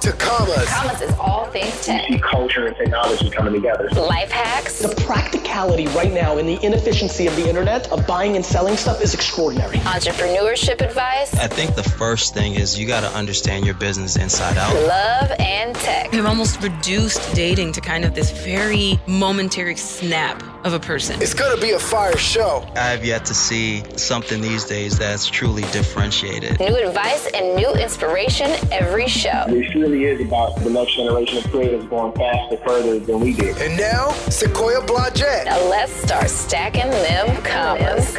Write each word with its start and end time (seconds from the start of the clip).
to 0.00 0.12
commas. 0.12 0.66
Commas 0.66 1.00
is 1.00 1.14
all 1.18 1.46
things 1.46 1.84
tech. 1.84 2.08
You 2.08 2.16
see 2.16 2.22
culture 2.22 2.66
and 2.66 2.76
technology 2.76 3.30
coming 3.30 3.52
together. 3.54 3.88
Life 3.90 4.30
hacks. 4.30 4.78
The 4.78 4.94
practicality 5.04 5.86
right 5.88 6.12
now 6.12 6.38
and 6.38 6.48
the 6.48 6.64
inefficiency 6.64 7.26
of 7.26 7.36
the 7.36 7.48
internet 7.48 7.90
of 7.90 8.06
buying 8.06 8.36
and 8.36 8.44
selling 8.44 8.76
stuff 8.76 9.02
is 9.02 9.14
extraordinary. 9.14 9.78
Entrepreneurship 9.78 10.80
advice. 10.80 11.34
I 11.34 11.48
think 11.48 11.74
the 11.74 11.82
first 11.82 12.34
thing 12.34 12.54
is 12.54 12.78
you 12.78 12.86
got 12.86 13.00
to 13.00 13.08
understand 13.16 13.64
your 13.64 13.74
business 13.74 14.16
inside 14.16 14.56
out. 14.56 14.74
Love 14.74 15.32
and 15.38 15.74
tech. 15.76 16.10
They've 16.10 16.24
almost 16.24 16.62
reduced 16.62 17.34
dating 17.34 17.72
to 17.72 17.80
kind 17.80 18.04
of 18.04 18.14
this 18.14 18.30
very 18.30 18.98
momentary 19.06 19.76
snap 19.76 20.42
of 20.64 20.74
a 20.74 20.80
person. 20.80 21.20
It's 21.22 21.34
gonna 21.34 21.60
be 21.60 21.70
a 21.70 21.78
fire 21.78 22.16
show. 22.16 22.68
I 22.74 22.90
have 22.90 23.04
yet 23.04 23.24
to 23.26 23.34
see 23.34 23.84
something 23.96 24.40
these 24.40 24.64
days 24.64 24.98
that's 24.98 25.26
truly 25.26 25.62
differentiated. 25.72 26.58
New 26.58 26.76
advice 26.76 27.28
and 27.34 27.54
new 27.56 27.72
inspiration 27.74 28.50
every 28.72 29.06
show. 29.08 29.44
It 29.88 29.92
really 29.92 30.04
is 30.04 30.20
about 30.20 30.54
the 30.56 30.68
next 30.68 30.96
generation 30.96 31.38
of 31.38 31.44
creatives 31.44 31.88
going 31.88 32.12
faster, 32.12 32.58
further 32.58 32.98
than 32.98 33.20
we 33.20 33.32
did. 33.32 33.56
And 33.56 33.74
now, 33.78 34.10
Sequoia 34.28 34.82
Blodgett. 34.82 35.46
Now 35.46 35.66
let's 35.70 35.92
start 35.92 36.28
stacking 36.28 36.90
them 36.90 37.42
commas. 37.42 38.14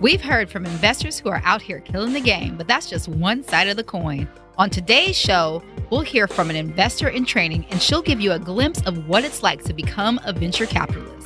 We've 0.00 0.20
heard 0.20 0.50
from 0.50 0.66
investors 0.66 1.20
who 1.20 1.28
are 1.28 1.40
out 1.44 1.62
here 1.62 1.78
killing 1.78 2.14
the 2.14 2.20
game, 2.20 2.56
but 2.56 2.66
that's 2.66 2.90
just 2.90 3.06
one 3.06 3.44
side 3.44 3.68
of 3.68 3.76
the 3.76 3.84
coin. 3.84 4.28
On 4.56 4.68
today's 4.70 5.16
show, 5.16 5.62
we'll 5.88 6.00
hear 6.00 6.26
from 6.26 6.50
an 6.50 6.56
investor 6.56 7.06
in 7.06 7.24
training, 7.24 7.64
and 7.70 7.80
she'll 7.80 8.02
give 8.02 8.20
you 8.20 8.32
a 8.32 8.40
glimpse 8.40 8.82
of 8.86 9.06
what 9.06 9.22
it's 9.22 9.44
like 9.44 9.62
to 9.64 9.72
become 9.72 10.18
a 10.24 10.32
venture 10.32 10.66
capitalist. 10.66 11.17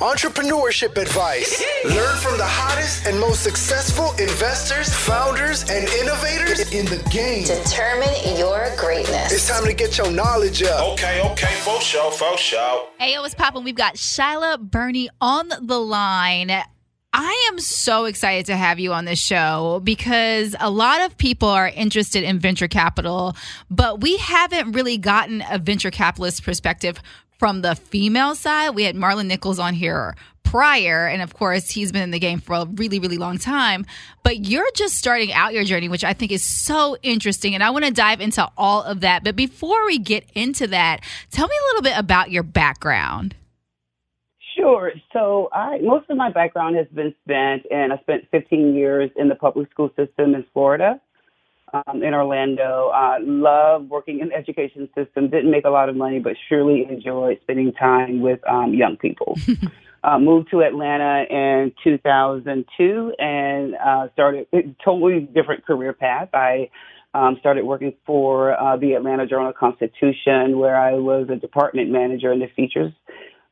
Entrepreneurship 0.00 0.96
advice. 0.96 1.62
Learn 1.84 2.16
from 2.18 2.38
the 2.38 2.46
hottest 2.46 3.06
and 3.06 3.18
most 3.18 3.42
successful 3.42 4.10
investors, 4.12 4.94
founders, 4.94 5.62
and 5.70 5.88
innovators 5.88 6.72
in 6.72 6.86
the 6.86 7.02
game. 7.10 7.44
Determine 7.44 8.38
your 8.38 8.68
greatness. 8.76 9.32
It's 9.32 9.48
time 9.48 9.64
to 9.64 9.74
get 9.74 9.98
your 9.98 10.10
knowledge 10.10 10.62
up. 10.62 10.92
Okay, 10.92 11.20
okay, 11.32 11.54
for 11.62 11.80
sure, 11.80 12.12
for 12.12 12.36
sure. 12.38 12.88
Hey, 12.98 13.14
yo, 13.14 13.22
what's 13.22 13.34
poppin'? 13.34 13.64
We've 13.64 13.74
got 13.74 13.94
Shyla 13.94 14.58
Burney 14.60 15.08
on 15.20 15.48
the 15.48 15.78
line. 15.78 16.50
I 17.14 17.48
am 17.50 17.58
so 17.58 18.06
excited 18.06 18.46
to 18.46 18.56
have 18.56 18.78
you 18.78 18.94
on 18.94 19.04
this 19.04 19.18
show 19.18 19.80
because 19.84 20.56
a 20.58 20.70
lot 20.70 21.02
of 21.02 21.18
people 21.18 21.48
are 21.48 21.68
interested 21.68 22.22
in 22.22 22.38
venture 22.38 22.68
capital, 22.68 23.36
but 23.70 24.00
we 24.00 24.16
haven't 24.16 24.72
really 24.72 24.96
gotten 24.96 25.44
a 25.50 25.58
venture 25.58 25.90
capitalist 25.90 26.42
perspective 26.42 27.02
from 27.42 27.62
the 27.62 27.74
female 27.74 28.36
side. 28.36 28.70
We 28.70 28.84
had 28.84 28.94
Marlon 28.94 29.26
Nichols 29.26 29.58
on 29.58 29.74
here 29.74 30.14
prior, 30.44 31.08
and 31.08 31.20
of 31.20 31.34
course, 31.34 31.68
he's 31.68 31.90
been 31.90 32.02
in 32.02 32.12
the 32.12 32.20
game 32.20 32.38
for 32.38 32.54
a 32.54 32.66
really, 32.66 33.00
really 33.00 33.18
long 33.18 33.36
time. 33.36 33.84
But 34.22 34.46
you're 34.46 34.70
just 34.76 34.94
starting 34.94 35.32
out 35.32 35.52
your 35.52 35.64
journey, 35.64 35.88
which 35.88 36.04
I 36.04 36.12
think 36.12 36.30
is 36.30 36.44
so 36.44 36.96
interesting. 37.02 37.56
And 37.56 37.64
I 37.64 37.70
want 37.70 37.84
to 37.84 37.90
dive 37.90 38.20
into 38.20 38.48
all 38.56 38.84
of 38.84 39.00
that. 39.00 39.24
But 39.24 39.34
before 39.34 39.84
we 39.86 39.98
get 39.98 40.24
into 40.36 40.68
that, 40.68 41.00
tell 41.32 41.48
me 41.48 41.54
a 41.60 41.66
little 41.70 41.82
bit 41.82 41.98
about 41.98 42.30
your 42.30 42.44
background. 42.44 43.34
Sure. 44.56 44.92
So 45.12 45.48
I 45.52 45.78
most 45.82 46.08
of 46.10 46.16
my 46.16 46.30
background 46.30 46.76
has 46.76 46.86
been 46.94 47.12
spent, 47.24 47.66
and 47.72 47.92
I 47.92 47.96
spent 48.02 48.22
15 48.30 48.72
years 48.72 49.10
in 49.16 49.28
the 49.28 49.34
public 49.34 49.68
school 49.72 49.90
system 49.96 50.36
in 50.36 50.44
Florida, 50.52 51.00
um, 51.72 52.02
in 52.02 52.14
Orlando. 52.14 52.90
I 52.94 53.18
love 53.20 53.86
working 53.88 54.20
in 54.20 54.28
the 54.28 54.34
education 54.34 54.88
system. 54.94 55.30
Didn't 55.30 55.50
make 55.50 55.64
a 55.64 55.70
lot 55.70 55.88
of 55.88 55.96
money, 55.96 56.18
but 56.18 56.34
surely 56.48 56.86
enjoyed 56.88 57.38
spending 57.42 57.72
time 57.72 58.20
with 58.20 58.40
um, 58.48 58.74
young 58.74 58.96
people. 58.96 59.38
uh, 60.04 60.18
moved 60.18 60.50
to 60.50 60.62
Atlanta 60.62 61.24
in 61.30 61.72
2002 61.82 63.14
and 63.18 63.74
uh, 63.74 64.08
started 64.12 64.46
a 64.52 64.62
totally 64.84 65.20
different 65.20 65.64
career 65.64 65.92
path. 65.92 66.28
I 66.34 66.70
um, 67.14 67.36
started 67.40 67.64
working 67.64 67.94
for 68.06 68.58
uh, 68.58 68.76
the 68.76 68.94
Atlanta 68.94 69.26
Journal 69.26 69.52
Constitution, 69.52 70.58
where 70.58 70.76
I 70.76 70.94
was 70.94 71.28
a 71.30 71.36
department 71.36 71.90
manager 71.90 72.32
in 72.32 72.40
the 72.40 72.48
features 72.56 72.92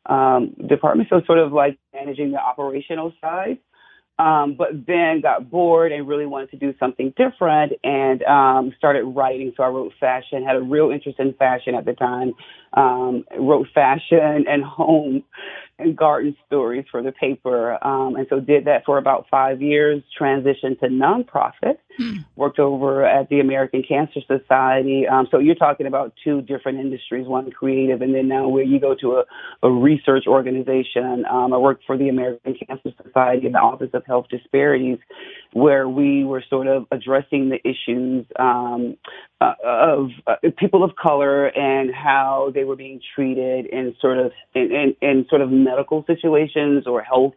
um, 0.06 0.54
department, 0.66 1.09
so 1.10 1.20
sort 1.26 1.38
of 1.38 1.53
like 1.53 1.78
managing 1.94 2.32
the 2.32 2.38
operational 2.38 3.12
side. 3.20 3.59
Um, 4.20 4.54
but 4.54 4.86
then 4.86 5.22
got 5.22 5.50
bored 5.50 5.92
and 5.92 6.06
really 6.06 6.26
wanted 6.26 6.50
to 6.50 6.58
do 6.58 6.75
something 6.78 7.14
different 7.16 7.72
and 7.82 8.22
um, 8.25 8.75
started 8.76 9.04
writing. 9.04 9.54
So 9.56 9.62
I 9.62 9.69
wrote 9.69 9.94
fashion, 9.98 10.44
had 10.44 10.56
a 10.56 10.60
real 10.60 10.91
interest 10.91 11.19
in 11.19 11.32
fashion 11.32 11.75
at 11.75 11.86
the 11.86 11.94
time, 11.94 12.34
um, 12.75 13.25
wrote 13.38 13.69
fashion 13.72 14.44
and 14.47 14.62
home 14.62 15.25
garden 15.96 16.36
stories 16.46 16.84
for 16.91 17.02
the 17.02 17.12
paper. 17.12 17.82
Um, 17.84 18.16
and 18.16 18.26
so 18.28 18.41
did 18.41 18.64
that 18.66 18.84
for 18.84 18.98
about 18.98 19.26
five 19.30 19.60
years, 19.62 20.02
transitioned 20.18 20.80
to 20.80 20.88
nonprofit, 20.88 21.76
worked 22.36 22.58
over 22.58 23.04
at 23.04 23.28
the 23.28 23.41
American 23.41 23.82
Cancer 23.82 24.20
Society. 24.26 25.06
Um, 25.06 25.28
so 25.30 25.38
you're 25.38 25.54
talking 25.54 25.86
about 25.86 26.14
two 26.24 26.42
different 26.42 26.78
industries, 26.78 27.26
one 27.26 27.50
creative, 27.50 28.02
and 28.02 28.14
then 28.14 28.28
now 28.28 28.48
where 28.48 28.64
you 28.64 28.80
go 28.80 28.94
to 29.00 29.16
a, 29.16 29.24
a 29.62 29.70
research 29.70 30.24
organization. 30.26 31.24
Um, 31.30 31.52
I 31.52 31.58
worked 31.58 31.84
for 31.86 31.97
the 31.97 32.08
American 32.08 32.56
Cancer 32.66 32.91
Society 33.02 33.47
in 33.47 33.52
the 33.52 33.58
Office 33.58 33.91
of 33.92 34.04
Health 34.06 34.26
Disparities, 34.30 34.98
where 35.52 35.88
we 35.88 36.24
were 36.24 36.42
sort 36.48 36.66
of 36.66 36.86
addressing 36.91 37.50
the 37.50 37.58
issues 37.68 38.26
um, 38.38 38.97
uh, 39.41 39.55
of 39.65 40.11
uh, 40.27 40.34
people 40.59 40.84
of 40.84 40.97
color 40.97 41.47
and 41.47 41.95
how 41.95 42.51
they 42.55 42.65
were 42.65 42.77
being 42.77 43.01
treated 43.15 43.67
in 43.67 43.95
sort 44.01 44.19
of 44.19 44.33
in, 44.55 44.71
in, 44.73 44.97
in 45.01 45.27
sort 45.28 45.41
of 45.41 45.51
medical 45.51 46.05
situations 46.06 46.87
or 46.87 47.03
health 47.03 47.34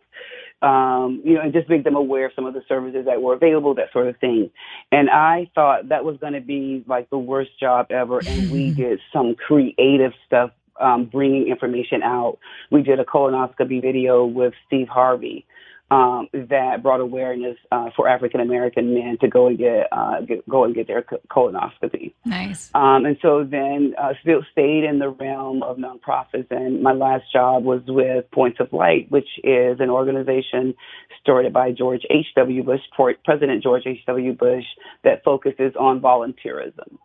um, 0.63 1.21
you 1.25 1.33
know, 1.35 1.41
and 1.41 1.51
just 1.51 1.69
make 1.69 1.83
them 1.83 1.95
aware 1.95 2.27
of 2.27 2.31
some 2.35 2.45
of 2.45 2.53
the 2.53 2.63
services 2.69 3.05
that 3.05 3.21
were 3.21 3.33
available, 3.33 3.75
that 3.75 3.91
sort 3.91 4.07
of 4.07 4.17
thing. 4.17 4.49
And 4.93 5.09
I 5.09 5.51
thought 5.53 5.89
that 5.89 6.05
was 6.05 6.17
going 6.17 6.33
to 6.33 6.41
be 6.41 6.85
like 6.87 7.09
the 7.09 7.17
worst 7.17 7.51
job 7.59 7.87
ever. 7.91 8.21
And 8.25 8.49
we 8.49 8.71
did 8.75 8.99
some 9.11 9.35
creative 9.35 10.13
stuff, 10.25 10.51
um, 10.79 11.05
bringing 11.05 11.49
information 11.49 12.01
out. 12.01 12.39
We 12.71 12.81
did 12.81 12.99
a 13.01 13.03
colonoscopy 13.03 13.81
video 13.81 14.25
with 14.25 14.53
Steve 14.65 14.87
Harvey. 14.87 15.45
Um, 15.93 16.27
that 16.33 16.81
brought 16.81 17.01
awareness 17.01 17.57
uh, 17.71 17.89
for 17.95 18.07
African 18.07 18.39
American 18.39 18.95
men 18.95 19.17
to 19.21 19.27
go 19.27 19.45
and 19.45 19.57
get, 19.59 19.87
uh, 19.91 20.21
get 20.21 20.47
go 20.49 20.63
and 20.63 20.73
get 20.73 20.87
their 20.87 21.03
colonoscopy. 21.03 22.13
Nice. 22.25 22.71
Um, 22.73 23.05
and 23.05 23.17
so 23.21 23.43
then 23.43 23.93
uh, 24.01 24.13
still 24.21 24.41
stayed 24.51 24.85
in 24.85 24.97
the 24.97 25.09
realm 25.09 25.61
of 25.61 25.77
nonprofits. 25.77 26.49
And 26.49 26.81
my 26.81 26.93
last 26.93 27.25
job 27.31 27.63
was 27.63 27.81
with 27.87 28.25
Points 28.31 28.59
of 28.59 28.73
Light, 28.73 29.11
which 29.11 29.27
is 29.43 29.79
an 29.79 29.91
organization 29.91 30.73
started 31.21 31.53
by 31.53 31.71
George 31.71 32.01
H.W. 32.09 32.63
Bush, 32.63 32.81
President 33.23 33.61
George 33.61 33.83
H.W. 33.85 34.33
Bush, 34.33 34.65
that 35.03 35.23
focuses 35.23 35.73
on 35.79 36.01
volunteerism. 36.01 36.97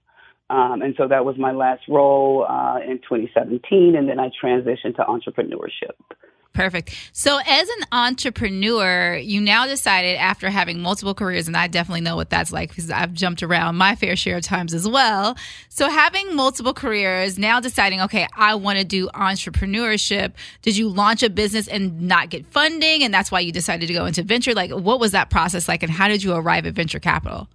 Um, 0.49 0.81
and 0.81 0.95
so 0.97 1.09
that 1.09 1.27
was 1.27 1.37
my 1.37 1.53
last 1.53 1.83
role 1.89 2.47
uh, 2.49 2.79
in 2.79 2.99
2017. 2.99 3.97
And 3.97 4.09
then 4.09 4.19
I 4.19 4.31
transitioned 4.43 4.97
to 4.97 5.03
entrepreneurship. 5.03 5.93
Perfect. 6.55 6.93
So, 7.13 7.39
as 7.47 7.69
an 7.69 7.85
entrepreneur, 7.93 9.17
you 9.17 9.41
now 9.41 9.67
decided 9.67 10.17
after 10.17 10.51
having 10.51 10.81
multiple 10.81 11.15
careers, 11.15 11.47
and 11.47 11.57
I 11.57 11.69
definitely 11.69 12.01
know 12.01 12.17
what 12.17 12.31
that's 12.31 12.51
like 12.51 12.71
because 12.71 12.91
I've 12.91 13.13
jumped 13.13 13.45
around 13.45 13.77
my 13.77 13.95
fair 13.95 14.17
share 14.17 14.39
of 14.39 14.43
times 14.43 14.75
as 14.75 14.89
well. 14.89 15.37
So, 15.69 15.89
having 15.89 16.35
multiple 16.35 16.75
careers, 16.75 17.39
now 17.39 17.61
deciding, 17.61 18.01
okay, 18.03 18.27
I 18.37 18.57
want 18.57 18.79
to 18.79 18.85
do 18.85 19.09
entrepreneurship. 19.11 20.33
Did 20.63 20.77
you 20.77 20.89
launch 20.89 21.23
a 21.23 21.31
business 21.31 21.69
and 21.69 22.03
not 22.03 22.29
get 22.29 22.45
funding, 22.47 23.05
and 23.05 23.15
that's 23.15 23.31
why 23.31 23.39
you 23.39 23.53
decided 23.53 23.87
to 23.87 23.95
go 23.95 24.07
into 24.07 24.25
venture? 24.25 24.53
Like, 24.53 24.73
what 24.73 24.99
was 24.99 25.13
that 25.13 25.31
process 25.31 25.69
like, 25.69 25.85
and 25.85 25.93
how 25.93 26.09
did 26.09 26.25
you 26.25 26.33
arrive 26.35 26.67
at 26.67 26.75
venture 26.75 26.99
capital? 26.99 27.49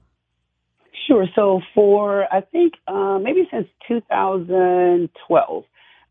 Sure. 1.07 1.25
So, 1.35 1.59
for 1.75 2.33
I 2.33 2.39
think 2.39 2.75
uh, 2.87 3.19
maybe 3.21 3.49
since 3.51 3.67
2012, 3.89 5.63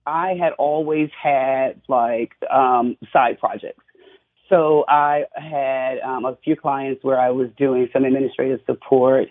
I 0.07 0.35
had 0.41 0.53
always 0.59 1.11
had 1.21 1.81
like 1.89 2.33
um, 2.51 2.97
side 3.13 3.39
projects. 3.39 3.85
So 4.49 4.85
I 4.89 5.25
had 5.35 6.01
um, 6.01 6.25
a 6.25 6.37
few 6.45 6.57
clients 6.57 7.03
where 7.03 7.19
I 7.19 7.31
was 7.31 7.49
doing 7.57 7.89
some 7.93 8.05
administrative 8.05 8.61
support, 8.67 9.29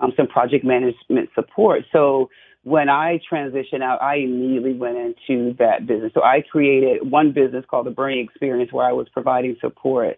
um, 0.00 0.12
some 0.16 0.26
project 0.26 0.64
management 0.64 1.28
support. 1.34 1.82
So 1.92 2.30
when 2.64 2.88
I 2.88 3.20
transitioned 3.30 3.82
out, 3.82 4.00
I 4.00 4.16
immediately 4.16 4.72
went 4.72 4.96
into 4.96 5.54
that 5.58 5.86
business. 5.86 6.12
So 6.14 6.22
I 6.22 6.42
created 6.50 7.10
one 7.10 7.32
business 7.32 7.64
called 7.68 7.86
the 7.86 7.90
Burning 7.90 8.24
Experience 8.24 8.72
where 8.72 8.86
I 8.86 8.92
was 8.92 9.08
providing 9.12 9.56
support 9.60 10.16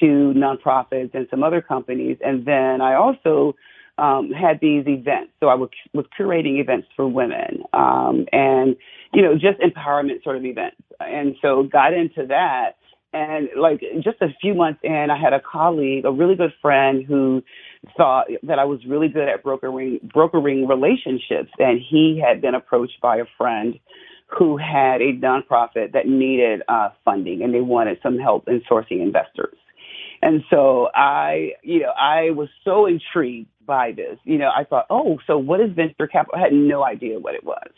to 0.00 0.34
nonprofits 0.34 1.14
and 1.14 1.28
some 1.30 1.44
other 1.44 1.60
companies. 1.60 2.16
And 2.24 2.44
then 2.46 2.80
I 2.80 2.94
also 2.94 3.54
um, 3.98 4.30
had 4.30 4.58
these 4.60 4.84
events. 4.86 5.32
So 5.40 5.48
I 5.48 5.54
was, 5.54 5.70
was 5.92 6.06
curating 6.18 6.60
events 6.60 6.88
for 6.96 7.06
women 7.06 7.62
um, 7.72 8.26
and, 8.32 8.76
you 9.12 9.22
know, 9.22 9.34
just 9.34 9.60
empowerment 9.60 10.22
sort 10.24 10.36
of 10.36 10.44
events. 10.44 10.82
And 11.00 11.36
so 11.40 11.62
got 11.62 11.92
into 11.92 12.26
that. 12.26 12.72
And 13.12 13.48
like 13.56 13.80
just 14.02 14.20
a 14.20 14.34
few 14.40 14.54
months 14.54 14.80
in, 14.82 15.08
I 15.10 15.16
had 15.16 15.32
a 15.32 15.40
colleague, 15.40 16.04
a 16.04 16.10
really 16.10 16.34
good 16.34 16.52
friend 16.60 17.04
who 17.06 17.44
thought 17.96 18.26
that 18.42 18.58
I 18.58 18.64
was 18.64 18.80
really 18.88 19.08
good 19.08 19.28
at 19.28 19.44
brokering, 19.44 20.00
brokering 20.12 20.66
relationships. 20.66 21.52
And 21.58 21.80
he 21.80 22.20
had 22.24 22.40
been 22.40 22.56
approached 22.56 23.00
by 23.00 23.18
a 23.18 23.24
friend 23.38 23.78
who 24.26 24.56
had 24.56 25.00
a 25.00 25.12
nonprofit 25.12 25.92
that 25.92 26.08
needed 26.08 26.62
uh, 26.66 26.88
funding 27.04 27.42
and 27.42 27.54
they 27.54 27.60
wanted 27.60 27.98
some 28.02 28.18
help 28.18 28.48
in 28.48 28.60
sourcing 28.68 29.00
investors. 29.00 29.56
And 30.22 30.42
so 30.48 30.88
I, 30.94 31.52
you 31.62 31.80
know, 31.80 31.90
I 31.90 32.30
was 32.30 32.48
so 32.64 32.86
intrigued 32.86 33.48
by 33.66 33.92
this. 33.92 34.18
You 34.24 34.38
know, 34.38 34.50
I 34.54 34.64
thought, 34.64 34.86
oh, 34.90 35.18
so 35.26 35.38
what 35.38 35.60
is 35.60 35.70
venture 35.74 36.06
capital? 36.06 36.38
I 36.38 36.42
had 36.42 36.52
no 36.52 36.84
idea 36.84 37.18
what 37.18 37.34
it 37.34 37.44
was. 37.44 37.68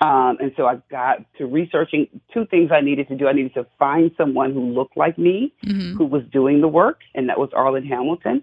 Um, 0.00 0.38
and 0.40 0.52
so 0.56 0.66
I 0.66 0.76
got 0.90 1.18
to 1.38 1.46
researching 1.46 2.08
two 2.32 2.46
things 2.46 2.70
I 2.72 2.80
needed 2.80 3.08
to 3.08 3.16
do. 3.16 3.28
I 3.28 3.32
needed 3.32 3.54
to 3.54 3.66
find 3.78 4.10
someone 4.16 4.52
who 4.52 4.60
looked 4.72 4.96
like 4.96 5.18
me, 5.18 5.52
Mm-hmm. 5.64 5.96
who 5.96 6.04
was 6.04 6.22
doing 6.32 6.60
the 6.60 6.68
work, 6.68 7.00
and 7.14 7.28
that 7.28 7.38
was 7.38 7.50
Arlan 7.50 7.86
Hamilton. 7.86 8.42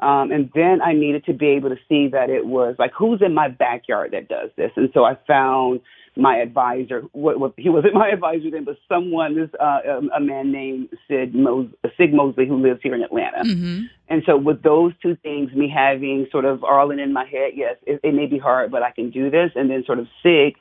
Um, 0.00 0.30
and 0.30 0.50
then 0.54 0.80
I 0.80 0.92
needed 0.92 1.24
to 1.26 1.32
be 1.32 1.48
able 1.48 1.70
to 1.70 1.78
see 1.88 2.08
that 2.08 2.30
it 2.30 2.46
was 2.46 2.76
like, 2.78 2.92
who's 2.96 3.20
in 3.20 3.34
my 3.34 3.48
backyard 3.48 4.12
that 4.12 4.28
does 4.28 4.50
this? 4.56 4.70
And 4.76 4.90
so 4.94 5.04
I 5.04 5.16
found 5.26 5.80
my 6.18 6.36
advisor. 6.38 7.02
What, 7.12 7.38
what 7.38 7.54
he 7.56 7.68
wasn't 7.68 7.94
my 7.94 8.08
advisor 8.08 8.50
then, 8.50 8.64
but 8.64 8.76
someone, 8.88 9.36
this 9.36 9.48
uh, 9.60 9.78
um, 9.90 10.10
a 10.14 10.20
man 10.20 10.50
named 10.50 10.88
Sid 11.06 11.34
Mos- 11.34 11.72
Sig 11.96 12.12
Mosley, 12.12 12.46
who 12.46 12.60
lives 12.60 12.80
here 12.82 12.94
in 12.94 13.02
Atlanta. 13.02 13.44
Mm-hmm. 13.44 13.84
And 14.08 14.22
so 14.26 14.36
with 14.36 14.62
those 14.62 14.92
two 15.00 15.16
things, 15.22 15.52
me 15.52 15.72
having 15.72 16.26
sort 16.32 16.44
of 16.44 16.60
Arlan 16.60 17.02
in 17.02 17.12
my 17.12 17.24
head, 17.24 17.52
yes, 17.54 17.76
it, 17.86 18.00
it 18.02 18.14
may 18.14 18.26
be 18.26 18.38
hard, 18.38 18.70
but 18.70 18.82
I 18.82 18.90
can 18.90 19.10
do 19.10 19.30
this. 19.30 19.52
And 19.54 19.70
then 19.70 19.84
sort 19.86 20.00
of 20.00 20.08
Sig, 20.22 20.56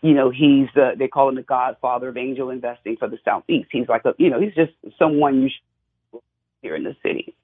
you 0.00 0.14
know, 0.14 0.30
he's 0.30 0.68
the, 0.74 0.92
they 0.96 1.08
call 1.08 1.28
him 1.28 1.34
the 1.34 1.42
godfather 1.42 2.08
of 2.08 2.16
angel 2.16 2.48
investing 2.50 2.96
for 2.96 3.08
the 3.08 3.18
Southeast. 3.24 3.68
He's 3.72 3.88
like 3.88 4.04
a, 4.04 4.14
you 4.16 4.30
know, 4.30 4.40
he's 4.40 4.54
just 4.54 4.72
someone 4.98 5.42
you 5.42 5.48
should 5.48 5.69
here 6.62 6.76
in 6.76 6.84
the 6.84 6.96
city. 7.02 7.34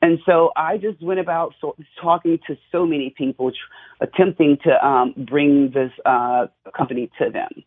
And 0.00 0.18
so 0.26 0.50
I 0.56 0.78
just 0.78 1.02
went 1.02 1.20
about 1.20 1.54
so, 1.60 1.76
talking 2.00 2.38
to 2.46 2.56
so 2.72 2.84
many 2.84 3.14
people, 3.16 3.50
tr- 3.50 4.04
attempting 4.04 4.58
to 4.64 4.86
um, 4.86 5.14
bring 5.28 5.70
this 5.72 5.92
uh, 6.04 6.46
company 6.76 7.10
to 7.20 7.30
them. 7.30 7.64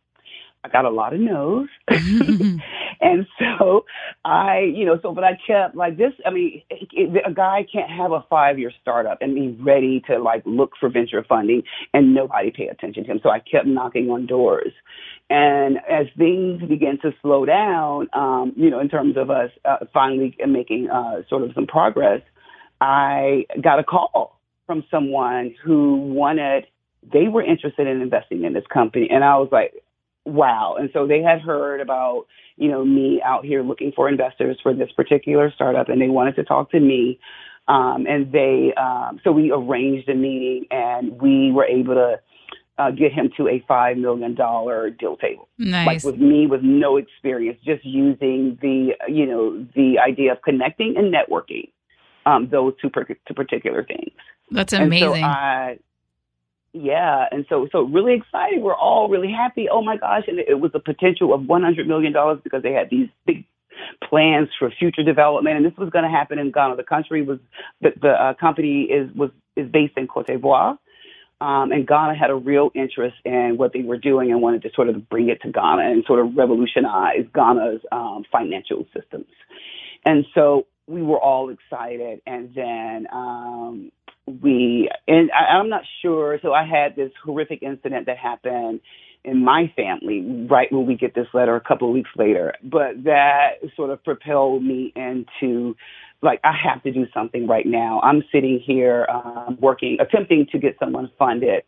I 0.65 0.69
got 0.69 0.85
a 0.85 0.89
lot 0.89 1.13
of 1.13 1.19
no's. 1.19 1.69
and 1.89 3.27
so 3.37 3.85
I, 4.23 4.61
you 4.73 4.83
know, 4.83 4.97
so, 5.01 5.13
but 5.13 5.23
I 5.23 5.37
kept 5.45 5.75
like 5.75 5.95
this. 5.97 6.11
I 6.25 6.31
mean, 6.31 6.63
it, 6.71 6.89
it, 6.91 7.23
a 7.25 7.31
guy 7.31 7.65
can't 7.71 7.89
have 7.89 8.11
a 8.11 8.25
five 8.29 8.57
year 8.57 8.71
startup 8.81 9.19
and 9.21 9.35
be 9.35 9.63
ready 9.63 10.01
to 10.07 10.17
like 10.17 10.41
look 10.45 10.71
for 10.79 10.89
venture 10.89 11.23
funding 11.27 11.61
and 11.93 12.15
nobody 12.15 12.51
pay 12.51 12.67
attention 12.67 13.03
to 13.03 13.11
him. 13.11 13.19
So 13.21 13.29
I 13.29 13.39
kept 13.39 13.67
knocking 13.67 14.09
on 14.09 14.25
doors. 14.25 14.73
And 15.29 15.77
as 15.89 16.07
things 16.17 16.61
began 16.67 16.97
to 17.03 17.11
slow 17.21 17.45
down, 17.45 18.07
um, 18.13 18.53
you 18.55 18.71
know, 18.71 18.79
in 18.79 18.89
terms 18.89 19.17
of 19.17 19.29
us 19.29 19.51
uh, 19.65 19.85
finally 19.93 20.35
making 20.47 20.89
uh, 20.89 21.21
sort 21.29 21.43
of 21.43 21.51
some 21.53 21.67
progress, 21.67 22.21
I 22.81 23.45
got 23.61 23.79
a 23.79 23.83
call 23.83 24.39
from 24.65 24.83
someone 24.89 25.53
who 25.63 25.97
wanted, 25.97 26.65
they 27.13 27.27
were 27.27 27.43
interested 27.43 27.87
in 27.87 28.01
investing 28.01 28.43
in 28.43 28.53
this 28.53 28.65
company. 28.71 29.09
And 29.11 29.23
I 29.23 29.37
was 29.37 29.49
like, 29.51 29.73
wow. 30.25 30.75
And 30.77 30.89
so 30.93 31.07
they 31.07 31.21
had 31.21 31.41
heard 31.41 31.79
about, 31.81 32.25
you 32.57 32.69
know, 32.69 32.83
me 32.83 33.21
out 33.23 33.45
here 33.45 33.63
looking 33.63 33.91
for 33.95 34.09
investors 34.09 34.57
for 34.61 34.73
this 34.73 34.91
particular 34.95 35.51
startup 35.53 35.89
and 35.89 36.01
they 36.01 36.09
wanted 36.09 36.35
to 36.35 36.43
talk 36.43 36.71
to 36.71 36.79
me. 36.79 37.19
Um, 37.67 38.05
and 38.07 38.31
they, 38.31 38.73
um, 38.75 39.19
so 39.23 39.31
we 39.31 39.51
arranged 39.51 40.07
a 40.09 40.15
meeting 40.15 40.65
and 40.69 41.19
we 41.19 41.51
were 41.51 41.65
able 41.65 41.95
to 41.95 42.19
uh, 42.77 42.91
get 42.91 43.13
him 43.13 43.29
to 43.37 43.47
a 43.47 43.63
$5 43.69 43.97
million 43.97 44.35
deal 44.35 45.17
table. 45.17 45.47
Nice. 45.57 45.87
Like 45.87 46.03
with 46.03 46.21
me 46.21 46.45
with 46.45 46.61
no 46.61 46.97
experience, 46.97 47.59
just 47.65 47.85
using 47.85 48.57
the, 48.61 48.95
you 49.07 49.25
know, 49.25 49.65
the 49.75 49.97
idea 49.99 50.33
of 50.33 50.41
connecting 50.41 50.95
and 50.97 51.13
networking, 51.13 51.69
um, 52.25 52.49
those 52.51 52.73
two, 52.81 52.89
per- 52.89 53.05
two 53.05 53.33
particular 53.33 53.83
things. 53.83 54.11
That's 54.51 54.73
And 54.73 54.81
so 54.81 54.85
amazing. 54.85 55.23
I, 55.23 55.79
yeah, 56.75 57.25
and 57.31 57.45
so 57.47 57.67
so 57.71 57.83
really 57.83 58.15
excited. 58.15 58.61
We're 58.61 58.75
all 58.75 59.07
really 59.07 59.31
happy. 59.31 59.67
Oh 59.71 59.81
my 59.81 59.95
gosh! 59.95 60.23
And 60.27 60.39
it 60.39 60.59
was 60.59 60.71
a 60.73 60.79
potential 60.79 61.33
of 61.33 61.47
one 61.47 61.63
hundred 61.63 61.87
million 61.87 62.11
dollars 62.11 62.39
because 62.43 62.63
they 62.63 62.73
had 62.73 62.89
these 62.89 63.07
big 63.25 63.45
plans 64.03 64.49
for 64.59 64.69
future 64.69 65.03
development, 65.03 65.55
and 65.55 65.65
this 65.65 65.77
was 65.77 65.89
going 65.89 66.03
to 66.03 66.11
happen 66.11 66.37
in 66.37 66.51
Ghana. 66.51 66.75
The 66.75 66.83
country 66.83 67.21
was 67.21 67.39
the 67.81 67.93
the 68.01 68.09
uh, 68.09 68.33
company 68.33 68.83
is 68.83 69.09
was 69.15 69.29
is 69.55 69.71
based 69.71 69.93
in 69.95 70.07
Cote 70.07 70.27
d'Ivoire. 70.27 70.77
Um, 71.41 71.71
and 71.73 71.85
Ghana 71.85 72.15
had 72.15 72.29
a 72.29 72.35
real 72.35 72.71
interest 72.73 73.17
in 73.25 73.55
what 73.57 73.73
they 73.73 73.81
were 73.81 73.97
doing 73.97 74.31
and 74.31 74.41
wanted 74.41 74.61
to 74.63 74.69
sort 74.73 74.87
of 74.87 75.09
bring 75.09 75.29
it 75.29 75.41
to 75.41 75.51
Ghana 75.51 75.83
and 75.83 76.03
sort 76.05 76.19
of 76.19 76.35
revolutionize 76.35 77.25
Ghana's 77.33 77.81
um, 77.91 78.23
financial 78.31 78.85
systems. 78.93 79.27
And 80.05 80.25
so 80.33 80.65
we 80.87 81.01
were 81.01 81.19
all 81.19 81.49
excited. 81.49 82.21
And 82.25 82.53
then 82.55 83.07
um, 83.11 83.91
we, 84.27 84.89
and 85.07 85.29
I, 85.31 85.57
I'm 85.57 85.69
not 85.69 85.83
sure. 86.01 86.39
So 86.41 86.53
I 86.53 86.65
had 86.65 86.95
this 86.95 87.11
horrific 87.23 87.61
incident 87.61 88.07
that 88.07 88.17
happened 88.17 88.81
in 89.23 89.43
my 89.43 89.71
family 89.75 90.45
right 90.49 90.71
when 90.71 90.85
we 90.85 90.95
get 90.95 91.15
this 91.15 91.27
letter 91.33 91.55
a 91.55 91.61
couple 91.61 91.87
of 91.87 91.93
weeks 91.93 92.11
later. 92.15 92.53
But 92.63 93.03
that 93.03 93.55
sort 93.75 93.89
of 93.89 94.03
propelled 94.03 94.63
me 94.63 94.93
into 94.95 95.75
like 96.21 96.39
I 96.43 96.53
have 96.63 96.81
to 96.83 96.91
do 96.91 97.05
something 97.13 97.47
right 97.47 97.65
now. 97.65 98.01
I'm 98.01 98.23
sitting 98.31 98.59
here 98.65 99.07
um, 99.13 99.57
working, 99.59 99.97
attempting 99.99 100.47
to 100.51 100.59
get 100.59 100.75
someone 100.79 101.11
funded. 101.17 101.63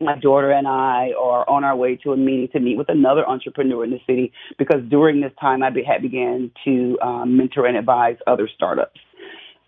My 0.00 0.18
daughter 0.18 0.50
and 0.50 0.66
I 0.66 1.10
are 1.18 1.48
on 1.48 1.62
our 1.62 1.76
way 1.76 1.96
to 1.96 2.12
a 2.12 2.16
meeting 2.16 2.48
to 2.52 2.60
meet 2.60 2.78
with 2.78 2.88
another 2.88 3.26
entrepreneur 3.28 3.84
in 3.84 3.90
the 3.90 4.00
city 4.06 4.32
because 4.58 4.80
during 4.88 5.20
this 5.20 5.32
time 5.38 5.62
I 5.62 5.70
be, 5.70 5.82
had 5.82 6.00
began 6.00 6.50
to 6.64 6.98
um, 7.02 7.36
mentor 7.36 7.66
and 7.66 7.76
advise 7.76 8.16
other 8.26 8.48
startups. 8.54 8.98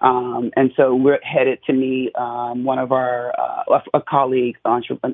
Um, 0.03 0.51
and 0.57 0.73
so 0.77 0.95
we're 0.95 1.21
headed 1.23 1.61
to 1.67 1.73
meet 1.73 2.15
um, 2.17 2.65
one 2.65 2.79
of 2.79 2.91
our 2.91 3.33
uh, 3.39 3.81
a, 3.95 3.99
a 3.99 4.03
colleague 4.03 4.57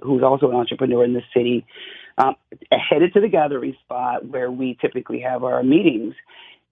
who's 0.03 0.23
also 0.23 0.49
an 0.49 0.57
entrepreneur 0.57 1.05
in 1.05 1.13
the 1.13 1.23
city, 1.35 1.67
um, 2.17 2.35
headed 2.73 3.13
to 3.13 3.21
the 3.21 3.29
gathering 3.29 3.77
spot 3.85 4.27
where 4.27 4.51
we 4.51 4.79
typically 4.81 5.21
have 5.21 5.45
our 5.45 5.63
meetings. 5.63 6.15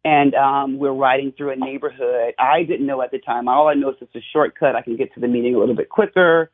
And 0.05 0.35
um, 0.35 0.79
we're 0.79 0.93
riding 0.93 1.33
through 1.33 1.51
a 1.51 1.57
neighborhood. 1.57 2.35
I 2.39 2.63
didn't 2.63 2.87
know 2.87 3.03
at 3.03 3.11
the 3.11 3.19
time. 3.19 3.49
All 3.49 3.69
I 3.69 3.75
know 3.75 3.91
is 3.91 3.97
it's 4.01 4.15
a 4.15 4.23
shortcut. 4.33 4.77
I 4.77 4.83
can 4.83 4.97
get 4.97 5.13
to 5.15 5.21
the 5.21 5.29
meeting 5.29 5.55
a 5.55 5.59
little 5.59 5.75
bit 5.75 5.89
quicker. 5.89 6.51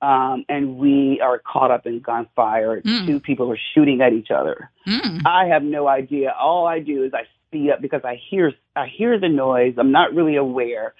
Um, 0.00 0.44
and 0.48 0.78
we 0.78 1.20
are 1.20 1.38
caught 1.38 1.70
up 1.70 1.86
in 1.86 2.00
gunfire. 2.00 2.80
Mm. 2.80 3.06
Two 3.06 3.20
people 3.20 3.50
are 3.52 3.58
shooting 3.74 4.00
at 4.00 4.12
each 4.12 4.30
other. 4.30 4.70
Mm. 4.86 5.22
I 5.24 5.46
have 5.46 5.62
no 5.62 5.88
idea. 5.88 6.34
All 6.40 6.66
I 6.66 6.80
do 6.80 7.04
is 7.04 7.12
I 7.14 7.22
speed 7.52 7.70
up 7.70 7.80
because 7.80 8.00
I 8.04 8.18
hear 8.30 8.52
I 8.74 8.86
hear 8.86 9.20
the 9.20 9.28
noise. 9.28 9.74
I'm 9.78 9.92
not 9.92 10.14
really 10.14 10.36
aware, 10.36 10.94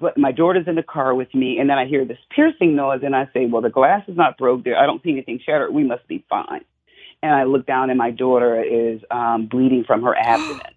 but 0.00 0.18
my 0.18 0.32
daughter's 0.32 0.66
in 0.66 0.74
the 0.74 0.82
car 0.82 1.14
with 1.14 1.32
me, 1.34 1.58
and 1.58 1.70
then 1.70 1.78
I 1.78 1.86
hear 1.86 2.04
this 2.04 2.18
piercing 2.34 2.74
noise, 2.74 3.00
and 3.04 3.14
I 3.14 3.28
say, 3.32 3.46
"Well, 3.46 3.62
the 3.62 3.70
glass 3.70 4.02
is 4.08 4.16
not 4.16 4.36
broke 4.36 4.64
there. 4.64 4.76
I 4.76 4.86
don't 4.86 5.02
see 5.02 5.10
anything 5.10 5.40
shattered. 5.44 5.72
We 5.72 5.84
must 5.84 6.06
be 6.08 6.24
fine." 6.28 6.64
And 7.22 7.32
I 7.32 7.44
look 7.44 7.66
down, 7.66 7.90
and 7.90 7.98
my 7.98 8.10
daughter 8.10 8.62
is 8.62 9.00
um, 9.10 9.46
bleeding 9.46 9.84
from 9.86 10.02
her 10.02 10.16
abdomen. 10.16 10.60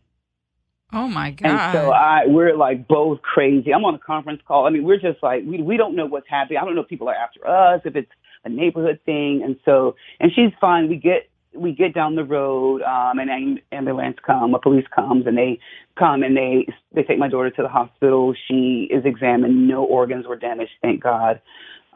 Oh 0.93 1.09
my 1.09 1.31
god! 1.31 1.49
And 1.49 1.73
so 1.73 1.89
I, 1.89 2.27
we're 2.27 2.55
like 2.55 2.87
both 2.87 3.21
crazy. 3.21 3.73
I'm 3.73 3.83
on 3.83 3.95
a 3.95 3.99
conference 3.99 4.39
call. 4.47 4.65
I 4.65 4.69
mean, 4.69 4.83
we're 4.83 4.99
just 4.99 5.21
like 5.21 5.43
we 5.43 5.61
we 5.61 5.75
don't 5.75 5.95
know 5.95 6.05
what's 6.05 6.29
happening. 6.29 6.59
I 6.59 6.63
don't 6.63 6.75
know 6.75 6.83
if 6.83 6.87
people 6.87 7.09
are 7.09 7.15
after 7.15 7.45
us, 7.45 7.81
if 7.83 7.97
it's 7.97 8.11
a 8.45 8.49
neighborhood 8.49 8.99
thing. 9.05 9.41
And 9.43 9.57
so, 9.65 9.95
and 10.21 10.31
she's 10.33 10.51
fine. 10.61 10.87
We 10.87 10.95
get 10.95 11.27
we 11.57 11.73
get 11.73 11.93
down 11.93 12.15
the 12.15 12.23
road, 12.23 12.81
um, 12.83 13.19
and 13.19 13.29
an 13.29 13.59
ambulance 13.71 14.17
come, 14.25 14.53
a 14.55 14.59
police 14.59 14.85
comes, 14.95 15.27
and 15.27 15.37
they 15.37 15.59
come 15.97 16.23
and 16.23 16.35
they 16.37 16.67
they 16.95 17.03
take 17.03 17.19
my 17.19 17.29
daughter 17.29 17.51
to 17.51 17.61
the 17.63 17.69
hospital. 17.69 18.33
She 18.47 18.87
is 18.91 19.03
examined. 19.05 19.67
No 19.67 19.83
organs 19.85 20.27
were 20.27 20.35
damaged, 20.37 20.71
thank 20.81 21.03
God. 21.03 21.41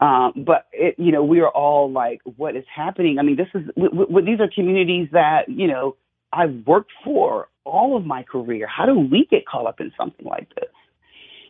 Um, 0.00 0.32
but 0.46 0.66
it, 0.72 0.96
you 0.98 1.12
know, 1.12 1.24
we 1.24 1.40
are 1.40 1.50
all 1.50 1.90
like, 1.92 2.20
what 2.36 2.56
is 2.56 2.64
happening? 2.74 3.18
I 3.18 3.22
mean, 3.22 3.36
this 3.36 3.48
is 3.54 3.66
w- 3.76 3.90
w- 4.06 4.26
these 4.26 4.40
are 4.40 4.48
communities 4.54 5.08
that 5.12 5.42
you 5.48 5.68
know 5.68 5.96
I've 6.32 6.54
worked 6.66 6.92
for 7.04 7.48
all 7.64 7.96
of 7.96 8.06
my 8.06 8.22
career. 8.24 8.66
How 8.66 8.86
do 8.86 8.98
we 8.98 9.26
get 9.30 9.46
caught 9.46 9.66
up 9.66 9.80
in 9.80 9.92
something 9.98 10.26
like 10.26 10.48
this? 10.56 10.70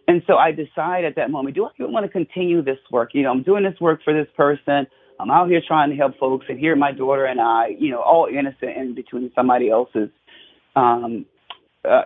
And 0.09 0.23
so 0.27 0.37
I 0.37 0.53
decide 0.53 1.05
at 1.05 1.17
that 1.17 1.31
moment, 1.31 1.55
do 1.57 1.65
I 1.67 1.71
even 1.81 1.93
want 1.93 2.05
to 2.07 2.11
continue 2.13 2.63
this 2.63 2.79
work? 2.91 3.11
You 3.15 3.23
know, 3.23 3.31
I'm 3.31 3.43
doing 3.45 3.65
this 3.65 3.81
work 3.81 4.01
for 4.05 4.13
this 4.13 4.29
person. 4.37 4.87
I'm 5.21 5.31
out 5.31 5.49
here 5.49 5.63
trying 5.67 5.91
to 5.91 5.97
help 5.97 6.19
folks, 6.19 6.47
and 6.49 6.59
here 6.59 6.75
my 6.77 6.93
daughter 6.93 7.25
and 7.25 7.41
I, 7.41 7.69
you 7.79 7.91
know, 7.91 8.01
all 8.01 8.27
innocent 8.27 8.77
in 8.77 8.95
between 8.95 9.31
somebody 9.35 9.71
else's 9.71 10.11
um, 10.77 11.27
uh, 11.85 12.03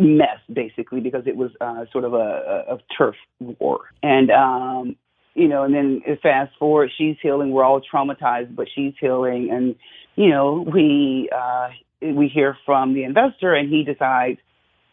mess, 0.00 0.38
basically, 0.52 1.00
because 1.00 1.22
it 1.26 1.36
was 1.36 1.50
uh, 1.60 1.84
sort 1.92 2.04
of 2.04 2.14
a, 2.14 2.64
a, 2.68 2.78
turf 2.96 3.14
war. 3.38 3.80
And 4.02 4.30
um, 4.30 4.96
you 5.34 5.48
know, 5.48 5.64
and 5.64 5.74
then 5.74 6.02
fast 6.22 6.52
forward, 6.58 6.90
she's 6.96 7.16
healing. 7.22 7.50
We're 7.50 7.64
all 7.64 7.80
traumatized, 7.80 8.56
but 8.56 8.68
she's 8.74 8.94
healing, 9.00 9.50
and 9.52 9.76
you 10.16 10.30
know, 10.30 10.64
we 10.72 11.28
uh, 11.34 11.68
we 12.02 12.28
hear 12.28 12.56
from 12.66 12.94
the 12.94 13.04
investor, 13.04 13.54
and 13.54 13.68
he 13.68 13.84
decides 13.84 14.38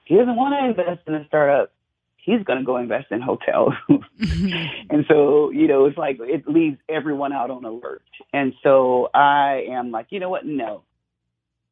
he 0.05 0.15
doesn't 0.15 0.36
want 0.36 0.53
to 0.53 0.81
invest 0.81 1.07
in 1.07 1.15
a 1.15 1.25
startup. 1.27 1.72
He's 2.23 2.43
going 2.43 2.59
to 2.59 2.65
go 2.65 2.77
invest 2.77 3.07
in 3.11 3.21
hotels. 3.21 3.73
and 3.89 5.05
so, 5.09 5.49
you 5.51 5.67
know, 5.67 5.85
it's 5.85 5.97
like 5.97 6.17
it 6.21 6.47
leaves 6.47 6.77
everyone 6.87 7.33
out 7.33 7.51
on 7.51 7.65
alert. 7.65 8.03
And 8.31 8.53
so 8.63 9.09
I 9.13 9.65
am 9.69 9.91
like, 9.91 10.07
you 10.09 10.19
know 10.19 10.29
what? 10.29 10.45
No, 10.45 10.83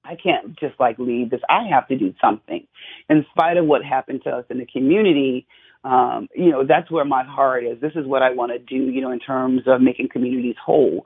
I 0.03 0.15
can't 0.15 0.59
just 0.59 0.79
like 0.79 0.99
leave 0.99 1.29
this. 1.29 1.41
I 1.49 1.67
have 1.71 1.87
to 1.87 1.97
do 1.97 2.13
something. 2.21 2.67
In 3.09 3.25
spite 3.31 3.57
of 3.57 3.65
what 3.65 3.83
happened 3.83 4.21
to 4.25 4.31
us 4.31 4.45
in 4.49 4.57
the 4.57 4.65
community, 4.65 5.47
um, 5.83 6.27
you 6.35 6.51
know, 6.51 6.65
that's 6.67 6.91
where 6.91 7.05
my 7.05 7.23
heart 7.23 7.63
is. 7.65 7.79
This 7.79 7.93
is 7.95 8.05
what 8.05 8.21
I 8.21 8.31
want 8.31 8.51
to 8.51 8.59
do, 8.59 8.91
you 8.91 9.01
know, 9.01 9.11
in 9.11 9.19
terms 9.19 9.61
of 9.67 9.81
making 9.81 10.09
communities 10.11 10.55
whole 10.63 11.05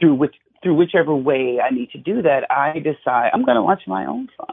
through 0.00 0.14
which 0.14 0.34
through 0.62 0.74
whichever 0.74 1.14
way 1.14 1.58
I 1.58 1.72
need 1.74 1.90
to 1.92 1.98
do 1.98 2.22
that, 2.22 2.50
I 2.50 2.80
decide 2.80 3.30
I'm 3.32 3.44
going 3.44 3.56
to 3.56 3.62
launch 3.62 3.82
my 3.86 4.04
own 4.04 4.28
fund. 4.36 4.52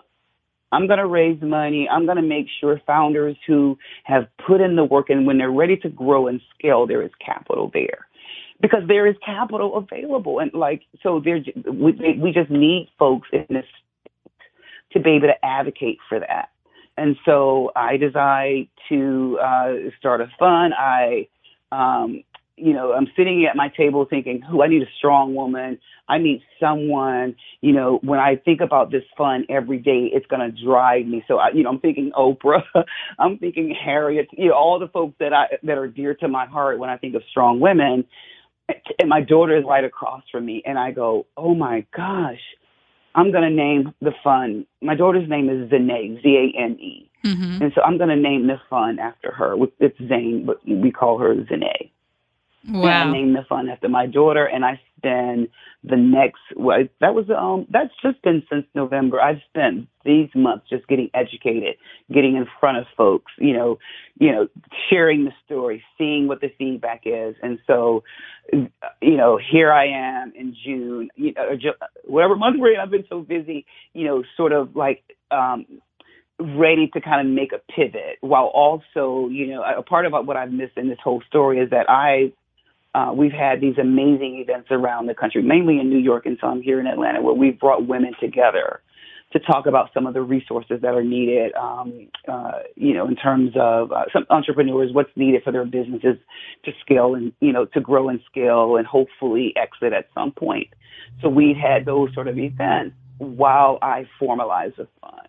I'm 0.72 0.88
going 0.88 1.00
to 1.00 1.08
raise 1.08 1.42
money. 1.42 1.88
I'm 1.90 2.06
going 2.06 2.18
to 2.18 2.24
make 2.24 2.48
sure 2.60 2.82
founders 2.86 3.38
who 3.48 3.78
have 4.04 4.28
put 4.46 4.62
in 4.62 4.76
the 4.76 4.84
work 4.84 5.10
and 5.10 5.26
when 5.26 5.38
they're 5.38 5.52
ready 5.52 5.78
to 5.78 5.90
grow 5.90 6.28
and 6.28 6.42
scale, 6.58 6.86
there 6.86 7.02
is 7.02 7.12
capital 7.24 7.72
there. 7.74 8.08
Because 8.60 8.82
there 8.88 9.08
is 9.08 9.16
capital 9.26 9.78
available. 9.78 10.40
And 10.40 10.52
like, 10.54 10.82
so 11.04 11.22
there, 11.24 11.40
we, 11.72 12.18
we 12.20 12.32
just 12.32 12.50
need 12.50 12.90
folks 12.98 13.30
in 13.32 13.46
this 13.50 13.66
to 14.94 15.00
be 15.00 15.12
able 15.12 15.28
to 15.28 15.46
advocate 15.46 16.00
for 16.10 16.20
that. 16.20 16.50
And 16.98 17.16
so 17.24 17.72
I 17.76 17.98
decided 17.98 18.68
to 18.90 19.40
uh, 19.40 19.74
start 20.00 20.22
a 20.22 20.28
fund. 20.40 20.74
I, 20.74 21.28
um, 21.72 22.24
you 22.58 22.74
know, 22.74 22.92
I'm 22.92 23.08
sitting 23.16 23.46
at 23.50 23.56
my 23.56 23.70
table 23.70 24.06
thinking, 24.10 24.42
who 24.42 24.64
I 24.64 24.68
need 24.68 24.82
a 24.82 24.90
strong 24.98 25.36
woman. 25.36 25.78
I 26.10 26.18
need 26.18 26.42
someone, 26.60 27.36
you 27.62 27.72
know, 27.72 28.00
when 28.02 28.20
I 28.20 28.36
think 28.36 28.62
about 28.62 28.92
this 28.92 29.04
fund 29.16 29.46
every 29.50 29.78
day, 29.78 30.10
it's 30.12 30.26
going 30.26 30.40
to 30.40 30.66
drive 30.66 31.06
me. 31.06 31.24
So, 31.28 31.38
I, 31.38 31.50
you 31.54 31.64
know, 31.64 31.70
I'm 31.70 31.80
thinking 31.80 32.12
Oprah, 32.18 32.64
I'm 33.20 33.38
thinking 33.38 33.76
Harriet, 33.76 34.28
you 34.32 34.50
know, 34.50 34.56
all 34.56 34.80
the 34.80 34.88
folks 34.88 35.16
that 35.20 35.34
I, 35.34 35.46
that 35.64 35.78
are 35.78 35.88
dear 35.88 36.16
to 36.16 36.28
my 36.28 36.48
heart 36.48 36.80
when 36.80 36.90
I 36.90 36.98
think 36.98 37.16
of 37.16 37.22
strong 37.30 37.60
women. 37.60 38.06
And 39.00 39.08
my 39.08 39.22
daughter 39.22 39.56
is 39.56 39.64
right 39.66 39.84
across 39.84 40.24
from 40.32 40.46
me. 40.46 40.64
And 40.66 40.80
I 40.80 40.92
go, 40.92 41.28
oh 41.38 41.54
my 41.54 41.86
gosh, 41.96 42.42
I'm 43.14 43.32
going 43.32 43.44
to 43.44 43.56
name 43.56 43.94
the 44.02 44.12
fund. 44.24 44.66
My 44.82 44.96
daughter's 44.96 45.30
name 45.30 45.50
is 45.50 45.70
Zane, 45.70 46.20
Z 46.22 46.54
A 46.56 46.60
N 46.60 46.78
E. 46.80 47.10
Mm-hmm. 47.24 47.64
And 47.64 47.72
so 47.76 47.82
I'm 47.82 47.98
going 47.98 48.10
to 48.10 48.16
name 48.16 48.48
the 48.48 48.60
fund 48.70 49.00
after 49.00 49.32
her. 49.32 49.56
It's 49.80 49.98
Zane, 50.08 50.46
but 50.46 50.58
we 50.68 50.92
call 50.92 51.20
her 51.20 51.36
Zane. 51.48 51.92
Wow. 52.68 53.02
And 53.02 53.10
I 53.10 53.12
named 53.12 53.36
the 53.36 53.46
fund 53.48 53.70
after 53.70 53.88
my 53.88 54.08
daughter, 54.08 54.46
and 54.46 54.66
I 54.66 54.80
spend 54.98 55.48
the 55.84 55.96
next. 55.96 56.42
Well, 56.56 56.84
that 57.00 57.16
was 57.16 57.30
um. 57.30 57.66
That's 57.70 57.94
just 58.04 58.22
been 58.24 58.44
since 58.52 58.66
November. 58.76 59.22
I've 59.22 59.42
spent 59.50 59.88
these 60.04 60.30
months 60.36 60.66
just 60.70 60.88
getting 60.88 61.10
educated, 61.14 61.78
getting 62.12 62.36
in 62.36 62.46
front 62.60 62.78
of 62.78 62.86
folks. 62.98 63.32
You 63.38 63.54
know, 63.54 63.80
you 64.20 64.32
know, 64.32 64.48
sharing 64.90 65.24
the 65.24 65.32
story, 65.46 65.82
seeing 65.98 66.28
what 66.28 66.42
the 66.42 66.52
feedback 66.58 67.04
is, 67.06 67.36
and 67.42 67.58
so, 67.68 68.04
you 68.52 69.18
know, 69.18 69.40
here 69.40 69.72
I 69.72 69.88
am 69.88 70.34
in 70.36 70.56
June. 70.66 71.10
You 71.16 71.34
know, 71.34 71.58
whatever 72.04 72.36
month 72.36 72.58
we're 72.60 72.74
in, 72.74 72.80
I've 72.80 72.92
been 72.92 73.06
so 73.08 73.22
busy. 73.22 73.66
You 73.94 74.06
know, 74.06 74.24
sort 74.36 74.52
of 74.52 74.76
like 74.76 75.04
um 75.32 75.66
ready 76.40 76.88
to 76.94 77.02
kind 77.02 77.26
of 77.26 77.34
make 77.34 77.52
a 77.52 77.60
pivot 77.72 78.18
while 78.22 78.46
also, 78.46 79.28
you 79.30 79.48
know, 79.48 79.64
a 79.64 79.82
part 79.82 80.06
of 80.06 80.14
what 80.14 80.38
I've 80.38 80.52
missed 80.52 80.78
in 80.78 80.88
this 80.88 81.00
whole 81.04 81.24
story 81.28 81.60
is 81.60 81.72
that 81.72 81.90
I 81.90 82.32
uh, 82.98 83.13
we've 83.13 83.32
had 83.32 83.62
these 83.62 83.77
amazing 83.77 84.39
events 84.39 84.70
around 84.72 85.06
the 85.06 85.13
country, 85.13 85.44
mainly 85.44 85.80
in 85.80 85.88
New 85.88 86.00
York 86.00 86.25
and 86.25 86.38
some 86.42 86.63
here 86.63 86.80
in 86.80 86.88
Atlanta, 86.88 87.22
where 87.22 87.36
we've 87.36 87.60
brought 87.60 87.88
women 87.88 88.13
together 88.20 88.82
to 89.34 89.39
talk 89.39 89.68
about 89.68 89.89
some 89.94 90.08
of 90.08 90.16
the 90.16 90.22
resources 90.22 90.82
that 90.82 90.96
are 90.96 91.04
needed, 91.04 91.54
um, 91.54 92.08
uh, 92.27 92.60
you 92.75 92.96
know, 92.96 93.08
in 93.08 93.16
terms 93.16 93.51
of 93.56 93.92
uh, 93.92 94.06
some 94.12 94.25
entrepreneurs, 94.32 94.92
what's 94.94 95.12
needed 95.16 95.44
for 95.44 95.51
their 95.51 95.66
businesses 95.66 96.18
to 96.66 96.72
scale 96.82 97.13
and, 97.13 97.34
you 97.39 97.54
know, 97.54 97.66
to 97.66 97.80
grow 97.80 98.10
and 98.10 98.20
scale 98.25 98.77
and 98.77 98.88
hopefully 98.88 99.54
exit 99.56 99.94
at 99.94 100.08
some 100.16 100.32
point. 100.32 100.70
So 101.22 101.30
we've 101.30 101.58
had 101.58 101.86
those 101.86 102.12
sort 102.16 102.27
of 102.27 102.39
events 102.39 102.96
while 103.20 103.77
I 103.84 104.08
formalized 104.18 104.77
the 104.77 104.88
fund. 105.01 105.27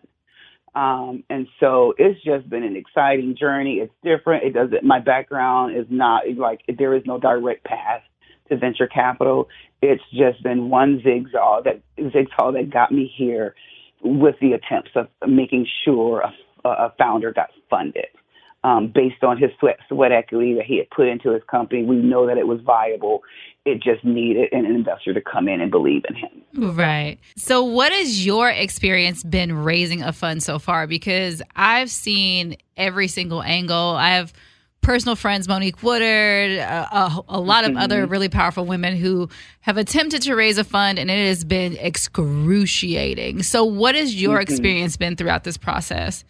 Um, 0.75 1.25
and 1.29 1.49
so 1.61 1.95
it's 1.99 2.23
just 2.23 2.49
been 2.49 2.63
an 2.63 2.77
exciting 2.77 3.37
journey. 3.37 3.77
It's 3.77 3.93
different. 4.03 4.45
It 4.45 4.55
doesn't, 4.55 4.85
my 4.85 5.01
background 5.01 5.77
is 5.77 5.87
not 5.91 6.23
like, 6.37 6.61
there 6.79 6.95
is 6.95 7.03
no 7.07 7.19
direct 7.19 7.65
path 7.65 8.03
to 8.49 8.57
venture 8.57 8.87
capital. 8.87 9.49
It's 9.83 10.03
just 10.13 10.43
been 10.43 10.71
one 10.71 11.01
zigzag 11.03 11.65
that, 11.65 11.81
zigzag 11.97 12.55
that 12.55 12.71
got 12.73 12.93
me 12.93 13.13
here 13.17 13.55
with 14.03 14.37
the 14.41 14.53
attempts 14.53 14.91
of 14.95 15.09
making 15.29 15.67
sure 15.85 16.21
a, 16.65 16.69
a 16.69 16.95
founder 16.99 17.33
got 17.33 17.51
funded. 17.69 18.07
Um, 18.69 18.93
based 18.95 19.25
on 19.25 19.39
his 19.39 19.51
sweat, 19.59 19.79
sweat 19.89 20.13
equity 20.13 20.53
that 20.55 20.67
he 20.67 20.77
had 20.77 20.91
put 20.91 21.09
into 21.09 21.31
his 21.33 21.43
company, 21.51 21.85
we 21.85 21.97
know 21.97 22.27
that 22.27 22.37
it 22.37 22.47
was 22.47 22.61
viable. 22.61 23.23
It 23.65 23.83
just 23.83 24.05
needed 24.05 24.53
an 24.53 24.67
investor 24.67 25.15
to 25.15 25.23
come 25.23 25.49
in 25.49 25.63
and 25.63 25.71
believe 25.71 26.03
in 26.07 26.15
him. 26.15 26.75
Right. 26.77 27.19
So, 27.37 27.63
what 27.63 27.93
has 27.93 28.27
your 28.27 28.51
experience 28.51 29.23
been 29.23 29.55
raising 29.57 30.03
a 30.03 30.13
fund 30.13 30.43
so 30.43 30.59
far? 30.59 30.87
Because 30.87 31.41
I've 31.57 31.91
seen 31.91 32.57
every 32.77 33.09
single 33.09 33.43
angle. 33.43 33.95
I 33.97 34.11
have 34.11 34.35
personal 34.83 35.17
friends, 35.17 35.49
Monique 35.49 35.83
Woodard, 35.83 36.59
a, 36.59 37.25
a, 37.29 37.41
lot 37.41 37.65
of 37.65 37.71
mm-hmm. 37.71 37.79
other 37.79 38.07
really 38.07 38.29
powerful 38.29 38.67
women 38.67 38.97
who 38.97 39.31
have 39.61 39.79
attempted 39.79 40.23
to 40.23 40.35
raise 40.35 40.59
a 40.59 40.65
fund, 40.65 40.99
and 40.99 41.11
it 41.11 41.27
has 41.27 41.43
been 41.43 41.77
excruciating. 41.79 43.45
So, 43.45 43.65
what 43.65 43.95
has 43.95 44.21
your 44.21 44.37
mm-hmm. 44.37 44.43
experience 44.43 44.97
been 44.99 45.17
throughout 45.17 45.45
this 45.45 45.57
process? 45.57 46.25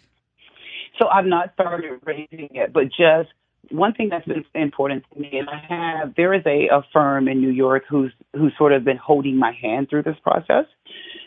So 0.99 1.07
I've 1.07 1.25
not 1.25 1.53
started 1.53 1.99
raising 2.05 2.49
it, 2.51 2.73
but 2.73 2.85
just 2.85 3.29
one 3.71 3.93
thing 3.93 4.09
that's 4.09 4.25
been 4.27 4.43
important 4.55 5.03
to 5.13 5.19
me, 5.19 5.31
and 5.33 5.49
I 5.49 5.63
have, 5.69 6.15
there 6.15 6.33
is 6.33 6.41
a, 6.45 6.67
a 6.71 6.81
firm 6.91 7.27
in 7.27 7.39
New 7.39 7.49
York 7.51 7.83
who's 7.89 8.11
who's 8.33 8.53
sort 8.57 8.73
of 8.73 8.83
been 8.83 8.97
holding 8.97 9.37
my 9.37 9.51
hand 9.61 9.87
through 9.89 10.03
this 10.03 10.17
process, 10.23 10.65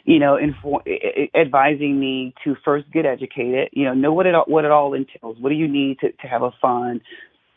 you 0.04 0.18
know, 0.18 0.36
infor- 0.36 0.82
advising 1.34 1.98
me 1.98 2.34
to 2.44 2.56
first 2.64 2.90
get 2.92 3.06
educated, 3.06 3.68
you 3.72 3.84
know, 3.84 3.94
know 3.94 4.12
what 4.12 4.26
it 4.26 4.34
all, 4.34 4.44
what 4.46 4.64
it 4.64 4.70
all 4.70 4.94
entails. 4.94 5.36
What 5.40 5.50
do 5.50 5.54
you 5.54 5.68
need 5.68 5.98
to, 6.00 6.12
to 6.12 6.26
have 6.26 6.42
a 6.42 6.50
fund 6.60 7.00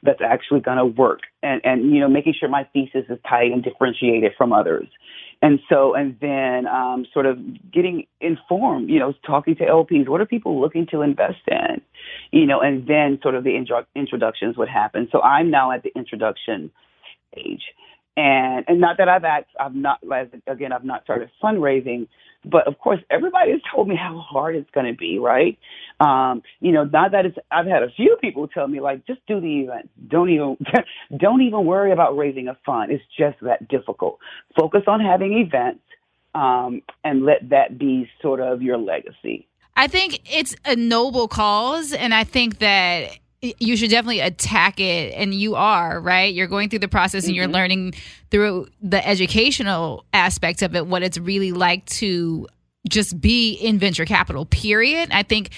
that's 0.04 0.22
actually 0.24 0.60
going 0.60 0.78
to 0.78 0.86
work, 0.86 1.22
and 1.42 1.62
and 1.64 1.92
you 1.92 2.00
know, 2.00 2.08
making 2.08 2.36
sure 2.40 2.48
my 2.48 2.68
thesis 2.72 3.06
is 3.10 3.18
tight 3.28 3.52
and 3.52 3.64
differentiated 3.64 4.34
from 4.38 4.54
others. 4.54 4.88
And 5.46 5.60
so, 5.70 5.94
and 5.94 6.18
then 6.22 6.66
um, 6.66 7.06
sort 7.14 7.28
of 7.28 7.38
getting 7.72 8.08
informed, 8.20 8.90
you 8.90 8.98
know, 8.98 9.14
talking 9.28 9.56
to 9.58 9.64
LPs. 9.64 10.08
What 10.08 10.20
are 10.20 10.26
people 10.26 10.60
looking 10.60 10.88
to 10.88 11.04
invest 11.04 11.44
in? 11.48 11.82
You 12.32 12.48
know, 12.48 12.62
and 12.62 12.88
then 12.88 13.20
sort 13.22 13.36
of 13.36 13.44
the 13.44 13.56
intro- 13.56 13.86
introductions 13.96 14.58
would 14.58 14.70
happen. 14.70 15.08
So 15.12 15.22
I'm 15.22 15.52
now 15.52 15.72
at 15.72 15.84
the 15.84 15.92
introduction 15.96 16.72
stage. 17.32 17.62
And, 18.18 18.66
and 18.68 18.80
not 18.80 18.98
that 18.98 19.10
I've 19.10 19.26
act, 19.26 19.50
I've 19.60 19.76
not, 19.76 20.00
again, 20.48 20.72
I've 20.72 20.86
not 20.86 21.04
started 21.04 21.30
fundraising, 21.44 22.08
but 22.46 22.68
of 22.68 22.78
course, 22.80 23.00
everybody 23.10 23.52
has 23.52 23.62
told 23.74 23.88
me 23.88 23.96
how 23.96 24.20
hard 24.20 24.56
it's 24.56 24.70
going 24.72 24.86
to 24.86 24.98
be, 24.98 25.20
right? 25.20 25.58
Um, 26.00 26.42
you 26.60 26.72
know, 26.72 26.86
not 26.86 27.12
that 27.12 27.26
it's, 27.26 27.38
I've 27.52 27.66
had 27.66 27.84
a 27.84 27.90
few 27.90 28.18
people 28.22 28.48
tell 28.48 28.68
me 28.68 28.80
like, 28.80 29.06
just 29.06 29.20
do 29.28 29.42
the 29.42 29.62
event. 29.62 29.90
Don't 30.08 30.30
even, 30.30 30.58
don't 31.18 31.42
even 31.42 31.66
worry 31.66 31.92
about 31.92 32.16
raising 32.16 32.48
a 32.48 32.58
fund. 32.66 32.92
It's 32.92 33.04
just 33.18 33.38
that 33.42 33.68
difficult. 33.68 34.20
Focus 34.58 34.84
on 34.88 35.00
having 35.00 35.34
events, 35.40 35.82
um, 36.34 36.82
and 37.04 37.26
let 37.26 37.50
that 37.50 37.78
be 37.78 38.10
sort 38.22 38.42
of 38.42 38.62
your 38.62 38.78
legacy. 38.78 39.48
I 39.78 39.88
think 39.88 40.22
it's 40.30 40.56
a 40.66 40.76
noble 40.76 41.28
cause, 41.28 41.94
and 41.94 42.14
I 42.14 42.24
think 42.24 42.60
that 42.60 43.18
you 43.42 43.78
should 43.78 43.90
definitely 43.90 44.22
attack 44.22 44.80
it 44.80 45.14
and 45.14 45.34
you 45.34 45.56
are 45.56 46.00
right 46.00 46.34
you're 46.34 46.48
going 46.48 46.70
through 46.70 46.80
the 46.80 46.88
process 46.88 47.24
mm-hmm. 47.24 47.30
and 47.30 47.36
you're 47.36 47.46
mm-hmm. 47.46 47.54
learning 47.54 47.94
through 48.32 48.68
the 48.82 49.06
educational 49.08 50.06
aspect 50.14 50.62
of 50.62 50.76
it 50.76 50.88
what 50.88 51.04
it's 51.04 51.18
really 51.18 51.52
like 51.52 51.86
to 51.86 52.48
just 52.90 53.20
be 53.20 53.54
in 53.54 53.78
venture 53.78 54.06
capital 54.06 54.46
period 54.46 55.10
i 55.12 55.24
think 55.24 55.50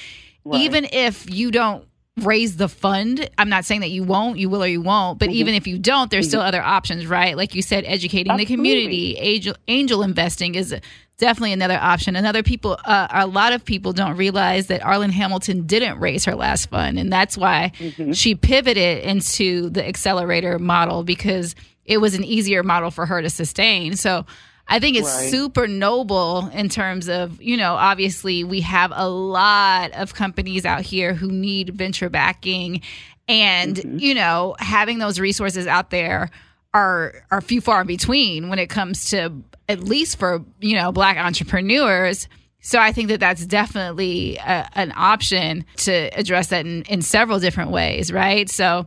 right. 0.43 0.59
even 0.61 0.85
if 0.91 1.33
you 1.33 1.51
don't 1.51 1.85
raise 2.17 2.57
the 2.57 2.67
fund 2.67 3.29
i'm 3.37 3.49
not 3.49 3.63
saying 3.63 3.81
that 3.81 3.91
you 3.91 4.03
won't 4.03 4.37
you 4.39 4.49
will 4.49 4.63
or 4.63 4.67
you 4.67 4.81
won't 4.81 5.19
but 5.19 5.29
mm-hmm. 5.29 5.35
even 5.35 5.53
if 5.53 5.67
you 5.67 5.77
don't 5.77 6.09
there's 6.09 6.25
mm-hmm. 6.25 6.29
still 6.29 6.41
other 6.41 6.61
options 6.61 7.05
right 7.05 7.37
like 7.37 7.53
you 7.53 7.61
said 7.61 7.83
educating 7.85 8.31
Absolutely. 8.31 8.45
the 8.45 8.55
community 8.55 9.17
angel, 9.17 9.55
angel 9.67 10.01
investing 10.03 10.55
is 10.55 10.75
definitely 11.17 11.53
another 11.53 11.77
option. 11.81 12.15
Another 12.15 12.43
people, 12.43 12.77
uh, 12.85 13.07
a 13.11 13.27
lot 13.27 13.53
of 13.53 13.65
people 13.65 13.93
don't 13.93 14.17
realize 14.17 14.67
that 14.67 14.81
Arlan 14.81 15.09
Hamilton 15.09 15.65
didn't 15.65 15.99
raise 15.99 16.25
her 16.25 16.35
last 16.35 16.69
fund, 16.69 16.99
and 16.99 17.11
that's 17.11 17.37
why 17.37 17.71
mm-hmm. 17.77 18.11
she 18.11 18.35
pivoted 18.35 19.03
into 19.03 19.69
the 19.69 19.85
accelerator 19.85 20.59
model 20.59 21.03
because 21.03 21.55
it 21.85 21.97
was 21.97 22.13
an 22.13 22.23
easier 22.23 22.63
model 22.63 22.91
for 22.91 23.05
her 23.05 23.21
to 23.21 23.29
sustain. 23.29 23.95
So. 23.95 24.25
I 24.69 24.79
think 24.79 24.97
it's 24.97 25.07
right. 25.07 25.29
super 25.29 25.67
noble 25.67 26.47
in 26.49 26.69
terms 26.69 27.07
of, 27.07 27.41
you 27.41 27.57
know, 27.57 27.75
obviously 27.75 28.43
we 28.43 28.61
have 28.61 28.91
a 28.93 29.07
lot 29.07 29.91
of 29.93 30.13
companies 30.13 30.65
out 30.65 30.81
here 30.81 31.13
who 31.13 31.31
need 31.31 31.69
venture 31.69 32.09
backing 32.09 32.81
and, 33.27 33.75
mm-hmm. 33.75 33.99
you 33.99 34.13
know, 34.13 34.55
having 34.59 34.99
those 34.99 35.19
resources 35.19 35.67
out 35.67 35.89
there 35.89 36.29
are 36.73 37.23
are 37.31 37.41
few 37.41 37.61
far 37.61 37.81
in 37.81 37.87
between 37.87 38.49
when 38.49 38.59
it 38.59 38.67
comes 38.67 39.09
to 39.09 39.31
at 39.69 39.79
least 39.79 40.19
for 40.19 40.43
you 40.59 40.75
know 40.75 40.91
black 40.91 41.17
entrepreneurs 41.17 42.27
so 42.59 42.77
i 42.77 42.91
think 42.91 43.07
that 43.09 43.19
that's 43.19 43.45
definitely 43.45 44.37
a, 44.37 44.69
an 44.75 44.91
option 44.95 45.65
to 45.77 45.91
address 46.17 46.47
that 46.47 46.65
in, 46.65 46.83
in 46.83 47.01
several 47.01 47.39
different 47.39 47.71
ways 47.71 48.11
right 48.11 48.49
so 48.49 48.85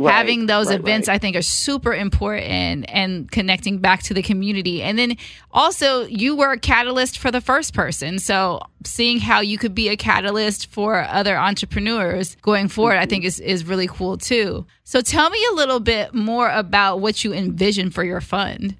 Right, 0.00 0.14
having 0.14 0.46
those 0.46 0.68
right, 0.68 0.80
events 0.80 1.08
right. 1.08 1.16
i 1.16 1.18
think 1.18 1.36
are 1.36 1.42
super 1.42 1.92
important 1.92 2.86
and 2.88 3.30
connecting 3.30 3.80
back 3.80 4.02
to 4.04 4.14
the 4.14 4.22
community 4.22 4.82
and 4.82 4.98
then 4.98 5.18
also 5.50 6.06
you 6.06 6.34
were 6.34 6.52
a 6.52 6.58
catalyst 6.58 7.18
for 7.18 7.30
the 7.30 7.42
first 7.42 7.74
person 7.74 8.18
so 8.18 8.60
seeing 8.82 9.18
how 9.18 9.40
you 9.40 9.58
could 9.58 9.74
be 9.74 9.90
a 9.90 9.98
catalyst 9.98 10.68
for 10.68 11.02
other 11.02 11.36
entrepreneurs 11.36 12.36
going 12.36 12.66
forward 12.66 12.94
mm-hmm. 12.94 13.02
i 13.02 13.06
think 13.06 13.24
is, 13.24 13.40
is 13.40 13.66
really 13.66 13.86
cool 13.86 14.16
too 14.16 14.64
so 14.84 15.02
tell 15.02 15.28
me 15.28 15.38
a 15.52 15.54
little 15.54 15.80
bit 15.80 16.14
more 16.14 16.50
about 16.50 17.00
what 17.00 17.22
you 17.22 17.34
envision 17.34 17.90
for 17.90 18.02
your 18.02 18.22
fund 18.22 18.74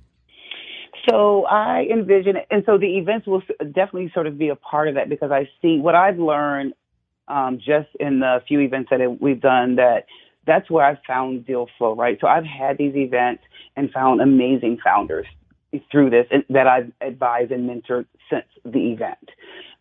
So 1.06 1.44
I 1.44 1.86
envision 1.92 2.36
and 2.50 2.62
so 2.64 2.78
the 2.78 2.96
events 2.96 3.26
will 3.26 3.42
definitely 3.58 4.10
sort 4.14 4.26
of 4.26 4.38
be 4.38 4.48
a 4.48 4.56
part 4.56 4.88
of 4.88 4.94
that 4.94 5.10
because 5.10 5.30
I 5.30 5.50
see 5.60 5.78
what 5.78 5.94
I've 5.94 6.18
learned 6.18 6.72
um, 7.28 7.58
just 7.58 7.88
in 7.98 8.20
the 8.20 8.42
few 8.48 8.60
events 8.60 8.88
that 8.90 9.18
we've 9.20 9.40
done 9.40 9.76
that 9.76 10.06
that's 10.50 10.68
where 10.70 10.84
I've 10.84 11.02
found 11.06 11.46
deal 11.46 11.68
flow, 11.78 11.94
right? 11.94 12.18
So 12.20 12.26
I've 12.26 12.44
had 12.44 12.76
these 12.76 12.96
events 12.96 13.44
and 13.76 13.90
found 13.90 14.20
amazing 14.20 14.78
founders 14.82 15.26
through 15.90 16.10
this 16.10 16.26
that 16.48 16.66
I've 16.66 16.90
advised 17.00 17.52
and 17.52 17.70
mentored 17.70 18.06
since 18.28 18.46
the 18.64 18.92
event. 18.92 19.30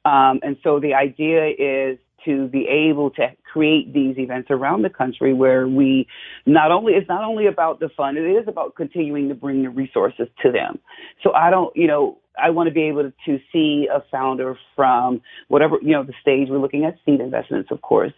Um, 0.06 0.40
and 0.44 0.58
so 0.64 0.80
the 0.80 0.94
idea 0.94 1.48
is 1.58 1.98
to 2.26 2.48
be 2.48 2.68
able 2.68 3.10
to 3.12 3.28
create 3.52 3.94
these 3.94 4.18
events 4.18 4.50
around 4.52 4.84
the 4.84 4.90
country 4.90 5.34
where 5.34 5.68
we 5.68 6.08
not 6.46 6.72
only 6.72 6.94
it's 6.94 7.10
not 7.10 7.24
only 7.24 7.48
about 7.48 7.80
the 7.80 7.90
fund, 7.90 8.18
it 8.18 8.30
is 8.30 8.48
about 8.48 8.76
continuing 8.76 9.30
to 9.30 9.36
bring 9.36 9.64
the 9.64 9.70
resources 9.70 10.28
to 10.44 10.52
them. 10.52 10.80
So 11.24 11.34
I 11.34 11.50
don't, 11.50 11.76
you 11.76 11.88
know, 11.88 12.18
I 12.42 12.52
want 12.52 12.68
to 12.68 12.74
be 12.74 12.84
able 12.84 13.12
to 13.26 13.40
see 13.52 13.88
a 13.92 14.04
founder 14.12 14.58
from 14.76 15.22
whatever, 15.48 15.78
you 15.82 15.92
know, 15.92 16.04
the 16.04 16.14
stage 16.22 16.50
we're 16.50 16.60
looking 16.60 16.86
at 16.86 16.96
seed 17.06 17.22
investments, 17.22 17.72
of 17.72 17.82
course, 17.82 18.14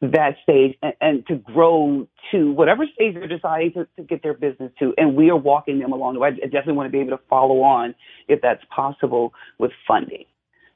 that 0.00 0.36
stage 0.42 0.76
and, 0.82 0.94
and 1.00 1.26
to 1.26 1.36
grow 1.36 2.06
to 2.30 2.52
whatever 2.52 2.84
stage 2.94 3.14
they're 3.14 3.28
deciding 3.28 3.72
to, 3.72 3.86
to, 3.96 4.02
get 4.02 4.22
their 4.22 4.34
business 4.34 4.72
to. 4.78 4.94
And 4.96 5.14
we 5.14 5.30
are 5.30 5.36
walking 5.36 5.78
them 5.78 5.92
along 5.92 6.14
the 6.14 6.20
way. 6.20 6.28
I 6.28 6.46
definitely 6.46 6.74
want 6.74 6.86
to 6.86 6.90
be 6.90 7.00
able 7.00 7.16
to 7.16 7.22
follow 7.28 7.60
on 7.60 7.94
if 8.28 8.40
that's 8.40 8.64
possible 8.74 9.34
with 9.58 9.72
funding 9.86 10.24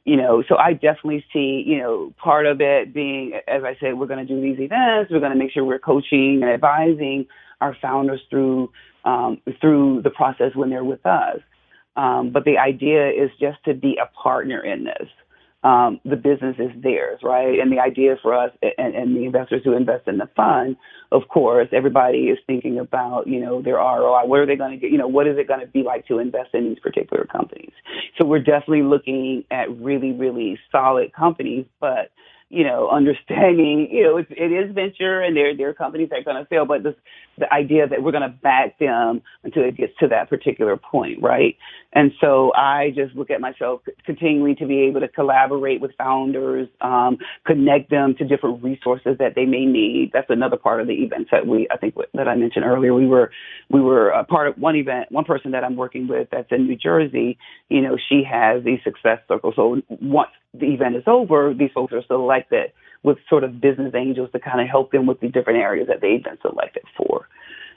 you 0.04 0.16
know, 0.16 0.44
so 0.46 0.56
I 0.56 0.74
definitely 0.74 1.24
see, 1.32 1.64
you 1.66 1.78
know, 1.78 2.12
part 2.22 2.46
of 2.46 2.60
it 2.60 2.92
being, 2.92 3.32
as 3.48 3.62
I 3.64 3.74
said, 3.80 3.98
we're 3.98 4.06
going 4.06 4.24
to 4.26 4.34
do 4.34 4.40
these 4.40 4.60
events. 4.60 5.10
We're 5.10 5.20
going 5.20 5.32
to 5.32 5.38
make 5.38 5.50
sure 5.50 5.64
we're 5.64 5.78
coaching 5.78 6.40
and 6.42 6.50
advising 6.50 7.26
our 7.60 7.74
founders 7.80 8.20
through 8.28 8.70
um, 9.06 9.40
through 9.60 10.00
the 10.02 10.10
process 10.10 10.54
when 10.54 10.70
they're 10.70 10.84
with 10.84 11.04
us. 11.04 11.38
Um, 11.96 12.30
but 12.32 12.44
the 12.44 12.58
idea 12.58 13.08
is 13.10 13.30
just 13.38 13.62
to 13.64 13.74
be 13.74 13.98
a 14.02 14.06
partner 14.06 14.60
in 14.60 14.84
this 14.84 15.08
um, 15.64 15.98
the 16.04 16.16
business 16.16 16.56
is 16.58 16.70
theirs, 16.82 17.20
right? 17.22 17.58
And 17.58 17.72
the 17.72 17.80
idea 17.80 18.16
for 18.20 18.34
us 18.34 18.50
and, 18.76 18.94
and, 18.94 19.16
the 19.16 19.24
investors 19.24 19.62
who 19.64 19.74
invest 19.74 20.06
in 20.06 20.18
the 20.18 20.28
fund, 20.36 20.76
of 21.10 21.22
course, 21.28 21.68
everybody 21.72 22.24
is 22.24 22.38
thinking 22.46 22.78
about, 22.78 23.26
you 23.26 23.40
know, 23.40 23.62
their 23.62 23.76
ROI. 23.76 24.26
What 24.26 24.40
are 24.40 24.46
they 24.46 24.56
going 24.56 24.72
to 24.72 24.76
get? 24.76 24.90
You 24.90 24.98
know, 24.98 25.08
what 25.08 25.26
is 25.26 25.38
it 25.38 25.48
going 25.48 25.60
to 25.60 25.66
be 25.66 25.82
like 25.82 26.06
to 26.08 26.18
invest 26.18 26.50
in 26.52 26.68
these 26.68 26.78
particular 26.80 27.24
companies? 27.24 27.72
So 28.18 28.26
we're 28.26 28.42
definitely 28.42 28.82
looking 28.82 29.44
at 29.50 29.74
really, 29.74 30.12
really 30.12 30.58
solid 30.70 31.14
companies, 31.14 31.64
but 31.80 32.10
you 32.50 32.64
know, 32.64 32.88
understanding, 32.92 33.88
you 33.90 34.04
know, 34.04 34.18
it's, 34.18 34.30
it 34.30 34.52
is 34.52 34.74
venture 34.74 35.22
and 35.22 35.34
there, 35.34 35.56
there 35.56 35.70
are 35.70 35.74
companies 35.74 36.10
that 36.10 36.20
are 36.20 36.24
going 36.24 36.36
to 36.36 36.48
fail, 36.48 36.66
but 36.66 36.82
this, 36.82 36.94
the 37.38 37.52
idea 37.52 37.86
that 37.86 38.02
we're 38.02 38.12
going 38.12 38.22
to 38.22 38.28
back 38.28 38.78
them 38.78 39.22
until 39.42 39.64
it 39.64 39.76
gets 39.76 39.92
to 40.00 40.08
that 40.08 40.28
particular 40.28 40.76
point, 40.76 41.22
right? 41.22 41.56
And 41.92 42.12
so 42.20 42.52
I 42.54 42.92
just 42.94 43.14
look 43.14 43.30
at 43.30 43.40
myself 43.40 43.80
continuing 44.04 44.56
to 44.56 44.66
be 44.66 44.80
able 44.82 45.00
to 45.00 45.08
collaborate 45.08 45.80
with 45.80 45.92
founders, 45.96 46.68
um, 46.80 47.18
connect 47.46 47.90
them 47.90 48.14
to 48.18 48.24
different 48.24 48.62
resources 48.62 49.16
that 49.18 49.34
they 49.34 49.44
may 49.44 49.64
need. 49.64 50.10
That's 50.12 50.30
another 50.30 50.56
part 50.56 50.80
of 50.80 50.86
the 50.86 50.94
events 50.94 51.30
that 51.32 51.46
we, 51.46 51.68
I 51.70 51.76
think 51.76 51.94
that 52.14 52.28
I 52.28 52.34
mentioned 52.34 52.64
earlier. 52.64 52.94
We 52.94 53.06
were, 53.06 53.30
we 53.70 53.80
were 53.80 54.10
a 54.10 54.24
part 54.24 54.48
of 54.48 54.58
one 54.58 54.76
event, 54.76 55.12
one 55.12 55.24
person 55.24 55.52
that 55.52 55.64
I'm 55.64 55.76
working 55.76 56.08
with 56.08 56.28
that's 56.30 56.50
in 56.50 56.66
New 56.66 56.76
Jersey, 56.76 57.38
you 57.68 57.80
know, 57.80 57.96
she 58.08 58.22
has 58.30 58.64
these 58.64 58.80
success 58.84 59.20
circles. 59.28 59.54
So 59.56 59.80
once 59.88 60.30
the 60.52 60.66
event 60.66 60.96
is 60.96 61.04
over, 61.06 61.54
these 61.54 61.70
folks 61.72 61.92
are 61.92 62.02
selected 62.06 62.72
with 63.04 63.18
sort 63.28 63.44
of 63.44 63.60
business 63.60 63.94
angels 63.94 64.30
to 64.32 64.40
kind 64.40 64.60
of 64.60 64.66
help 64.66 64.90
them 64.90 65.06
with 65.06 65.20
the 65.20 65.28
different 65.28 65.60
areas 65.60 65.86
that 65.86 66.00
they've 66.00 66.24
been 66.24 66.38
selected 66.42 66.82
for. 66.96 67.28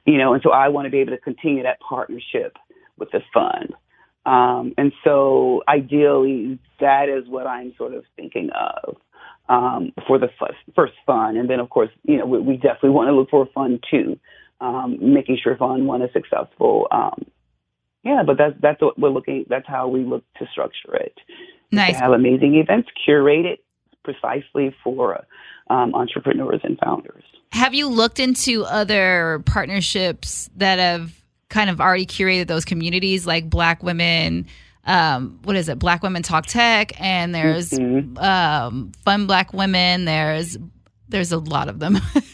You 0.05 0.17
know, 0.17 0.33
and 0.33 0.41
so 0.41 0.51
I 0.51 0.69
want 0.69 0.85
to 0.85 0.89
be 0.89 0.99
able 0.99 1.11
to 1.11 1.19
continue 1.19 1.63
that 1.63 1.79
partnership 1.81 2.57
with 2.97 3.11
the 3.11 3.19
fund. 3.33 3.73
Um, 4.25 4.73
and 4.77 4.91
so 5.03 5.63
ideally, 5.67 6.59
that 6.79 7.09
is 7.09 7.27
what 7.27 7.45
I'm 7.45 7.73
sort 7.77 7.93
of 7.93 8.05
thinking 8.15 8.49
of 8.51 8.97
um, 9.49 9.93
for 10.07 10.17
the 10.17 10.29
first, 10.39 10.57
first 10.75 10.93
fund. 11.05 11.37
And 11.37 11.49
then, 11.49 11.59
of 11.59 11.69
course, 11.69 11.89
you 12.03 12.17
know, 12.17 12.25
we, 12.25 12.39
we 12.39 12.55
definitely 12.55 12.91
want 12.91 13.09
to 13.09 13.13
look 13.13 13.29
for 13.29 13.43
a 13.43 13.45
fund 13.47 13.83
too, 13.89 14.19
um, 14.61 14.97
making 15.01 15.39
sure 15.41 15.55
fund 15.57 15.87
one 15.87 16.01
is 16.01 16.09
successful. 16.13 16.87
Um, 16.91 17.25
yeah, 18.03 18.23
but 18.25 18.37
that's 18.37 18.55
that's 18.61 18.81
what 18.81 18.97
we're 18.97 19.09
looking. 19.09 19.45
That's 19.49 19.67
how 19.67 19.89
we 19.89 20.03
look 20.03 20.23
to 20.39 20.47
structure 20.51 20.95
it. 20.95 21.17
Nice. 21.71 21.97
Have 21.97 22.13
amazing 22.13 22.55
events 22.55 22.89
curated 23.05 23.57
precisely 24.07 24.73
for 24.83 25.25
um, 25.69 25.93
entrepreneurs 25.93 26.61
and 26.63 26.77
founders. 26.79 27.23
Have 27.51 27.73
you 27.73 27.89
looked 27.89 28.19
into 28.19 28.63
other 28.63 29.41
partnerships 29.45 30.49
that 30.55 30.79
have 30.79 31.11
kind 31.49 31.69
of 31.69 31.81
already 31.81 32.05
curated 32.05 32.47
those 32.47 32.63
communities, 32.63 33.27
like 33.27 33.49
Black 33.49 33.83
women? 33.83 34.47
Um, 34.85 35.39
what 35.43 35.57
is 35.57 35.67
it? 35.67 35.79
Black 35.79 36.03
Women 36.03 36.23
Talk 36.23 36.45
Tech, 36.45 36.99
and 37.01 37.35
there's 37.35 37.71
mm-hmm. 37.71 38.17
um, 38.17 38.93
Fun 39.03 39.27
Black 39.27 39.53
Women. 39.53 40.05
There's 40.05 40.57
there's 41.09 41.33
a 41.33 41.37
lot 41.37 41.67
of 41.67 41.79
them. 41.79 41.95
um, 42.15 42.25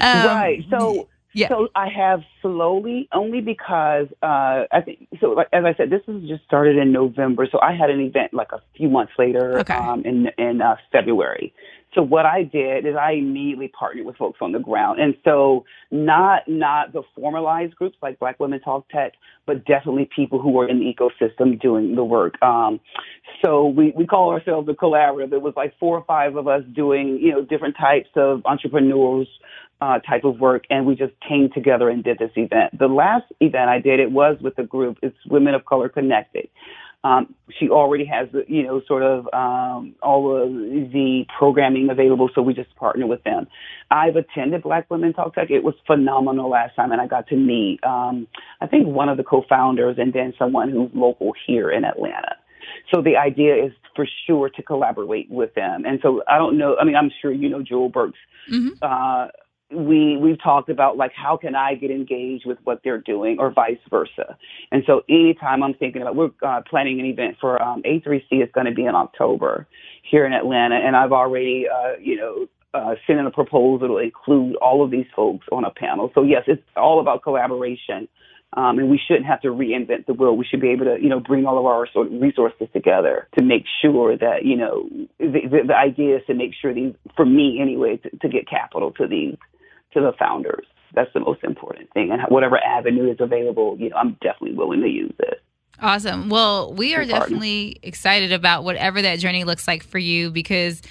right. 0.00 0.64
So 0.70 1.08
yeah. 1.38 1.48
So 1.48 1.68
I 1.74 1.88
have 1.88 2.20
slowly, 2.42 3.08
only 3.12 3.40
because 3.40 4.06
uh, 4.22 4.64
I 4.72 4.80
think 4.84 5.06
so. 5.20 5.28
Like, 5.28 5.48
as 5.52 5.64
I 5.64 5.74
said, 5.74 5.90
this 5.90 6.02
was 6.06 6.22
just 6.28 6.44
started 6.44 6.76
in 6.76 6.92
November, 6.92 7.46
so 7.50 7.60
I 7.60 7.74
had 7.74 7.90
an 7.90 8.00
event 8.00 8.34
like 8.34 8.50
a 8.52 8.60
few 8.76 8.88
months 8.88 9.12
later 9.18 9.60
okay. 9.60 9.74
um, 9.74 10.02
in 10.04 10.28
in 10.36 10.60
uh, 10.60 10.76
February. 10.90 11.52
So 11.94 12.02
what 12.02 12.26
I 12.26 12.42
did 12.42 12.86
is 12.86 12.96
I 13.00 13.12
immediately 13.12 13.68
partnered 13.68 14.04
with 14.04 14.16
folks 14.16 14.38
on 14.42 14.52
the 14.52 14.58
ground, 14.58 15.00
and 15.00 15.14
so 15.24 15.64
not 15.90 16.42
not 16.46 16.92
the 16.92 17.02
formalized 17.14 17.76
groups 17.76 17.96
like 18.02 18.18
Black 18.18 18.38
Women 18.38 18.60
Talk 18.60 18.88
Tech, 18.90 19.14
but 19.46 19.64
definitely 19.64 20.08
people 20.14 20.40
who 20.40 20.58
are 20.60 20.68
in 20.68 20.80
the 20.80 20.92
ecosystem 20.92 21.60
doing 21.60 21.94
the 21.94 22.04
work. 22.04 22.40
Um, 22.42 22.80
so 23.44 23.66
we 23.66 23.92
we 23.96 24.06
call 24.06 24.30
ourselves 24.30 24.68
a 24.68 24.72
collaborative. 24.72 25.32
It 25.32 25.40
was 25.40 25.54
like 25.56 25.74
four 25.78 25.96
or 25.96 26.04
five 26.04 26.36
of 26.36 26.46
us 26.46 26.62
doing 26.74 27.18
you 27.22 27.30
know 27.30 27.42
different 27.42 27.76
types 27.76 28.10
of 28.16 28.42
entrepreneurs 28.44 29.28
uh, 29.80 29.98
type 30.00 30.24
of 30.24 30.40
work, 30.40 30.64
and 30.70 30.86
we 30.86 30.94
just 30.94 31.12
came 31.26 31.50
together 31.52 31.88
and 31.88 32.02
did 32.02 32.18
this 32.18 32.32
event. 32.36 32.78
The 32.78 32.88
last 32.88 33.24
event 33.40 33.68
I 33.68 33.78
did, 33.78 34.00
it 34.00 34.10
was 34.10 34.36
with 34.40 34.58
a 34.58 34.64
group. 34.64 34.98
It's 35.02 35.16
Women 35.26 35.54
of 35.54 35.64
Color 35.64 35.88
Connected. 35.88 36.48
Um, 37.04 37.34
she 37.56 37.68
already 37.68 38.04
has, 38.06 38.28
you 38.48 38.64
know, 38.64 38.82
sort 38.88 39.04
of 39.04 39.28
um, 39.32 39.94
all 40.02 40.36
of 40.36 40.50
the 40.50 41.24
programming 41.38 41.90
available, 41.90 42.28
so 42.34 42.42
we 42.42 42.54
just 42.54 42.74
partner 42.74 43.06
with 43.06 43.22
them. 43.22 43.46
I've 43.90 44.16
attended 44.16 44.64
Black 44.64 44.90
Women 44.90 45.12
Talk 45.12 45.36
Tech. 45.36 45.48
It 45.50 45.62
was 45.62 45.74
phenomenal 45.86 46.50
last 46.50 46.74
time, 46.74 46.90
and 46.90 47.00
I 47.00 47.06
got 47.06 47.28
to 47.28 47.36
meet, 47.36 47.78
um, 47.84 48.26
I 48.60 48.66
think, 48.66 48.88
one 48.88 49.08
of 49.08 49.16
the 49.16 49.22
co-founders, 49.22 49.96
and 49.98 50.12
then 50.12 50.34
someone 50.36 50.70
who's 50.70 50.90
local 50.92 51.34
here 51.46 51.70
in 51.70 51.84
Atlanta. 51.84 52.34
So 52.92 53.00
the 53.00 53.16
idea 53.16 53.54
is 53.64 53.72
for 53.94 54.06
sure 54.26 54.48
to 54.50 54.62
collaborate 54.62 55.30
with 55.30 55.54
them. 55.54 55.84
And 55.84 56.00
so 56.02 56.22
I 56.28 56.38
don't 56.38 56.58
know. 56.58 56.76
I 56.80 56.84
mean, 56.84 56.96
I'm 56.96 57.10
sure 57.20 57.32
you 57.32 57.48
know 57.48 57.62
Joel 57.62 57.90
Burks. 57.90 58.18
Mm-hmm. 58.50 58.74
Uh, 58.82 59.28
we 59.70 60.16
we've 60.16 60.42
talked 60.42 60.70
about 60.70 60.96
like 60.96 61.12
how 61.14 61.36
can 61.36 61.54
I 61.54 61.74
get 61.74 61.90
engaged 61.90 62.46
with 62.46 62.58
what 62.64 62.80
they're 62.82 63.00
doing 63.00 63.36
or 63.38 63.50
vice 63.50 63.78
versa. 63.90 64.38
And 64.72 64.82
so 64.86 65.02
anytime 65.08 65.62
I'm 65.62 65.74
thinking 65.74 66.00
about 66.00 66.16
we're 66.16 66.30
uh, 66.42 66.62
planning 66.68 67.00
an 67.00 67.06
event 67.06 67.36
for 67.40 67.60
um, 67.62 67.82
A3C 67.82 68.42
is 68.42 68.48
going 68.54 68.66
to 68.66 68.72
be 68.74 68.86
in 68.86 68.94
October 68.94 69.66
here 70.10 70.24
in 70.24 70.32
Atlanta, 70.32 70.76
and 70.76 70.96
I've 70.96 71.12
already 71.12 71.66
uh, 71.68 71.98
you 72.00 72.16
know 72.16 72.46
uh, 72.72 72.94
sent 73.06 73.18
in 73.18 73.26
a 73.26 73.30
proposal 73.30 73.88
to 73.88 73.98
include 73.98 74.56
all 74.56 74.82
of 74.82 74.90
these 74.90 75.06
folks 75.14 75.46
on 75.52 75.64
a 75.64 75.70
panel. 75.70 76.10
So 76.14 76.22
yes, 76.22 76.44
it's 76.46 76.62
all 76.76 77.00
about 77.00 77.22
collaboration. 77.22 78.08
Um, 78.54 78.78
and 78.78 78.88
we 78.88 78.98
shouldn't 79.06 79.26
have 79.26 79.42
to 79.42 79.48
reinvent 79.48 80.06
the 80.06 80.14
wheel. 80.14 80.34
We 80.34 80.46
should 80.46 80.62
be 80.62 80.70
able 80.70 80.86
to, 80.86 80.96
you 80.98 81.10
know, 81.10 81.20
bring 81.20 81.44
all 81.44 81.58
of 81.58 81.66
our 81.66 81.86
resources 82.10 82.66
together 82.72 83.28
to 83.38 83.44
make 83.44 83.64
sure 83.82 84.16
that, 84.16 84.42
you 84.42 84.56
know, 84.56 84.88
the, 85.18 85.40
the, 85.50 85.58
the 85.66 85.76
idea 85.76 86.16
is 86.16 86.22
to 86.28 86.34
make 86.34 86.52
sure 86.58 86.72
these, 86.72 86.94
for 87.14 87.26
me 87.26 87.58
anyway, 87.60 87.98
to, 87.98 88.10
to 88.22 88.28
get 88.30 88.48
capital 88.48 88.90
to 88.92 89.06
these 89.06 89.36
to 89.92 90.00
the 90.00 90.12
founders. 90.18 90.66
That's 90.94 91.12
the 91.12 91.20
most 91.20 91.44
important 91.44 91.92
thing. 91.92 92.10
And 92.10 92.22
whatever 92.28 92.58
avenue 92.58 93.10
is 93.10 93.18
available, 93.20 93.76
you 93.78 93.90
know, 93.90 93.96
I'm 93.96 94.16
definitely 94.22 94.54
willing 94.54 94.80
to 94.80 94.88
use 94.88 95.14
it. 95.18 95.42
Awesome. 95.80 96.28
Well, 96.28 96.72
we 96.72 96.94
are 96.94 97.04
definitely 97.04 97.78
excited 97.82 98.32
about 98.32 98.64
whatever 98.64 99.00
that 99.02 99.20
journey 99.20 99.44
looks 99.44 99.68
like 99.68 99.84
for 99.84 99.98
you 99.98 100.30
because 100.30 100.82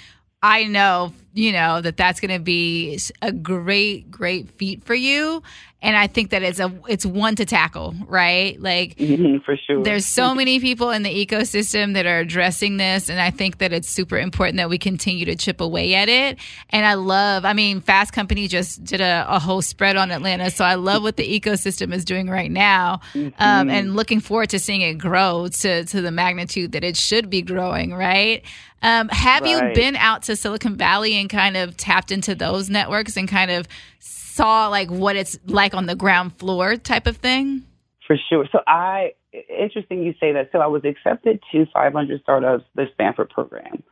I 0.42 0.64
know, 0.64 1.12
you 1.38 1.52
know, 1.52 1.80
that 1.80 1.96
that's 1.96 2.18
going 2.18 2.32
to 2.32 2.40
be 2.40 2.98
a 3.22 3.30
great, 3.30 4.10
great 4.10 4.50
feat 4.50 4.82
for 4.82 4.94
you 4.94 5.40
and 5.80 5.96
I 5.96 6.08
think 6.08 6.30
that 6.30 6.42
it's 6.42 6.58
a 6.58 6.72
it's 6.88 7.06
one 7.06 7.36
to 7.36 7.44
tackle, 7.44 7.94
right? 8.06 8.60
Like 8.60 8.96
mm-hmm, 8.96 9.38
for 9.44 9.56
sure. 9.56 9.82
There's 9.84 10.06
so 10.06 10.34
many 10.34 10.58
people 10.58 10.90
in 10.90 11.04
the 11.04 11.26
ecosystem 11.26 11.94
that 11.94 12.04
are 12.04 12.18
addressing 12.18 12.78
this, 12.78 13.08
and 13.08 13.20
I 13.20 13.30
think 13.30 13.58
that 13.58 13.72
it's 13.72 13.88
super 13.88 14.18
important 14.18 14.56
that 14.56 14.68
we 14.68 14.78
continue 14.78 15.24
to 15.26 15.36
chip 15.36 15.60
away 15.60 15.94
at 15.94 16.08
it. 16.08 16.38
And 16.70 16.84
I 16.84 16.94
love, 16.94 17.44
I 17.44 17.52
mean, 17.52 17.80
Fast 17.80 18.12
Company 18.12 18.48
just 18.48 18.82
did 18.82 19.00
a, 19.00 19.24
a 19.28 19.38
whole 19.38 19.62
spread 19.62 19.96
on 19.96 20.10
Atlanta, 20.10 20.50
so 20.50 20.64
I 20.64 20.74
love 20.74 21.04
what 21.04 21.16
the 21.16 21.40
ecosystem 21.40 21.94
is 21.94 22.04
doing 22.04 22.28
right 22.28 22.50
now, 22.50 23.00
mm-hmm. 23.12 23.40
um, 23.40 23.70
and 23.70 23.94
looking 23.94 24.18
forward 24.18 24.50
to 24.50 24.58
seeing 24.58 24.80
it 24.80 24.94
grow 24.94 25.46
to 25.60 25.84
to 25.84 26.00
the 26.00 26.10
magnitude 26.10 26.72
that 26.72 26.82
it 26.82 26.96
should 26.96 27.30
be 27.30 27.40
growing, 27.40 27.94
right? 27.94 28.42
Um, 28.80 29.08
have 29.08 29.42
right. 29.42 29.50
you 29.50 29.74
been 29.74 29.96
out 29.96 30.22
to 30.24 30.36
Silicon 30.36 30.76
Valley 30.76 31.14
and 31.14 31.27
kind 31.28 31.56
of 31.56 31.76
tapped 31.76 32.10
into 32.10 32.34
those 32.34 32.70
networks 32.70 33.16
and 33.16 33.28
kind 33.28 33.50
of 33.50 33.66
saw 33.98 34.68
like 34.68 34.90
what 34.90 35.16
it's 35.16 35.38
like 35.46 35.74
on 35.74 35.86
the 35.86 35.96
ground 35.96 36.36
floor 36.38 36.76
type 36.76 37.06
of 37.06 37.16
thing? 37.16 37.64
For 38.06 38.16
sure. 38.30 38.46
So 38.50 38.60
I 38.66 39.12
interesting 39.32 40.02
you 40.02 40.14
say 40.20 40.32
that. 40.32 40.50
So 40.52 40.58
I 40.58 40.66
was 40.66 40.82
accepted 40.84 41.40
to 41.52 41.66
500 41.72 42.22
Startups, 42.22 42.64
the 42.74 42.86
Stanford 42.94 43.30
program. 43.30 43.82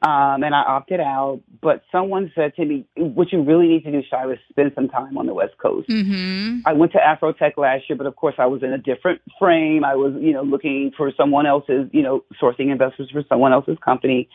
Um, 0.00 0.44
and 0.44 0.54
I 0.54 0.62
opted 0.62 1.00
out, 1.00 1.40
but 1.60 1.82
someone 1.90 2.30
said 2.36 2.54
to 2.54 2.64
me, 2.64 2.86
what 2.96 3.32
you 3.32 3.42
really 3.42 3.66
need 3.66 3.82
to 3.82 3.90
do, 3.90 4.00
Shy, 4.08 4.30
is 4.30 4.38
spend 4.48 4.70
some 4.76 4.88
time 4.88 5.18
on 5.18 5.26
the 5.26 5.34
West 5.34 5.58
Coast. 5.60 5.88
Mm-hmm. 5.88 6.60
I 6.66 6.72
went 6.72 6.92
to 6.92 6.98
Afrotech 6.98 7.56
last 7.56 7.90
year, 7.90 7.96
but 7.96 8.06
of 8.06 8.14
course 8.14 8.36
I 8.38 8.46
was 8.46 8.62
in 8.62 8.72
a 8.72 8.78
different 8.78 9.20
frame. 9.40 9.84
I 9.84 9.96
was, 9.96 10.14
you 10.20 10.32
know, 10.32 10.42
looking 10.42 10.92
for 10.96 11.10
someone 11.16 11.46
else's, 11.46 11.90
you 11.92 12.02
know, 12.02 12.22
sourcing 12.40 12.70
investors 12.70 13.10
for 13.12 13.24
someone 13.28 13.52
else's 13.52 13.76
company. 13.84 14.28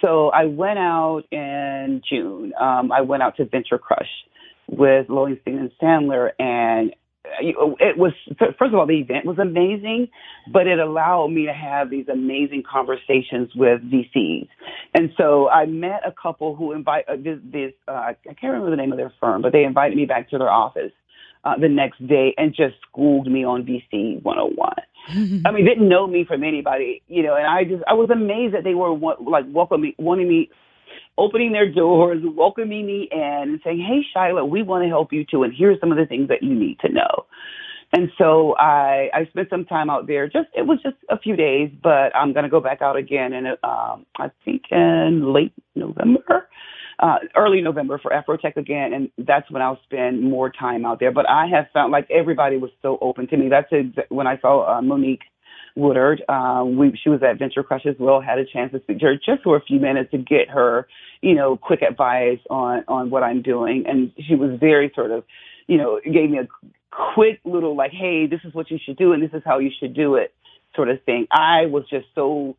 So 0.00 0.30
I 0.30 0.46
went 0.46 0.78
out 0.78 1.22
in 1.30 2.02
June. 2.08 2.52
Um, 2.60 2.92
I 2.92 3.02
went 3.02 3.22
out 3.22 3.36
to 3.36 3.44
Venture 3.44 3.78
Crush 3.78 4.08
with 4.68 5.08
Lowenstein 5.08 5.58
and 5.58 5.70
Sandler, 5.82 6.30
and 6.38 6.94
it 7.38 7.98
was 7.98 8.12
first 8.38 8.72
of 8.72 8.74
all 8.74 8.86
the 8.86 8.98
event 8.98 9.26
was 9.26 9.38
amazing, 9.38 10.08
but 10.52 10.66
it 10.66 10.78
allowed 10.78 11.28
me 11.28 11.46
to 11.46 11.52
have 11.52 11.90
these 11.90 12.08
amazing 12.08 12.62
conversations 12.70 13.50
with 13.54 13.80
VCs. 13.82 14.48
And 14.94 15.10
so 15.16 15.48
I 15.48 15.66
met 15.66 16.00
a 16.06 16.12
couple 16.12 16.56
who 16.56 16.72
invite 16.72 17.08
uh, 17.08 17.16
this, 17.16 17.38
this 17.44 17.72
uh, 17.86 17.92
I 17.92 18.14
can't 18.24 18.52
remember 18.52 18.70
the 18.70 18.76
name 18.76 18.92
of 18.92 18.98
their 18.98 19.12
firm, 19.20 19.42
but 19.42 19.52
they 19.52 19.64
invited 19.64 19.96
me 19.96 20.06
back 20.06 20.30
to 20.30 20.38
their 20.38 20.50
office 20.50 20.92
uh, 21.44 21.56
the 21.58 21.68
next 21.68 22.06
day 22.06 22.34
and 22.36 22.54
just 22.54 22.74
schooled 22.88 23.30
me 23.30 23.44
on 23.44 23.64
VC 23.64 24.22
101. 24.22 24.72
I 25.46 25.50
mean, 25.50 25.64
didn't 25.64 25.88
know 25.88 26.06
me 26.06 26.24
from 26.26 26.44
anybody, 26.44 27.02
you 27.08 27.22
know, 27.22 27.34
and 27.34 27.46
I 27.46 27.64
just 27.64 27.82
I 27.88 27.94
was 27.94 28.10
amazed 28.10 28.54
that 28.54 28.64
they 28.64 28.74
were 28.74 28.94
like 28.94 29.44
welcoming, 29.48 29.94
wanting 29.98 30.28
me 30.28 30.50
opening 31.18 31.52
their 31.52 31.70
doors, 31.70 32.22
welcoming 32.24 32.86
me 32.86 33.08
in, 33.10 33.18
and 33.18 33.60
saying, 33.64 33.78
"Hey, 33.78 34.02
Shyla, 34.14 34.48
we 34.48 34.62
want 34.62 34.84
to 34.84 34.88
help 34.88 35.12
you 35.12 35.24
too, 35.24 35.42
and 35.42 35.52
here's 35.56 35.80
some 35.80 35.90
of 35.90 35.98
the 35.98 36.06
things 36.06 36.28
that 36.28 36.42
you 36.42 36.54
need 36.54 36.78
to 36.80 36.92
know." 36.92 37.26
And 37.92 38.10
so 38.18 38.56
I 38.56 39.10
I 39.12 39.26
spent 39.30 39.48
some 39.50 39.64
time 39.64 39.90
out 39.90 40.06
there. 40.06 40.28
Just 40.28 40.48
it 40.54 40.66
was 40.66 40.78
just 40.82 40.96
a 41.08 41.18
few 41.18 41.34
days, 41.34 41.70
but 41.82 42.14
I'm 42.14 42.32
going 42.32 42.44
to 42.44 42.50
go 42.50 42.60
back 42.60 42.82
out 42.82 42.96
again, 42.96 43.32
and 43.32 43.48
um, 43.64 44.06
I 44.18 44.30
think 44.44 44.62
in 44.70 45.32
late 45.32 45.52
November. 45.74 46.48
Uh, 47.00 47.16
early 47.36 47.62
November 47.62 47.98
for 47.98 48.12
Afrotech 48.12 48.56
again, 48.56 48.92
and 48.92 49.10
that's 49.26 49.50
when 49.50 49.62
I'll 49.62 49.80
spend 49.84 50.22
more 50.22 50.50
time 50.50 50.86
out 50.86 51.00
there. 51.00 51.12
But 51.12 51.28
I 51.28 51.46
have 51.48 51.66
found 51.72 51.92
like 51.92 52.08
everybody 52.10 52.58
was 52.58 52.70
so 52.82 52.98
open 53.00 53.26
to 53.28 53.38
me. 53.38 53.48
That's 53.50 53.72
exa- 53.72 54.10
when 54.10 54.26
I 54.28 54.38
saw 54.40 54.78
uh, 54.78 54.82
Monique 54.82 55.22
Woodard. 55.76 56.22
Uh, 56.28 56.64
we, 56.66 56.98
she 57.02 57.08
was 57.10 57.22
at 57.22 57.38
Venture 57.38 57.62
Crush 57.64 57.86
as 57.86 57.96
well. 57.98 58.20
Had 58.20 58.38
a 58.38 58.44
chance 58.46 58.72
to 58.72 58.80
speak 58.82 59.00
to 59.00 59.06
her 59.06 59.14
just 59.16 59.42
for 59.44 59.56
a 59.56 59.62
few 59.62 59.80
minutes 59.80 60.10
to 60.12 60.18
get 60.18 60.50
her, 60.50 60.88
you 61.22 61.34
know, 61.34 61.56
quick 61.56 61.82
advice 61.82 62.38
on 62.50 62.84
on 62.88 63.10
what 63.10 63.22
I'm 63.22 63.42
doing, 63.42 63.84
and 63.88 64.12
she 64.28 64.34
was 64.36 64.58
very 64.60 64.92
sort 64.94 65.10
of, 65.10 65.24
you 65.68 65.78
know, 65.78 66.00
gave 66.04 66.30
me 66.30 66.38
a 66.38 66.48
quick 67.14 67.40
little 67.44 67.76
like, 67.76 67.92
hey, 67.92 68.26
this 68.26 68.40
is 68.44 68.54
what 68.54 68.70
you 68.70 68.78
should 68.84 68.98
do, 68.98 69.12
and 69.12 69.22
this 69.22 69.32
is 69.32 69.42
how 69.44 69.58
you 69.58 69.70
should 69.80 69.94
do 69.94 70.16
it, 70.16 70.34
sort 70.76 70.90
of 70.90 71.02
thing. 71.04 71.26
I 71.32 71.66
was 71.66 71.84
just 71.90 72.06
so, 72.14 72.56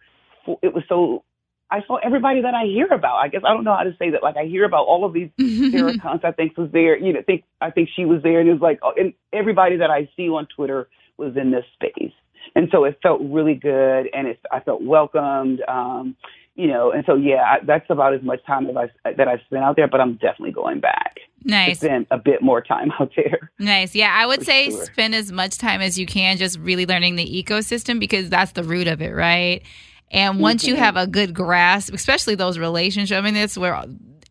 it 0.63 0.73
was 0.73 0.83
so. 0.89 1.23
I 1.71 1.81
saw 1.87 1.97
everybody 1.97 2.41
that 2.41 2.53
I 2.53 2.65
hear 2.65 2.87
about. 2.87 3.15
I 3.15 3.29
guess 3.29 3.41
I 3.47 3.53
don't 3.53 3.63
know 3.63 3.75
how 3.75 3.83
to 3.83 3.95
say 3.97 4.11
that. 4.11 4.21
Like 4.21 4.37
I 4.37 4.45
hear 4.45 4.65
about 4.65 4.85
all 4.85 5.05
of 5.05 5.13
these 5.13 5.29
Sarah 5.39 5.93
Kunst, 5.97 6.25
I 6.25 6.31
think 6.31 6.57
was 6.57 6.69
there. 6.71 6.97
You 6.97 7.13
know, 7.13 7.21
think 7.25 7.43
I 7.61 7.71
think 7.71 7.89
she 7.95 8.05
was 8.05 8.21
there, 8.23 8.39
and 8.39 8.49
it 8.49 8.53
was 8.53 8.61
like, 8.61 8.79
oh, 8.83 8.93
and 8.97 9.13
everybody 9.33 9.77
that 9.77 9.89
I 9.89 10.09
see 10.15 10.27
on 10.29 10.47
Twitter 10.55 10.89
was 11.17 11.35
in 11.37 11.51
this 11.51 11.65
space 11.73 12.13
and 12.55 12.67
so 12.71 12.83
it 12.83 12.99
felt 13.01 13.21
really 13.23 13.55
good, 13.55 14.07
and 14.13 14.27
it, 14.27 14.39
I 14.51 14.59
felt 14.59 14.81
welcomed. 14.81 15.61
Um, 15.67 16.15
you 16.55 16.67
know, 16.67 16.91
and 16.91 17.03
so 17.05 17.15
yeah, 17.15 17.41
I, 17.43 17.65
that's 17.65 17.89
about 17.89 18.13
as 18.13 18.21
much 18.23 18.45
time 18.45 18.69
as 18.69 18.75
I 19.05 19.13
that 19.13 19.27
I've 19.27 19.39
spent 19.45 19.63
out 19.63 19.75
there. 19.75 19.87
But 19.87 20.01
I'm 20.01 20.13
definitely 20.15 20.51
going 20.51 20.79
back. 20.79 21.17
Nice. 21.43 21.77
Spend 21.79 22.07
a 22.11 22.17
bit 22.17 22.41
more 22.41 22.61
time 22.61 22.91
out 22.99 23.11
there. 23.15 23.51
Nice. 23.57 23.95
Yeah, 23.95 24.13
I 24.13 24.25
would 24.25 24.45
say 24.45 24.69
sure. 24.69 24.85
spend 24.85 25.15
as 25.15 25.31
much 25.31 25.57
time 25.57 25.81
as 25.81 25.97
you 25.97 26.05
can 26.05 26.37
just 26.37 26.59
really 26.59 26.85
learning 26.85 27.15
the 27.15 27.43
ecosystem 27.43 27.99
because 27.99 28.29
that's 28.29 28.51
the 28.51 28.63
root 28.63 28.87
of 28.87 29.01
it, 29.01 29.11
right? 29.11 29.63
And 30.11 30.39
once 30.39 30.65
you 30.67 30.75
have 30.75 30.97
a 30.97 31.07
good 31.07 31.33
grasp, 31.33 31.93
especially 31.93 32.35
those 32.35 32.57
relationships, 32.59 33.17
I 33.17 33.21
mean, 33.21 33.33
that's 33.33 33.57
where 33.57 33.81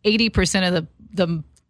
80% 0.05 0.67
of 0.67 0.73
the, 0.73 0.87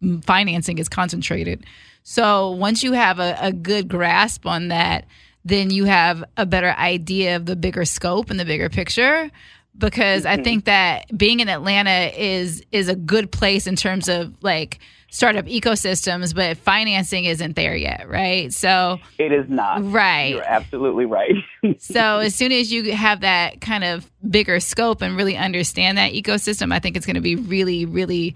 the 0.02 0.22
financing 0.22 0.78
is 0.78 0.88
concentrated. 0.88 1.64
So 2.02 2.50
once 2.50 2.82
you 2.82 2.92
have 2.92 3.18
a, 3.18 3.36
a 3.40 3.52
good 3.52 3.88
grasp 3.88 4.44
on 4.46 4.68
that, 4.68 5.06
then 5.44 5.70
you 5.70 5.86
have 5.86 6.22
a 6.36 6.44
better 6.46 6.70
idea 6.72 7.36
of 7.36 7.46
the 7.46 7.56
bigger 7.56 7.84
scope 7.84 8.30
and 8.30 8.38
the 8.38 8.44
bigger 8.44 8.68
picture. 8.68 9.30
Because 9.76 10.26
I 10.26 10.36
Mhm. 10.36 10.44
think 10.44 10.64
that 10.66 11.16
being 11.16 11.40
in 11.40 11.48
Atlanta 11.48 12.12
is 12.14 12.62
is 12.72 12.88
a 12.88 12.94
good 12.94 13.32
place 13.32 13.66
in 13.66 13.74
terms 13.74 14.06
of 14.08 14.34
like 14.42 14.78
startup 15.12 15.44
ecosystems, 15.44 16.34
but 16.34 16.56
financing 16.56 17.26
isn't 17.26 17.54
there 17.54 17.76
yet, 17.76 18.08
right? 18.08 18.50
So 18.52 18.98
It 19.18 19.30
is 19.30 19.44
not. 19.48 19.80
Right. 19.92 20.34
You're 20.34 20.42
absolutely 20.42 21.04
right. 21.04 21.34
so 21.78 22.18
as 22.20 22.34
soon 22.34 22.50
as 22.50 22.72
you 22.72 22.92
have 22.94 23.20
that 23.20 23.60
kind 23.60 23.84
of 23.84 24.10
bigger 24.28 24.58
scope 24.58 25.02
and 25.02 25.14
really 25.14 25.36
understand 25.36 25.98
that 25.98 26.12
ecosystem, 26.12 26.72
I 26.72 26.78
think 26.78 26.96
it's 26.96 27.04
going 27.04 27.16
to 27.16 27.20
be 27.20 27.36
really, 27.36 27.84
really 27.84 28.34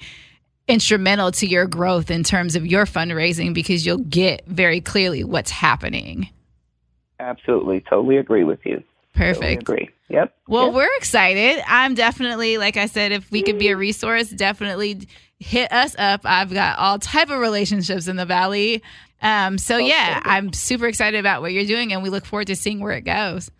instrumental 0.68 1.30
to 1.32 1.46
your 1.46 1.66
growth 1.66 2.10
in 2.10 2.22
terms 2.22 2.56
of 2.56 2.66
your 2.66 2.84
fundraising 2.84 3.54
because 3.54 3.86
you'll 3.86 3.98
get 3.98 4.44
very 4.46 4.80
clearly 4.82 5.24
what's 5.24 5.50
happening. 5.50 6.28
absolutely, 7.18 7.80
totally 7.88 8.18
agree 8.18 8.44
with 8.44 8.58
you. 8.66 8.82
Totally 9.16 9.32
Perfect. 9.56 9.62
agree. 9.62 9.90
Yep. 10.10 10.34
Well, 10.46 10.66
Yep. 10.66 10.74
we're 10.74 10.96
excited. 10.98 11.62
I'm 11.66 11.94
definitely, 11.94 12.58
like 12.58 12.76
I 12.76 12.84
said, 12.86 13.12
if 13.12 13.30
we 13.30 13.42
could 13.42 13.58
be 13.58 13.68
a 13.68 13.76
resource, 13.76 14.28
definitely 14.28 15.08
hit 15.38 15.72
us 15.72 15.94
up. 15.98 16.22
I've 16.24 16.52
got 16.52 16.78
all 16.78 16.98
type 16.98 17.30
of 17.30 17.38
relationships 17.38 18.08
in 18.08 18.16
the 18.16 18.26
valley. 18.26 18.82
Um, 19.22 19.58
so 19.58 19.78
yeah, 19.78 20.20
I'm 20.24 20.52
super 20.52 20.86
excited 20.86 21.18
about 21.18 21.40
what 21.42 21.52
you're 21.52 21.64
doing, 21.64 21.92
and 21.92 22.02
we 22.02 22.10
look 22.10 22.24
forward 22.24 22.48
to 22.48 22.56
seeing 22.56 22.80
where 22.80 22.92
it 22.92 23.02
goes. 23.02 23.50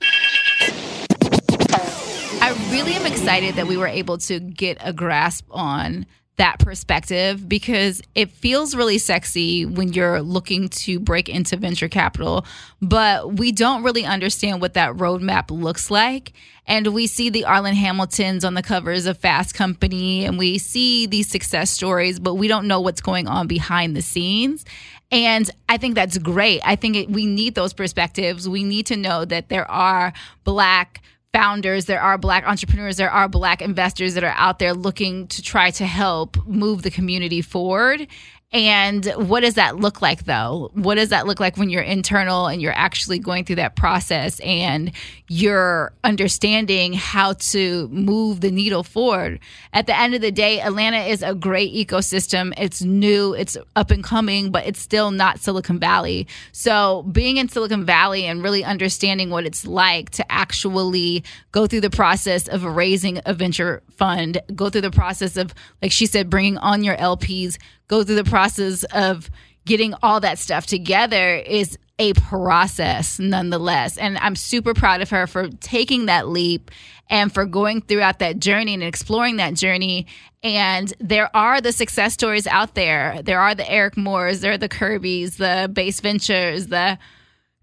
I 2.38 2.50
really 2.70 2.92
am 2.92 3.06
excited 3.06 3.56
that 3.56 3.66
we 3.66 3.76
were 3.76 3.88
able 3.88 4.18
to 4.18 4.38
get 4.38 4.78
a 4.80 4.92
grasp 4.92 5.46
on 5.50 6.06
that 6.36 6.58
perspective 6.58 7.48
because 7.48 8.02
it 8.14 8.30
feels 8.30 8.74
really 8.74 8.98
sexy 8.98 9.64
when 9.64 9.92
you're 9.92 10.20
looking 10.20 10.68
to 10.68 11.00
break 11.00 11.28
into 11.28 11.56
venture 11.56 11.88
capital, 11.88 12.44
but 12.82 13.34
we 13.34 13.52
don't 13.52 13.82
really 13.82 14.04
understand 14.04 14.60
what 14.60 14.74
that 14.74 14.94
roadmap 14.94 15.50
looks 15.50 15.90
like. 15.90 16.32
And 16.66 16.88
we 16.88 17.06
see 17.06 17.30
the 17.30 17.44
Arlan 17.44 17.74
Hamiltons 17.74 18.44
on 18.44 18.54
the 18.54 18.62
covers 18.62 19.06
of 19.06 19.18
Fast 19.18 19.54
Company 19.54 20.24
and 20.24 20.36
we 20.36 20.58
see 20.58 21.06
these 21.06 21.28
success 21.28 21.70
stories, 21.70 22.18
but 22.18 22.34
we 22.34 22.48
don't 22.48 22.66
know 22.66 22.80
what's 22.80 23.00
going 23.00 23.28
on 23.28 23.46
behind 23.46 23.96
the 23.96 24.02
scenes. 24.02 24.64
And 25.10 25.48
I 25.68 25.78
think 25.78 25.94
that's 25.94 26.18
great. 26.18 26.60
I 26.64 26.76
think 26.76 26.96
it, 26.96 27.10
we 27.10 27.26
need 27.26 27.54
those 27.54 27.72
perspectives. 27.72 28.48
We 28.48 28.64
need 28.64 28.86
to 28.86 28.96
know 28.96 29.24
that 29.24 29.48
there 29.48 29.70
are 29.70 30.12
black 30.44 31.02
founders, 31.36 31.84
there 31.84 32.00
are 32.00 32.16
black 32.16 32.46
entrepreneurs, 32.46 32.96
there 32.96 33.10
are 33.10 33.28
black 33.28 33.60
investors 33.60 34.14
that 34.14 34.24
are 34.24 34.34
out 34.36 34.58
there 34.58 34.72
looking 34.72 35.26
to 35.26 35.42
try 35.42 35.70
to 35.70 35.84
help 35.84 36.38
move 36.46 36.80
the 36.80 36.90
community 36.90 37.42
forward. 37.42 38.06
And 38.56 39.04
what 39.16 39.40
does 39.40 39.52
that 39.56 39.76
look 39.76 40.00
like 40.00 40.24
though? 40.24 40.70
What 40.72 40.94
does 40.94 41.10
that 41.10 41.26
look 41.26 41.40
like 41.40 41.58
when 41.58 41.68
you're 41.68 41.82
internal 41.82 42.46
and 42.46 42.62
you're 42.62 42.72
actually 42.72 43.18
going 43.18 43.44
through 43.44 43.56
that 43.56 43.76
process 43.76 44.40
and 44.40 44.92
you're 45.28 45.92
understanding 46.04 46.94
how 46.94 47.34
to 47.34 47.86
move 47.88 48.40
the 48.40 48.50
needle 48.50 48.82
forward? 48.82 49.40
At 49.74 49.86
the 49.86 49.94
end 49.94 50.14
of 50.14 50.22
the 50.22 50.32
day, 50.32 50.62
Atlanta 50.62 51.00
is 51.00 51.22
a 51.22 51.34
great 51.34 51.74
ecosystem. 51.74 52.54
It's 52.56 52.80
new, 52.80 53.34
it's 53.34 53.58
up 53.76 53.90
and 53.90 54.02
coming, 54.02 54.50
but 54.50 54.66
it's 54.66 54.80
still 54.80 55.10
not 55.10 55.38
Silicon 55.38 55.78
Valley. 55.78 56.26
So 56.52 57.02
being 57.12 57.36
in 57.36 57.50
Silicon 57.50 57.84
Valley 57.84 58.24
and 58.24 58.42
really 58.42 58.64
understanding 58.64 59.28
what 59.28 59.44
it's 59.44 59.66
like 59.66 60.08
to 60.12 60.32
actually 60.32 61.24
go 61.52 61.66
through 61.66 61.82
the 61.82 61.90
process 61.90 62.48
of 62.48 62.64
raising 62.64 63.20
a 63.26 63.34
venture 63.34 63.82
fund, 63.90 64.40
go 64.54 64.70
through 64.70 64.80
the 64.80 64.90
process 64.90 65.36
of, 65.36 65.52
like 65.82 65.92
she 65.92 66.06
said, 66.06 66.30
bringing 66.30 66.56
on 66.56 66.82
your 66.82 66.96
LPs, 66.96 67.58
go 67.88 68.02
through 68.02 68.16
the 68.16 68.24
process 68.24 68.84
of 68.84 69.30
getting 69.64 69.94
all 70.02 70.20
that 70.20 70.38
stuff 70.38 70.66
together 70.66 71.34
is 71.36 71.78
a 71.98 72.12
process 72.14 73.18
nonetheless. 73.18 73.96
And 73.96 74.18
I'm 74.18 74.36
super 74.36 74.74
proud 74.74 75.00
of 75.00 75.10
her 75.10 75.26
for 75.26 75.48
taking 75.48 76.06
that 76.06 76.28
leap 76.28 76.70
and 77.08 77.32
for 77.32 77.46
going 77.46 77.80
throughout 77.80 78.18
that 78.18 78.38
journey 78.38 78.74
and 78.74 78.82
exploring 78.82 79.36
that 79.36 79.54
journey. 79.54 80.06
And 80.42 80.92
there 81.00 81.34
are 81.34 81.60
the 81.60 81.72
success 81.72 82.12
stories 82.12 82.46
out 82.46 82.74
there. 82.74 83.22
There 83.22 83.40
are 83.40 83.54
the 83.54 83.68
Erik 83.68 83.96
Moores, 83.96 84.40
there 84.40 84.52
are 84.52 84.58
the 84.58 84.68
Kirby's, 84.68 85.36
the 85.36 85.70
Base 85.72 86.00
Ventures, 86.00 86.66
the 86.66 86.98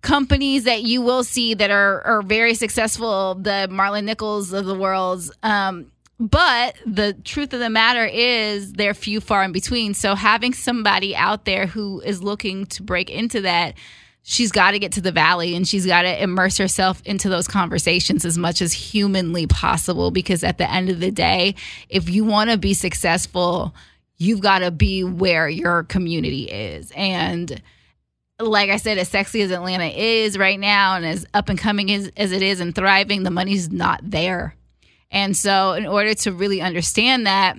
companies 0.02 0.66
that 0.66 0.84
you 0.84 1.02
will 1.02 1.24
see 1.24 1.54
that 1.54 1.72
are, 1.72 2.02
are 2.02 2.22
very 2.22 2.56
successful, 2.56 3.36
the 3.36 3.68
Marlon 3.72 4.04
Nichols 4.04 4.52
of 4.52 4.66
the 4.66 4.76
world. 4.76 5.30
Um, 5.44 5.92
but 6.20 6.76
the 6.86 7.14
truth 7.14 7.54
of 7.54 7.60
the 7.60 7.70
matter 7.70 8.06
is 8.06 8.74
they're 8.74 8.94
few 8.94 9.20
far 9.20 9.44
in 9.44 9.52
between. 9.52 9.94
So 9.94 10.16
having 10.16 10.54
somebody 10.54 11.16
out 11.16 11.46
there 11.46 11.66
who 11.66 12.02
is 12.02 12.24
looking 12.24 12.66
to 12.68 12.84
break 12.84 13.10
into 13.10 13.42
that, 13.42 13.76
she's 14.22 14.52
got 14.52 14.72
to 14.72 14.80
get 14.80 14.94
to 14.94 15.02
the 15.02 15.12
valley 15.12 15.56
and 15.56 15.68
she's 15.68 15.86
got 15.86 16.04
to 16.04 16.24
immerse 16.24 16.58
herself 16.58 17.02
into 17.04 17.30
those 17.30 17.48
conversations 17.48 18.26
as 18.26 18.38
much 18.38 18.62
as 18.62 18.74
humanly 18.74 19.48
possible 19.48 20.12
because 20.12 20.44
at 20.44 20.58
the 20.58 20.70
end 20.70 20.90
of 20.90 21.00
the 21.00 21.12
day, 21.12 21.56
if 21.90 22.10
you 22.10 22.24
want 22.24 22.50
to 22.50 22.58
be 22.58 22.74
successful, 22.74 23.76
you've 24.18 24.42
got 24.42 24.60
to 24.60 24.72
be 24.72 25.04
where 25.04 25.50
your 25.50 25.84
community 25.84 26.44
is. 26.44 26.92
And 26.96 27.62
like 28.40 28.70
I 28.70 28.78
said, 28.78 28.98
as 28.98 29.10
sexy 29.10 29.42
as 29.42 29.52
Atlanta 29.52 29.88
is 29.88 30.38
right 30.38 30.60
now 30.60 30.96
and 30.96 31.06
as 31.06 31.26
up 31.34 31.50
and 31.50 31.60
coming 31.60 31.92
as, 31.92 32.12
as 32.16 32.32
it 32.32 32.42
is 32.42 32.60
and 32.60 32.74
thriving, 32.74 33.24
the 33.24 33.32
money's 33.32 33.72
not 33.72 34.00
there. 34.04 34.56
And 35.14 35.38
so, 35.38 35.74
in 35.74 35.86
order 35.86 36.14
to 36.16 36.34
really 36.34 36.60
understand 36.60 37.28
that, 37.28 37.56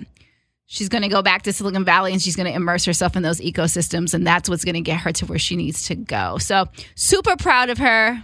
she's 0.67 0.89
going 0.89 1.03
to 1.03 1.07
go 1.07 1.21
back 1.21 1.43
to 1.43 1.53
Silicon 1.53 1.85
Valley 1.85 2.11
and 2.11 2.21
she's 2.21 2.35
going 2.35 2.47
to 2.47 2.53
immerse 2.53 2.83
herself 2.85 3.15
in 3.15 3.23
those 3.23 3.39
ecosystems. 3.39 4.13
And 4.13 4.27
that's 4.27 4.49
what's 4.49 4.65
going 4.65 4.75
to 4.75 4.81
get 4.81 4.99
her 4.99 5.13
to 5.13 5.25
where 5.25 5.39
she 5.39 5.55
needs 5.55 5.87
to 5.87 5.95
go. 5.95 6.37
So, 6.37 6.67
super 6.95 7.35
proud 7.37 7.69
of 7.69 7.79
her. 7.79 8.21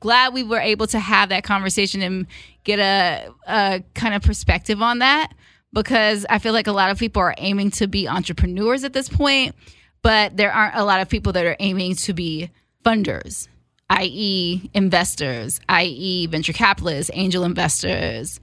Glad 0.00 0.32
we 0.34 0.42
were 0.42 0.58
able 0.58 0.86
to 0.88 0.98
have 0.98 1.28
that 1.28 1.44
conversation 1.44 2.02
and 2.02 2.26
get 2.64 2.78
a, 2.78 3.30
a 3.46 3.82
kind 3.94 4.14
of 4.14 4.22
perspective 4.22 4.80
on 4.80 4.98
that 5.00 5.32
because 5.74 6.24
I 6.30 6.38
feel 6.38 6.52
like 6.54 6.66
a 6.66 6.72
lot 6.72 6.90
of 6.90 6.98
people 6.98 7.20
are 7.20 7.34
aiming 7.36 7.70
to 7.72 7.86
be 7.86 8.08
entrepreneurs 8.08 8.84
at 8.84 8.92
this 8.92 9.08
point, 9.08 9.54
but 10.02 10.36
there 10.36 10.52
aren't 10.52 10.76
a 10.76 10.84
lot 10.84 11.00
of 11.00 11.08
people 11.08 11.32
that 11.32 11.44
are 11.44 11.56
aiming 11.58 11.96
to 11.96 12.14
be 12.14 12.50
funders, 12.84 13.48
i.e., 13.90 14.70
investors, 14.72 15.60
i.e., 15.68 16.26
venture 16.26 16.52
capitalists, 16.52 17.10
angel 17.14 17.44
investors, 17.44 18.40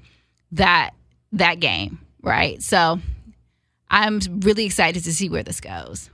that 0.53 0.91
that 1.33 1.59
game, 1.59 1.99
right? 2.21 2.61
So 2.61 2.99
I'm 3.89 4.19
really 4.41 4.65
excited 4.65 5.03
to 5.03 5.13
see 5.13 5.29
where 5.29 5.43
this 5.43 5.59
goes. 5.59 6.09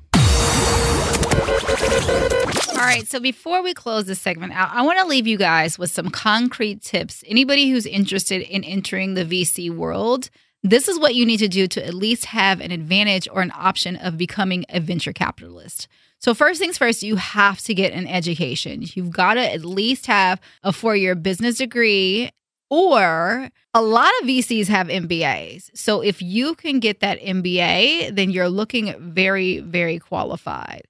All 2.78 2.84
right, 2.84 3.08
so 3.08 3.20
before 3.20 3.64
we 3.64 3.74
close 3.74 4.06
this 4.06 4.22
segment 4.22 4.54
out, 4.54 4.70
I 4.72 4.84
want 4.84 5.00
to 5.00 5.06
leave 5.06 5.28
you 5.28 5.38
guys 5.38 5.80
with 5.80 5.92
some 5.92 6.10
concrete 6.10 6.82
tips. 6.82 7.24
Anybody 7.28 7.70
who's 7.70 7.86
interested 7.86 8.42
in 8.42 8.64
entering 8.64 9.14
the 9.14 9.26
VC 9.26 9.70
world, 9.76 10.30
this 10.64 10.88
is 10.88 11.00
what 11.00 11.16
you 11.16 11.26
need 11.26 11.38
to 11.38 11.48
do 11.48 11.68
to 11.68 11.86
at 11.86 11.94
least 11.94 12.26
have 12.26 12.62
an 12.62 12.72
advantage 12.72 13.28
or 13.32 13.42
an 13.42 13.52
option 13.56 13.96
of 13.96 14.18
becoming 14.18 14.66
a 14.70 14.80
venture 14.80 15.14
capitalist. 15.14 15.88
So, 16.20 16.34
first 16.34 16.60
things 16.60 16.78
first, 16.78 17.04
you 17.04 17.16
have 17.16 17.62
to 17.62 17.74
get 17.74 17.94
an 17.94 18.08
education. 18.08 18.84
You've 18.84 19.12
got 19.12 19.36
to 19.36 19.54
at 19.54 19.64
least 19.64 20.08
have 20.08 20.40
a 20.64 20.72
four 20.72 20.96
year 20.96 21.14
business 21.16 21.58
degree, 21.58 22.32
or 22.70 23.50
a 23.74 23.82
lot 23.82 24.12
of 24.22 24.28
VCs 24.28 24.68
have 24.68 24.88
MBAs. 24.88 25.70
So, 25.74 26.02
if 26.02 26.22
you 26.22 26.56
can 26.56 26.80
get 26.80 27.00
that 27.00 27.20
MBA, 27.22 28.16
then 28.16 28.30
you're 28.30 28.50
looking 28.50 28.96
very, 29.00 29.60
very 29.60 30.00
qualified. 30.00 30.84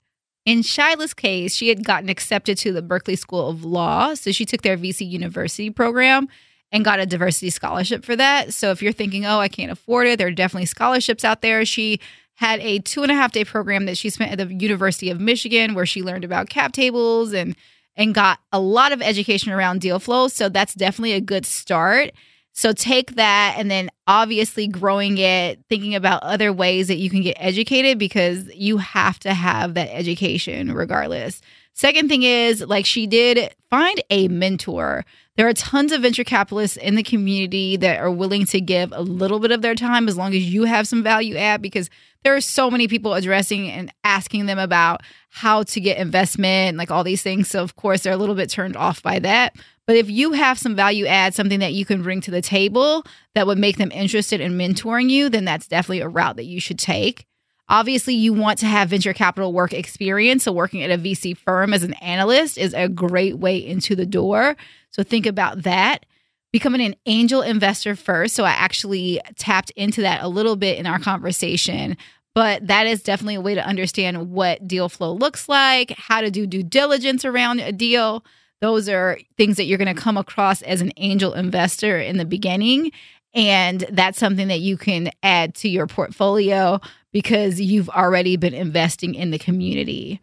In 0.46 0.62
Shyla's 0.62 1.14
case, 1.14 1.54
she 1.54 1.70
had 1.70 1.84
gotten 1.84 2.10
accepted 2.10 2.58
to 2.60 2.72
the 2.72 2.82
Berkeley 2.82 3.16
School 3.16 3.50
of 3.50 3.64
Law. 3.64 4.14
So, 4.14 4.32
she 4.32 4.46
took 4.46 4.62
their 4.62 4.78
VC 4.78 5.08
University 5.08 5.70
program 5.70 6.28
and 6.72 6.84
got 6.84 7.00
a 7.00 7.06
diversity 7.06 7.50
scholarship 7.50 8.04
for 8.04 8.16
that. 8.16 8.54
So 8.54 8.72
if 8.72 8.82
you're 8.82 8.92
thinking, 8.92 9.26
oh, 9.26 9.40
I 9.40 9.48
can't 9.48 9.72
afford 9.72 10.08
it, 10.08 10.18
there 10.18 10.28
are 10.28 10.32
definitely 10.32 10.66
scholarships 10.66 11.24
out 11.24 11.42
there. 11.42 11.64
She 11.66 12.00
had 12.36 12.60
a 12.60 12.80
two 12.80 13.04
and 13.04 13.12
a 13.12 13.16
half 13.16 13.32
day 13.32 13.44
program 13.44 13.86
that 13.86 13.98
she 13.98 14.10
spent 14.10 14.32
at 14.32 14.48
the 14.48 14.54
University 14.54 15.10
of 15.10 15.20
Michigan 15.20 15.74
where 15.74 15.86
she 15.86 16.04
learned 16.04 16.24
about 16.24 16.50
cap 16.50 16.72
tables 16.72 17.34
and 17.34 17.56
and 17.98 18.16
got 18.16 18.40
a 18.54 18.60
lot 18.60 18.94
of 18.94 19.02
education 19.02 19.52
around 19.52 19.82
deal 19.82 20.00
flow. 20.00 20.30
So 20.30 20.48
that's 20.48 20.76
definitely 20.76 21.14
a 21.14 21.22
good 21.22 21.46
start. 21.46 22.12
So 22.54 22.72
take 22.72 23.16
that 23.16 23.56
and 23.58 23.70
then 23.70 23.90
obviously 24.08 24.68
growing 24.68 25.18
it, 25.18 25.60
thinking 25.70 25.94
about 25.94 26.24
other 26.24 26.54
ways 26.54 26.88
that 26.88 26.98
you 26.98 27.10
can 27.10 27.22
get 27.22 27.38
educated 27.40 28.00
because 28.00 28.48
you 28.56 28.78
have 28.78 29.20
to 29.20 29.34
have 29.34 29.74
that 29.74 29.94
education 29.94 30.74
regardless. 30.74 31.42
Second 31.74 32.10
thing 32.10 32.24
is, 32.24 32.62
like 32.62 32.88
she 32.88 33.06
did, 33.06 33.54
find 33.70 34.02
a 34.10 34.28
mentor. 34.30 35.06
There 35.38 35.48
are 35.48 35.54
tons 35.54 35.92
of 35.92 36.02
venture 36.02 36.24
capitalists 36.24 36.78
in 36.78 36.96
the 36.96 37.04
community 37.04 37.78
that 37.78 38.00
are 38.00 38.10
willing 38.10 38.48
to 38.48 38.60
give 38.60 38.92
a 38.92 39.04
little 39.04 39.40
bit 39.40 39.52
of 39.52 39.62
their 39.62 39.76
time 39.76 40.08
as 40.08 40.18
long 40.18 40.34
as 40.34 40.52
you 40.52 40.64
have 40.64 40.88
some 40.88 41.04
value 41.04 41.36
add 41.36 41.62
because 41.62 41.92
there 42.24 42.36
are 42.36 42.42
so 42.42 42.72
many 42.72 42.88
people 42.88 43.14
addressing 43.14 43.70
and 43.70 43.94
asking 44.04 44.48
them 44.48 44.58
about 44.58 45.02
how 45.30 45.62
to 45.62 45.80
get 45.80 46.00
investment 46.00 46.70
and 46.70 46.78
like 46.80 46.90
all 46.90 47.04
these 47.04 47.22
things. 47.22 47.48
So, 47.50 47.62
of 47.62 47.76
course, 47.76 48.02
they're 48.02 48.14
a 48.14 48.18
little 48.18 48.34
bit 48.34 48.50
turned 48.50 48.76
off 48.76 49.04
by 49.04 49.20
that. 49.20 49.56
But 49.86 49.96
if 49.96 50.10
you 50.10 50.32
have 50.32 50.58
some 50.58 50.76
value 50.76 51.06
add, 51.06 51.36
something 51.36 51.60
that 51.60 51.74
you 51.74 51.86
can 51.86 52.02
bring 52.02 52.20
to 52.22 52.32
the 52.32 52.42
table 52.42 53.06
that 53.36 53.46
would 53.46 53.60
make 53.60 53.78
them 53.78 53.92
interested 53.92 54.42
in 54.42 54.58
mentoring 54.58 55.12
you, 55.12 55.30
then 55.30 55.46
that's 55.46 55.68
definitely 55.68 56.02
a 56.02 56.10
route 56.10 56.38
that 56.38 56.46
you 56.46 56.60
should 56.60 56.80
take. 56.80 57.28
Obviously, 57.70 58.14
you 58.16 58.34
want 58.34 58.60
to 58.60 58.66
have 58.66 58.90
venture 58.90 59.14
capital 59.14 59.54
work 59.54 59.74
experience. 59.74 60.46
So, 60.46 60.52
working 60.52 60.84
at 60.84 60.90
a 60.90 60.98
VC 60.98 61.38
firm 61.38 61.74
as 61.74 61.84
an 61.84 61.94
analyst 61.96 62.58
is 62.58 62.74
a 62.74 62.90
great 62.90 63.38
way 63.38 63.58
into 63.58 63.96
the 63.96 64.06
door. 64.06 64.56
So, 64.98 65.04
think 65.04 65.26
about 65.26 65.64
that. 65.64 66.06
Becoming 66.52 66.82
an 66.82 66.96
angel 67.06 67.42
investor 67.42 67.96
first. 67.96 68.36
So, 68.36 68.44
I 68.44 68.52
actually 68.52 69.22
tapped 69.38 69.70
into 69.72 70.02
that 70.02 70.24
a 70.24 70.28
little 70.28 70.56
bit 70.56 70.80
in 70.80 70.88
our 70.88 71.00
conversation, 71.00 71.98
but 72.34 72.66
that 72.68 72.88
is 72.88 73.04
definitely 73.04 73.36
a 73.36 73.42
way 73.42 73.56
to 73.56 73.66
understand 73.66 74.32
what 74.32 74.68
deal 74.68 74.90
flow 74.90 75.14
looks 75.14 75.50
like, 75.50 75.92
how 75.92 76.22
to 76.22 76.32
do 76.32 76.46
due 76.46 76.64
diligence 76.64 77.26
around 77.26 77.60
a 77.60 77.72
deal. 77.72 78.24
Those 78.62 78.90
are 78.90 79.20
things 79.38 79.58
that 79.58 79.66
you're 79.66 79.78
going 79.78 79.94
to 79.94 80.02
come 80.02 80.18
across 80.18 80.62
as 80.64 80.82
an 80.82 80.92
angel 80.98 81.34
investor 81.34 82.00
in 82.00 82.18
the 82.18 82.26
beginning. 82.26 82.92
And 83.34 83.86
that's 83.92 84.18
something 84.18 84.48
that 84.48 84.62
you 84.62 84.78
can 84.78 85.12
add 85.22 85.54
to 85.56 85.70
your 85.70 85.86
portfolio 85.86 86.80
because 87.12 87.62
you've 87.62 87.90
already 87.90 88.36
been 88.36 88.54
investing 88.54 89.14
in 89.14 89.32
the 89.32 89.40
community. 89.40 90.20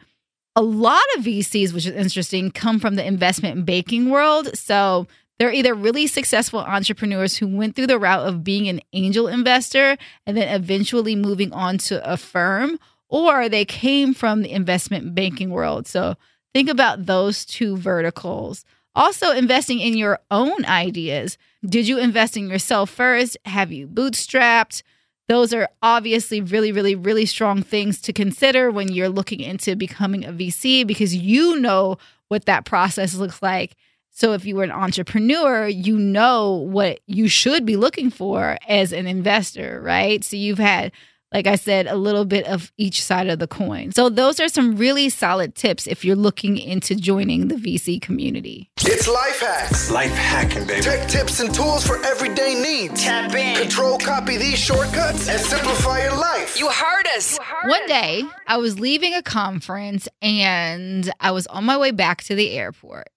A 0.57 0.63
lot 0.63 1.03
of 1.17 1.25
VCs, 1.25 1.73
which 1.73 1.87
is 1.87 1.95
interesting, 1.95 2.51
come 2.51 2.79
from 2.79 2.95
the 2.95 3.07
investment 3.07 3.67
banking 3.67 4.09
world. 4.09 4.57
So 4.57 5.09
they're 5.39 5.53
either 5.53 5.75
really 5.75 6.07
successful 6.07 6.61
entrepreneurs 6.61 7.37
who 7.37 7.49
went 7.49 7.75
through 7.75 7.89
the 7.89 7.99
route 7.99 8.27
of 8.27 8.45
being 8.45 8.69
an 8.69 8.81
angel 8.93 9.27
investor 9.27 9.97
and 10.27 10.37
then 10.37 10.55
eventually 10.55 11.17
moving 11.17 11.53
on 11.53 11.79
to 11.79 12.09
a 12.09 12.17
firm, 12.17 12.79
or 13.09 13.49
they 13.49 13.65
came 13.65 14.15
from 14.15 14.43
the 14.43 14.53
investment 14.53 15.15
banking 15.15 15.51
world. 15.51 15.89
So 15.89 16.15
think 16.53 16.69
about 16.69 17.07
those 17.07 17.45
two 17.45 17.77
verticals. 17.77 18.65
Also, 18.95 19.33
investing 19.33 19.81
in 19.81 19.97
your 19.97 20.21
own 20.31 20.65
ideas. 20.67 21.37
Did 21.67 21.89
you 21.89 21.99
invest 21.99 22.37
in 22.37 22.49
yourself 22.49 22.91
first? 22.91 23.37
Have 23.45 23.73
you 23.73 23.89
bootstrapped? 23.89 24.85
Those 25.29 25.55
are 25.55 25.69
obviously 25.83 26.41
really, 26.41 26.71
really, 26.73 26.95
really 26.95 27.27
strong 27.27 27.63
things 27.63 28.01
to 28.03 28.13
consider 28.13 28.71
when 28.71 28.93
you're 28.93 29.09
looking 29.09 29.41
into 29.41 29.75
becoming 29.75 30.25
a 30.25 30.33
VC 30.33 30.87
because 30.87 31.15
you 31.15 31.59
know 31.61 31.99
what 32.29 32.45
that 32.45 32.65
process 32.65 33.15
looks 33.15 33.43
like. 33.43 33.75
So, 34.11 34.33
if 34.33 34.45
you 34.45 34.55
were 34.55 34.65
an 34.65 34.71
entrepreneur, 34.71 35.67
you 35.67 35.99
know 35.99 36.53
what 36.53 37.01
you 37.07 37.27
should 37.27 37.67
be 37.67 37.77
looking 37.77 38.11
for 38.11 38.59
as 38.69 38.93
an 38.93 39.07
investor, 39.09 39.81
right? 39.83 40.23
So, 40.23 40.37
you've 40.37 40.59
had 40.59 40.93
like 41.35 41.49
I 41.49 41.57
said, 41.57 41.89
a 41.89 41.97
little 41.97 42.25
bit 42.25 42.47
of 42.47 42.73
each 42.79 43.03
side 43.03 43.29
of 43.29 43.41
the 43.41 43.49
coin. 43.49 43.91
So, 43.93 44.09
those 44.09 44.39
are 44.39 44.49
some 44.49 44.77
really 44.77 45.09
solid 45.09 45.57
tips 45.57 45.89
if 45.89 46.05
you're 46.05 46.17
looking 46.17 46.57
into 46.57 46.95
joining 46.95 47.49
the 47.49 47.57
VC 47.57 48.01
community. 48.01 48.71
It's 48.81 49.09
life 49.09 49.41
hacks. 49.41 49.91
Life 49.91 50.13
hacking, 50.13 50.67
baby. 50.67 50.83
Tech 50.83 51.09
tips 51.09 51.41
and 51.41 51.53
tools 51.53 51.85
for 51.85 52.03
everyday 52.05 52.55
needs. 52.55 53.03
Tap 53.03 53.35
in. 53.35 53.57
Control 53.61 53.99
copy 53.99 54.37
these 54.37 54.59
shortcuts 54.59 55.29
and 55.29 55.41
simplify 55.41 56.03
your 56.03 56.17
life. 56.17 56.59
You 56.59 56.71
heard 56.71 57.07
us. 57.17 57.37
One 57.65 57.87
day, 57.87 58.23
I 58.47 58.59
was 58.59 58.79
leaving 58.79 59.15
a 59.15 59.23
conference 59.23 60.09
and 60.23 61.11
I 61.19 61.33
was 61.33 61.49
on 61.49 61.65
my 61.65 61.77
way 61.77 61.91
back 61.91 62.23
to 62.25 62.37
the 62.37 62.53
airport 62.53 63.09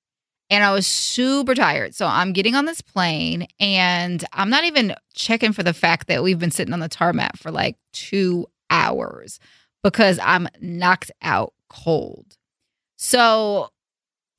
and 0.50 0.64
I 0.64 0.72
was 0.72 0.88
super 0.88 1.56
tired. 1.56 1.94
So 1.96 2.06
I'm 2.06 2.34
getting 2.34 2.56
on 2.56 2.66
this 2.66 2.82
plane 2.82 3.48
and 3.60 4.24
I'm 4.34 4.50
not 4.50 4.64
even 4.64 4.96
checking 5.14 5.54
for 5.54 5.64
the 5.64 5.74
fact 5.74 6.08
that 6.08 6.24
we've 6.24 6.40
been 6.40 6.52
sitting 6.52 6.74
on 6.74 6.80
the 6.80 6.90
tarmac 6.90 7.38
for 7.38 7.52
like 7.52 7.76
two 7.92 8.48
hours 8.70 9.40
because 9.84 10.20
I'm 10.24 10.48
knocked 10.62 11.12
out 11.22 11.54
cold. 11.70 12.38
So 12.98 13.70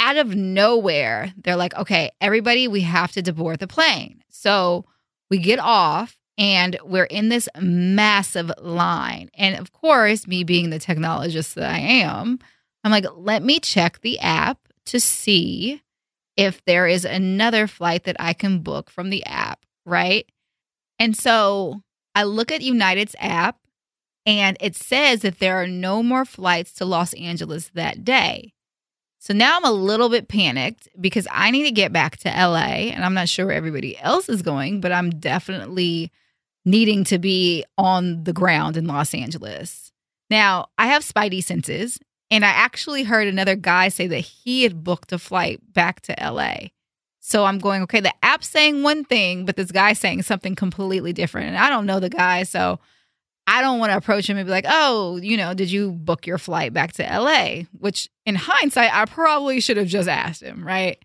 out 0.00 0.16
of 0.16 0.34
nowhere, 0.34 1.32
they're 1.36 1.56
like, 1.56 1.74
okay, 1.76 2.10
everybody, 2.20 2.68
we 2.68 2.82
have 2.82 3.12
to 3.12 3.22
deboard 3.22 3.58
the 3.58 3.66
plane. 3.66 4.22
So 4.30 4.84
we 5.30 5.38
get 5.38 5.58
off 5.58 6.16
and 6.38 6.78
we're 6.84 7.04
in 7.04 7.28
this 7.28 7.48
massive 7.60 8.50
line. 8.60 9.30
And 9.34 9.56
of 9.56 9.72
course, 9.72 10.26
me 10.26 10.44
being 10.44 10.70
the 10.70 10.78
technologist 10.78 11.54
that 11.54 11.68
I 11.68 11.78
am, 11.78 12.38
I'm 12.84 12.92
like, 12.92 13.06
let 13.16 13.42
me 13.42 13.58
check 13.60 14.00
the 14.00 14.18
app 14.20 14.58
to 14.86 15.00
see 15.00 15.82
if 16.38 16.64
there 16.66 16.86
is 16.86 17.04
another 17.04 17.66
flight 17.66 18.04
that 18.04 18.16
I 18.20 18.32
can 18.32 18.60
book 18.60 18.90
from 18.90 19.10
the 19.10 19.26
app, 19.26 19.66
right? 19.84 20.24
And 21.00 21.16
so 21.16 21.82
I 22.14 22.22
look 22.22 22.52
at 22.52 22.62
United's 22.62 23.16
app 23.18 23.58
and 24.24 24.56
it 24.60 24.76
says 24.76 25.22
that 25.22 25.40
there 25.40 25.60
are 25.60 25.66
no 25.66 26.00
more 26.00 26.24
flights 26.24 26.72
to 26.74 26.84
Los 26.84 27.12
Angeles 27.14 27.70
that 27.74 28.04
day. 28.04 28.54
So 29.18 29.34
now 29.34 29.56
I'm 29.56 29.64
a 29.64 29.72
little 29.72 30.08
bit 30.08 30.28
panicked 30.28 30.88
because 31.00 31.26
I 31.32 31.50
need 31.50 31.64
to 31.64 31.72
get 31.72 31.92
back 31.92 32.18
to 32.18 32.28
LA 32.28 32.92
and 32.92 33.04
I'm 33.04 33.14
not 33.14 33.28
sure 33.28 33.46
where 33.46 33.56
everybody 33.56 33.98
else 33.98 34.28
is 34.28 34.40
going, 34.40 34.80
but 34.80 34.92
I'm 34.92 35.10
definitely 35.10 36.12
needing 36.64 37.02
to 37.04 37.18
be 37.18 37.64
on 37.76 38.22
the 38.22 38.32
ground 38.32 38.76
in 38.76 38.86
Los 38.86 39.12
Angeles. 39.12 39.92
Now, 40.30 40.68
I 40.78 40.86
have 40.86 41.02
spidey 41.02 41.42
senses 41.42 41.98
and 42.30 42.44
I 42.44 42.48
actually 42.48 43.04
heard 43.04 43.28
another 43.28 43.56
guy 43.56 43.88
say 43.88 44.06
that 44.06 44.20
he 44.20 44.62
had 44.62 44.84
booked 44.84 45.12
a 45.12 45.18
flight 45.18 45.60
back 45.72 46.00
to 46.02 46.16
LA. 46.20 46.68
So 47.20 47.44
I'm 47.44 47.58
going, 47.58 47.82
okay, 47.82 48.00
the 48.00 48.14
app's 48.22 48.48
saying 48.48 48.82
one 48.82 49.04
thing, 49.04 49.44
but 49.44 49.56
this 49.56 49.70
guy's 49.70 49.98
saying 49.98 50.22
something 50.22 50.54
completely 50.54 51.12
different. 51.12 51.48
And 51.48 51.58
I 51.58 51.68
don't 51.68 51.86
know 51.86 52.00
the 52.00 52.08
guy. 52.08 52.42
So 52.42 52.80
I 53.46 53.62
don't 53.62 53.78
want 53.78 53.92
to 53.92 53.96
approach 53.96 54.28
him 54.28 54.36
and 54.36 54.46
be 54.46 54.50
like, 54.50 54.66
oh, 54.68 55.16
you 55.16 55.36
know, 55.36 55.54
did 55.54 55.70
you 55.70 55.92
book 55.92 56.26
your 56.26 56.38
flight 56.38 56.72
back 56.72 56.92
to 56.94 57.02
LA? 57.02 57.62
Which 57.78 58.08
in 58.26 58.34
hindsight, 58.34 58.94
I 58.94 59.06
probably 59.06 59.60
should 59.60 59.78
have 59.78 59.88
just 59.88 60.08
asked 60.08 60.42
him, 60.42 60.66
right? 60.66 61.02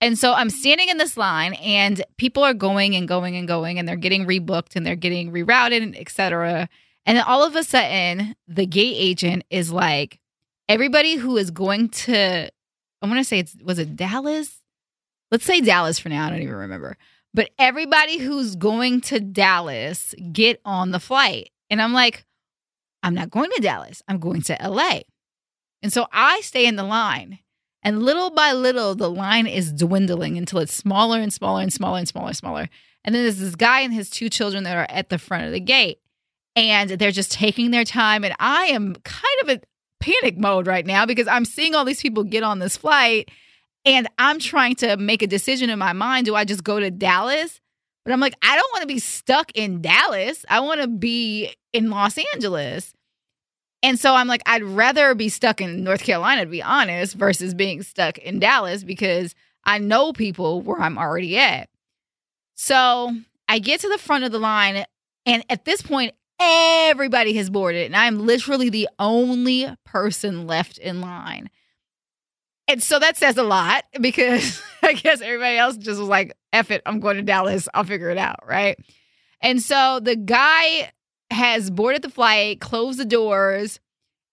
And 0.00 0.18
so 0.18 0.32
I'm 0.32 0.50
standing 0.50 0.88
in 0.88 0.96
this 0.96 1.16
line 1.16 1.54
and 1.54 2.02
people 2.16 2.42
are 2.42 2.54
going 2.54 2.96
and 2.96 3.06
going 3.06 3.36
and 3.36 3.46
going 3.46 3.78
and 3.78 3.86
they're 3.86 3.96
getting 3.96 4.26
rebooked 4.26 4.74
and 4.74 4.84
they're 4.84 4.96
getting 4.96 5.32
rerouted, 5.32 5.94
et 5.98 6.08
cetera. 6.08 6.68
And 7.06 7.18
then 7.18 7.24
all 7.24 7.44
of 7.44 7.56
a 7.56 7.62
sudden, 7.62 8.36
the 8.48 8.66
gate 8.66 8.96
agent 8.96 9.44
is 9.50 9.70
like, 9.70 10.18
everybody 10.72 11.16
who 11.16 11.36
is 11.36 11.50
going 11.50 11.90
to, 11.90 12.50
I 13.02 13.06
want 13.06 13.18
to 13.18 13.24
say 13.24 13.40
it's, 13.40 13.54
was 13.62 13.78
it 13.78 13.94
Dallas? 13.94 14.62
Let's 15.30 15.44
say 15.44 15.60
Dallas 15.60 15.98
for 15.98 16.08
now. 16.08 16.26
I 16.26 16.30
don't 16.30 16.40
even 16.40 16.54
remember. 16.54 16.96
But 17.34 17.50
everybody 17.58 18.16
who's 18.16 18.56
going 18.56 19.02
to 19.02 19.20
Dallas, 19.20 20.14
get 20.32 20.62
on 20.64 20.90
the 20.90 20.98
flight. 20.98 21.50
And 21.68 21.82
I'm 21.82 21.92
like, 21.92 22.24
I'm 23.02 23.14
not 23.14 23.30
going 23.30 23.50
to 23.54 23.60
Dallas. 23.60 24.02
I'm 24.08 24.18
going 24.18 24.40
to 24.42 24.56
LA. 24.62 25.00
And 25.82 25.92
so 25.92 26.06
I 26.10 26.40
stay 26.40 26.64
in 26.64 26.76
the 26.76 26.84
line. 26.84 27.40
And 27.82 28.02
little 28.02 28.30
by 28.30 28.52
little, 28.52 28.94
the 28.94 29.10
line 29.10 29.46
is 29.46 29.72
dwindling 29.72 30.38
until 30.38 30.60
it's 30.60 30.72
smaller 30.72 31.18
and 31.18 31.32
smaller 31.32 31.60
and 31.60 31.72
smaller 31.72 31.98
and 31.98 32.08
smaller 32.08 32.28
and 32.28 32.36
smaller. 32.36 32.68
And 33.04 33.14
then 33.14 33.24
there's 33.24 33.38
this 33.38 33.56
guy 33.56 33.80
and 33.80 33.92
his 33.92 34.08
two 34.08 34.30
children 34.30 34.64
that 34.64 34.76
are 34.76 34.86
at 34.88 35.10
the 35.10 35.18
front 35.18 35.44
of 35.44 35.52
the 35.52 35.60
gate. 35.60 35.98
And 36.56 36.90
they're 36.90 37.10
just 37.10 37.32
taking 37.32 37.72
their 37.72 37.84
time. 37.84 38.24
And 38.24 38.34
I 38.38 38.66
am 38.66 38.94
kind 39.04 39.42
of 39.42 39.48
in 39.50 39.60
panic 40.02 40.36
mode 40.36 40.66
right 40.66 40.84
now 40.84 41.06
because 41.06 41.28
I'm 41.28 41.44
seeing 41.44 41.74
all 41.74 41.84
these 41.84 42.02
people 42.02 42.24
get 42.24 42.42
on 42.42 42.58
this 42.58 42.76
flight. 42.76 43.30
And 43.84 44.06
I'm 44.18 44.38
trying 44.38 44.76
to 44.76 44.96
make 44.96 45.22
a 45.22 45.26
decision 45.26 45.68
in 45.68 45.78
my 45.78 45.92
mind. 45.92 46.26
Do 46.26 46.36
I 46.36 46.44
just 46.44 46.62
go 46.62 46.78
to 46.78 46.90
Dallas? 46.90 47.60
But 48.04 48.12
I'm 48.12 48.20
like, 48.20 48.34
I 48.42 48.54
don't 48.54 48.72
want 48.72 48.82
to 48.82 48.86
be 48.86 48.98
stuck 48.98 49.50
in 49.56 49.80
Dallas. 49.80 50.44
I 50.48 50.60
want 50.60 50.80
to 50.82 50.88
be 50.88 51.52
in 51.72 51.90
Los 51.90 52.16
Angeles. 52.34 52.94
And 53.82 53.98
so 53.98 54.14
I'm 54.14 54.28
like, 54.28 54.42
I'd 54.46 54.62
rather 54.62 55.14
be 55.14 55.28
stuck 55.28 55.60
in 55.60 55.82
North 55.82 56.04
Carolina, 56.04 56.44
to 56.44 56.50
be 56.50 56.62
honest, 56.62 57.14
versus 57.14 57.54
being 57.54 57.82
stuck 57.82 58.18
in 58.18 58.38
Dallas 58.38 58.84
because 58.84 59.34
I 59.64 59.78
know 59.78 60.12
people 60.12 60.60
where 60.60 60.80
I'm 60.80 60.98
already 60.98 61.36
at. 61.38 61.68
So 62.54 63.12
I 63.48 63.58
get 63.58 63.80
to 63.80 63.88
the 63.88 63.98
front 63.98 64.24
of 64.24 64.30
the 64.30 64.38
line, 64.38 64.84
and 65.26 65.44
at 65.50 65.64
this 65.64 65.82
point, 65.82 66.14
everybody 66.90 67.34
has 67.34 67.50
boarded, 67.50 67.86
and 67.86 67.96
I'm 67.96 68.26
literally 68.26 68.70
the 68.70 68.88
only 68.98 69.68
person 69.84 70.46
left 70.46 70.78
in 70.78 71.00
line. 71.00 71.50
And 72.68 72.82
so 72.82 72.98
that 72.98 73.16
says 73.16 73.36
a 73.36 73.42
lot 73.42 73.84
because 74.00 74.62
I 74.82 74.94
guess 74.94 75.20
everybody 75.20 75.58
else 75.58 75.76
just 75.76 76.00
was 76.00 76.08
like, 76.08 76.32
F 76.52 76.70
it, 76.70 76.82
I'm 76.86 77.00
going 77.00 77.16
to 77.16 77.22
Dallas, 77.22 77.68
I'll 77.74 77.84
figure 77.84 78.10
it 78.10 78.18
out, 78.18 78.46
right? 78.46 78.78
And 79.40 79.60
so 79.60 80.00
the 80.00 80.16
guy 80.16 80.92
has 81.30 81.70
boarded 81.70 82.02
the 82.02 82.10
flight, 82.10 82.60
closed 82.60 82.98
the 82.98 83.04
doors, 83.04 83.80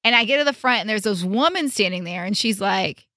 and 0.03 0.15
I 0.15 0.25
get 0.25 0.37
to 0.37 0.43
the 0.43 0.53
front 0.53 0.81
and 0.81 0.89
there's 0.89 1.03
this 1.03 1.23
woman 1.23 1.69
standing 1.69 2.03
there 2.03 2.23
and 2.23 2.37
she's 2.37 2.61
like, 2.61 3.07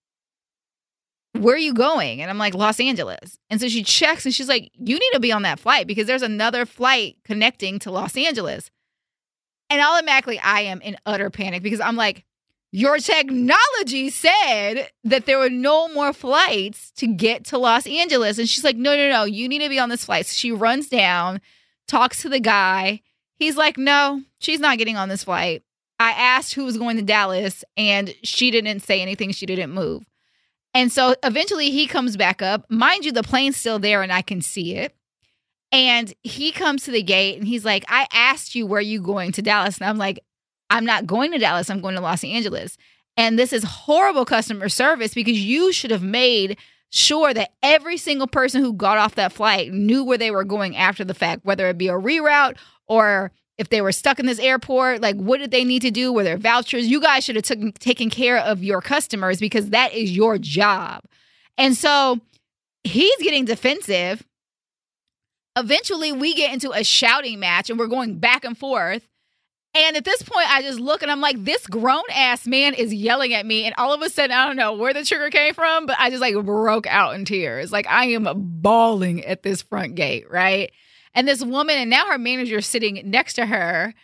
Where 1.39 1.55
are 1.55 1.59
you 1.59 1.75
going? 1.75 2.21
And 2.21 2.31
I'm 2.31 2.39
like, 2.39 2.55
Los 2.55 2.81
Angeles. 2.81 3.39
And 3.51 3.61
so 3.61 3.69
she 3.69 3.83
checks 3.83 4.25
and 4.25 4.35
she's 4.35 4.49
like, 4.49 4.71
You 4.75 4.99
need 4.99 5.11
to 5.13 5.21
be 5.21 5.33
on 5.33 5.43
that 5.43 5.61
flight 5.61 5.87
because 5.87 6.07
there's 6.07 6.23
another 6.23 6.67
flight 6.67 7.17
connecting 7.25 7.79
to 7.81 7.91
Los 7.91 8.17
Angeles. 8.17 8.71
And 9.73 9.81
automatically 9.81 10.39
I 10.39 10.61
am 10.63 10.81
in 10.81 10.97
utter 11.07 11.31
panic 11.31 11.63
because 11.63 11.81
I'm 11.81 11.97
like, 11.97 12.25
your 12.71 12.99
technology 12.99 14.11
said 14.11 14.89
that 15.05 15.27
there 15.27 15.39
were 15.39 15.51
no 15.51 15.89
more 15.89 16.13
flights 16.13 16.91
to 16.93 17.07
get 17.07 17.45
to 17.47 17.59
Los 17.59 17.87
Angeles. 17.87 18.39
And 18.39 18.49
she's 18.49 18.65
like, 18.65 18.77
no, 18.77 18.97
no, 18.97 19.11
no, 19.11 19.25
you 19.25 19.49
need 19.49 19.59
to 19.59 19.69
be 19.69 19.79
on 19.79 19.89
this 19.89 20.05
flight. 20.05 20.27
So 20.27 20.35
she 20.35 20.53
runs 20.53 20.89
down, 20.89 21.41
talks 21.87 22.23
to 22.23 22.29
the 22.29 22.41
guy, 22.41 23.03
He's 23.43 23.57
like, 23.57 23.77
no, 23.77 24.23
she's 24.39 24.61
not 24.61 24.79
getting 24.79 24.97
on 24.97 25.09
this 25.09 25.25
flight. 25.25 25.65
I 25.99 26.13
asked 26.13 26.55
who 26.55 26.65
was 26.65 26.79
going 26.79 26.97
to 26.97 27.03
Dallas 27.03 27.65
and 27.77 28.15
she 28.23 28.53
didn't 28.53 28.81
say 28.81 29.03
anything. 29.03 29.33
She 29.33 29.47
didn't 29.47 29.73
move. 29.73 30.05
And 30.75 30.93
so 30.93 31.17
eventually 31.25 31.73
he 31.73 31.89
comes 31.89 32.17
back 32.17 32.41
up. 32.41 32.71
Mind 32.71 33.05
you, 33.05 33.11
the 33.11 33.25
plane's 33.25 33.57
still 33.57 33.81
there 33.81 34.01
and 34.01 34.13
I 34.13 34.23
can 34.23 34.43
see 34.43 34.77
it. 34.77 34.95
And 35.73 36.13
he 36.23 36.53
comes 36.53 36.85
to 36.85 36.91
the 36.91 37.03
gate 37.03 37.39
and 37.39 37.49
he's 37.49 37.65
like, 37.65 37.85
I 37.89 38.07
asked 38.13 38.55
you 38.55 38.67
where 38.67 38.81
you 38.81 39.01
going 39.01 39.33
to 39.33 39.43
Dallas. 39.43 39.79
And 39.79 39.89
I'm 39.89 39.97
like, 39.97 40.23
I'm 40.69 40.85
not 40.85 41.07
going 41.07 41.33
to 41.33 41.39
Dallas. 41.39 41.71
I'm 41.71 41.81
going 41.81 41.95
to 41.95 42.01
Los 42.01 42.23
Angeles. 42.23 42.77
And 43.17 43.39
this 43.39 43.53
is 43.53 43.65
horrible 43.65 44.25
customer 44.25 44.69
service 44.69 45.15
because 45.15 45.39
you 45.39 45.73
should 45.73 45.91
have 45.91 46.03
made 46.03 46.59
sure 46.91 47.33
that 47.33 47.53
every 47.63 47.97
single 47.97 48.27
person 48.27 48.63
who 48.63 48.75
got 48.75 48.99
off 48.99 49.15
that 49.15 49.33
flight 49.33 49.73
knew 49.73 50.05
where 50.05 50.19
they 50.19 50.31
were 50.31 50.45
going 50.45 50.77
after 50.77 51.05
the 51.05 51.15
fact, 51.15 51.45
whether 51.45 51.67
it 51.69 51.79
be 51.79 51.89
a 51.89 51.93
reroute 51.93 52.57
or 52.87 53.33
if 53.59 53.71
they 53.71 53.81
were 53.81 53.93
stuck 53.93 54.19
in 54.19 54.27
this 54.27 54.39
airport, 54.39 55.01
like 55.01 55.17
what 55.17 55.41
did 55.41 55.51
they 55.51 55.65
need 55.65 55.83
to 55.83 55.91
do? 55.91 56.13
Were 56.13 56.25
there 56.25 56.37
vouchers? 56.37 56.87
You 56.87 57.01
guys 57.01 57.25
should 57.25 57.37
have 57.37 57.45
took, 57.45 57.79
taken 57.79 58.11
care 58.11 58.39
of 58.39 58.63
your 58.63 58.83
customers 58.83 59.41
because 59.41 59.71
that 59.71 59.95
is 59.95 60.15
your 60.15 60.37
job. 60.37 61.05
And 61.57 61.77
so 61.77 62.21
he's 62.85 63.17
getting 63.19 63.45
defensive. 63.45 64.23
Eventually, 65.57 66.13
we 66.13 66.35
get 66.35 66.53
into 66.53 66.71
a 66.71 66.83
shouting 66.83 67.39
match 67.41 67.69
and 67.69 67.79
we're 67.79 67.87
going 67.87 68.19
back 68.19 68.45
and 68.45 68.57
forth. 68.57 69.07
And 69.75 69.97
at 69.97 70.05
this 70.05 70.23
point, 70.23 70.51
I 70.51 70.61
just 70.63 70.79
look 70.79 71.03
and 71.03 71.11
I'm 71.11 71.23
like, 71.23 71.43
this 71.45 71.67
grown 71.67 72.03
ass 72.13 72.47
man 72.47 72.75
is 72.75 72.93
yelling 72.93 73.33
at 73.33 73.47
me. 73.47 73.65
And 73.65 73.75
all 73.79 73.95
of 73.95 74.03
a 74.03 74.11
sudden, 74.11 74.31
I 74.31 74.47
don't 74.47 74.57
know 74.57 74.75
where 74.75 74.93
the 74.93 75.05
trigger 75.05 75.31
came 75.31 75.55
from, 75.55 75.87
but 75.87 75.97
I 75.99 76.11
just 76.11 76.21
like 76.21 76.35
broke 76.45 76.87
out 76.87 77.15
in 77.15 77.25
tears. 77.25 77.73
Like 77.73 77.87
I 77.87 78.07
am 78.07 78.29
bawling 78.61 79.25
at 79.25 79.43
this 79.43 79.63
front 79.63 79.95
gate, 79.95 80.31
right? 80.31 80.71
And 81.15 81.27
this 81.27 81.43
woman, 81.43 81.77
and 81.77 81.89
now 81.89 82.07
her 82.07 82.19
manager 82.19 82.61
sitting 82.61 83.01
next 83.11 83.35
to 83.35 83.47
her. 83.47 83.95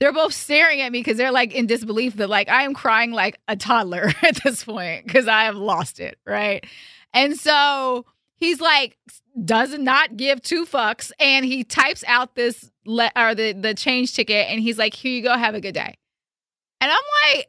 They're 0.00 0.12
both 0.12 0.32
staring 0.32 0.80
at 0.80 0.92
me 0.92 1.00
because 1.00 1.16
they're 1.16 1.32
like 1.32 1.52
in 1.52 1.66
disbelief 1.66 2.16
that 2.16 2.30
like 2.30 2.48
I 2.48 2.62
am 2.62 2.72
crying 2.72 3.10
like 3.10 3.40
a 3.48 3.56
toddler 3.56 4.12
at 4.22 4.42
this 4.44 4.62
point 4.62 5.04
because 5.04 5.26
I 5.26 5.44
have 5.44 5.56
lost 5.56 5.98
it, 5.98 6.18
right? 6.24 6.64
And 7.12 7.36
so 7.36 8.06
he's 8.36 8.60
like 8.60 8.96
does 9.44 9.78
not 9.78 10.16
give 10.16 10.42
two 10.42 10.64
fucks 10.64 11.12
and 11.20 11.44
he 11.44 11.64
types 11.64 12.02
out 12.06 12.34
this 12.34 12.70
le- 12.84 13.12
or 13.14 13.34
the 13.34 13.52
the 13.52 13.74
change 13.74 14.14
ticket 14.14 14.48
and 14.48 14.60
he's 14.60 14.78
like 14.78 14.94
here 14.94 15.12
you 15.12 15.22
go 15.22 15.36
have 15.36 15.54
a 15.54 15.60
good 15.60 15.74
day 15.74 15.94
and 16.80 16.90
i'm 16.90 17.34
like 17.34 17.46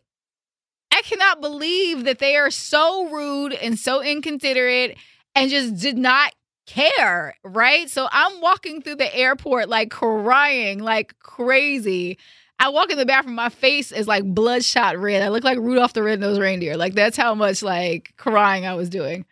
i 0.92 1.02
cannot 1.02 1.42
believe 1.42 2.04
that 2.04 2.20
they 2.20 2.36
are 2.36 2.52
so 2.52 3.10
rude 3.10 3.54
and 3.54 3.80
so 3.80 4.04
inconsiderate 4.04 4.98
and 5.36 5.50
just 5.50 5.78
did 5.78 5.98
not 5.98 6.34
care, 6.70 7.36
right? 7.44 7.90
So 7.90 8.08
I'm 8.12 8.42
walking 8.42 8.82
through 8.82 8.98
the 8.98 9.14
airport 9.16 9.70
like 9.70 9.90
crying 9.90 10.80
like 10.80 11.18
crazy. 11.20 12.18
I 12.60 12.70
walk 12.70 12.92
in 12.92 12.98
the 12.98 13.06
bathroom, 13.06 13.36
my 13.36 13.50
face 13.50 13.92
is 13.92 14.08
like 14.08 14.24
bloodshot 14.24 14.98
red. 14.98 15.24
I 15.24 15.30
look 15.30 15.44
like 15.44 15.58
Rudolph 15.58 15.94
the 15.94 16.04
Red-Nosed 16.04 16.40
Reindeer. 16.42 16.78
Like 16.78 16.94
that's 16.94 17.18
how 17.18 17.34
much 17.34 17.64
like 17.64 18.14
crying 18.18 18.66
I 18.66 18.76
was 18.76 18.90
doing. 18.90 19.26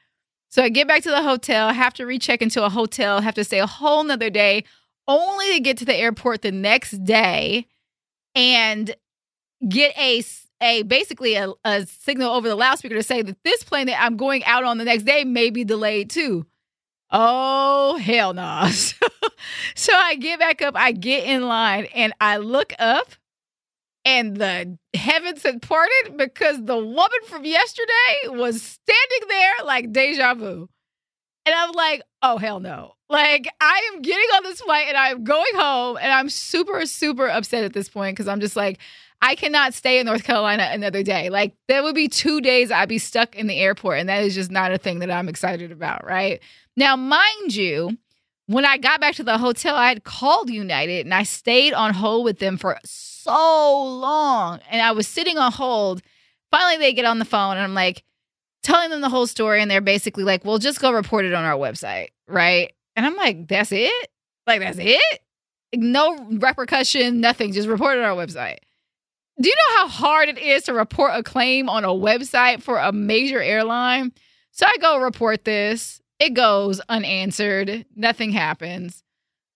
So 0.50 0.64
I 0.64 0.70
get 0.70 0.88
back 0.88 1.04
to 1.04 1.10
the 1.10 1.22
hotel, 1.24 1.74
have 1.74 1.94
to 1.96 2.06
recheck 2.06 2.42
into 2.42 2.64
a 2.64 2.70
hotel, 2.70 3.22
have 3.22 3.36
to 3.36 3.44
stay 3.44 3.60
a 3.60 3.68
whole 3.68 4.04
nother 4.04 4.30
day, 4.30 4.64
only 5.08 5.54
to 5.54 5.60
get 5.60 5.78
to 5.78 5.86
the 5.86 5.96
airport 5.96 6.42
the 6.42 6.52
next 6.52 7.04
day 7.04 7.68
and 8.36 8.96
get 9.68 9.98
a 9.98 10.24
a 10.62 10.84
basically 10.84 11.36
a, 11.36 11.52
a 11.66 11.86
signal 11.86 12.34
over 12.34 12.48
the 12.48 12.56
loudspeaker 12.56 12.96
to 12.96 13.04
say 13.04 13.22
that 13.22 13.44
this 13.44 13.64
plane 13.64 13.88
that 13.88 14.02
I'm 14.02 14.18
going 14.18 14.44
out 14.46 14.64
on 14.64 14.78
the 14.78 14.86
next 14.86 15.04
day 15.04 15.24
may 15.24 15.50
be 15.50 15.64
delayed 15.64 16.10
too. 16.10 16.46
Oh, 17.12 17.98
hell 17.98 18.34
no. 18.34 18.68
so 19.76 19.94
I 19.94 20.16
get 20.16 20.40
back 20.40 20.62
up, 20.62 20.76
I 20.76 20.92
get 20.92 21.26
in 21.26 21.48
line, 21.48 21.86
and 21.96 22.14
I 22.20 22.38
look 22.38 22.74
up, 22.80 23.12
and 24.08 24.38
the 24.38 24.78
heavens 24.94 25.44
had 25.44 25.62
parted 25.62 26.16
because 26.16 26.64
the 26.64 26.78
woman 26.78 27.20
from 27.26 27.44
yesterday 27.44 28.30
was 28.30 28.62
standing 28.62 29.28
there 29.28 29.54
like 29.66 29.92
deja 29.92 30.34
vu. 30.34 30.70
And 31.46 31.54
I'm 31.54 31.74
like, 31.74 32.04
oh, 32.22 32.38
hell 32.38 32.62
no. 32.62 32.94
Like, 33.10 33.50
I 33.60 33.92
am 33.94 34.02
getting 34.02 34.30
on 34.36 34.44
this 34.44 34.62
flight 34.62 34.88
and 34.88 34.98
I'm 34.98 35.24
going 35.24 35.56
home, 35.56 35.98
and 36.02 36.12
I'm 36.12 36.30
super, 36.30 36.86
super 36.86 37.28
upset 37.28 37.64
at 37.64 37.74
this 37.74 37.90
point 37.90 38.16
because 38.16 38.28
I'm 38.28 38.40
just 38.40 38.56
like, 38.56 38.80
I 39.22 39.36
cannot 39.36 39.74
stay 39.74 40.00
in 40.00 40.06
North 40.06 40.24
Carolina 40.24 40.70
another 40.72 41.04
day. 41.04 41.30
Like, 41.30 41.54
there 41.68 41.84
would 41.84 41.96
be 41.96 42.08
two 42.08 42.42
days 42.42 42.72
I'd 42.72 42.90
be 42.90 42.98
stuck 42.98 43.36
in 43.36 43.48
the 43.48 43.60
airport, 43.60 44.00
and 44.00 44.10
that 44.10 44.24
is 44.24 44.36
just 44.36 44.52
not 44.52 44.74
a 44.74 44.78
thing 44.78 45.00
that 45.00 45.12
I'm 45.12 45.30
excited 45.30 45.72
about, 45.72 46.06
right? 46.06 46.42
Now, 46.76 46.96
mind 46.96 47.56
you, 47.56 47.98
when 48.48 48.66
I 48.66 48.78
got 48.78 49.02
back 49.02 49.16
to 49.16 49.24
the 49.24 49.38
hotel, 49.38 49.76
I 49.76 49.90
had 49.90 50.04
called 50.06 50.50
United 50.50 51.06
and 51.06 51.14
I 51.14 51.24
stayed 51.24 51.74
on 51.74 51.94
hold 51.94 52.24
with 52.24 52.40
them 52.40 52.58
for 52.58 52.78
so 52.86 53.17
long. 53.28 54.60
And 54.70 54.82
I 54.82 54.92
was 54.92 55.08
sitting 55.08 55.38
on 55.38 55.52
hold. 55.52 56.02
Finally, 56.52 56.78
they 56.78 56.94
get 56.94 57.06
on 57.06 57.20
the 57.20 57.26
phone 57.26 57.58
and 57.58 57.62
I'm 57.62 57.74
like 57.74 58.04
telling 58.64 58.90
them 58.90 59.02
the 59.02 59.10
whole 59.10 59.28
story. 59.28 59.62
And 59.62 59.70
they're 59.70 59.82
basically 59.82 60.24
like, 60.24 60.46
well, 60.46 60.58
just 60.58 60.80
go 60.80 60.92
report 60.92 61.26
it 61.26 61.34
on 61.34 61.44
our 61.44 61.58
website. 61.58 62.10
Right. 62.28 62.74
And 62.96 63.06
I'm 63.06 63.16
like, 63.16 63.48
that's 63.48 63.72
it? 63.72 64.10
Like, 64.46 64.62
that's 64.62 64.80
it? 64.80 65.20
No 65.76 66.18
repercussion, 66.32 67.20
nothing. 67.20 67.52
Just 67.52 67.68
report 67.68 67.98
it 67.98 68.04
on 68.04 68.06
our 68.06 68.16
website. 68.16 68.58
Do 69.40 69.48
you 69.48 69.56
know 69.56 69.78
how 69.78 69.88
hard 69.88 70.30
it 70.30 70.40
is 70.40 70.64
to 70.64 70.74
report 70.74 71.12
a 71.14 71.22
claim 71.22 71.70
on 71.70 71.84
a 71.84 71.90
website 71.90 72.64
for 72.64 72.80
a 72.80 72.92
major 72.92 73.42
airline? 73.42 74.12
So 74.52 74.66
I 74.66 74.78
go 74.78 75.00
report 75.00 75.46
this 75.46 76.02
it 76.20 76.34
goes 76.34 76.82
unanswered. 76.90 77.86
Nothing 77.96 78.32
happens. 78.32 79.04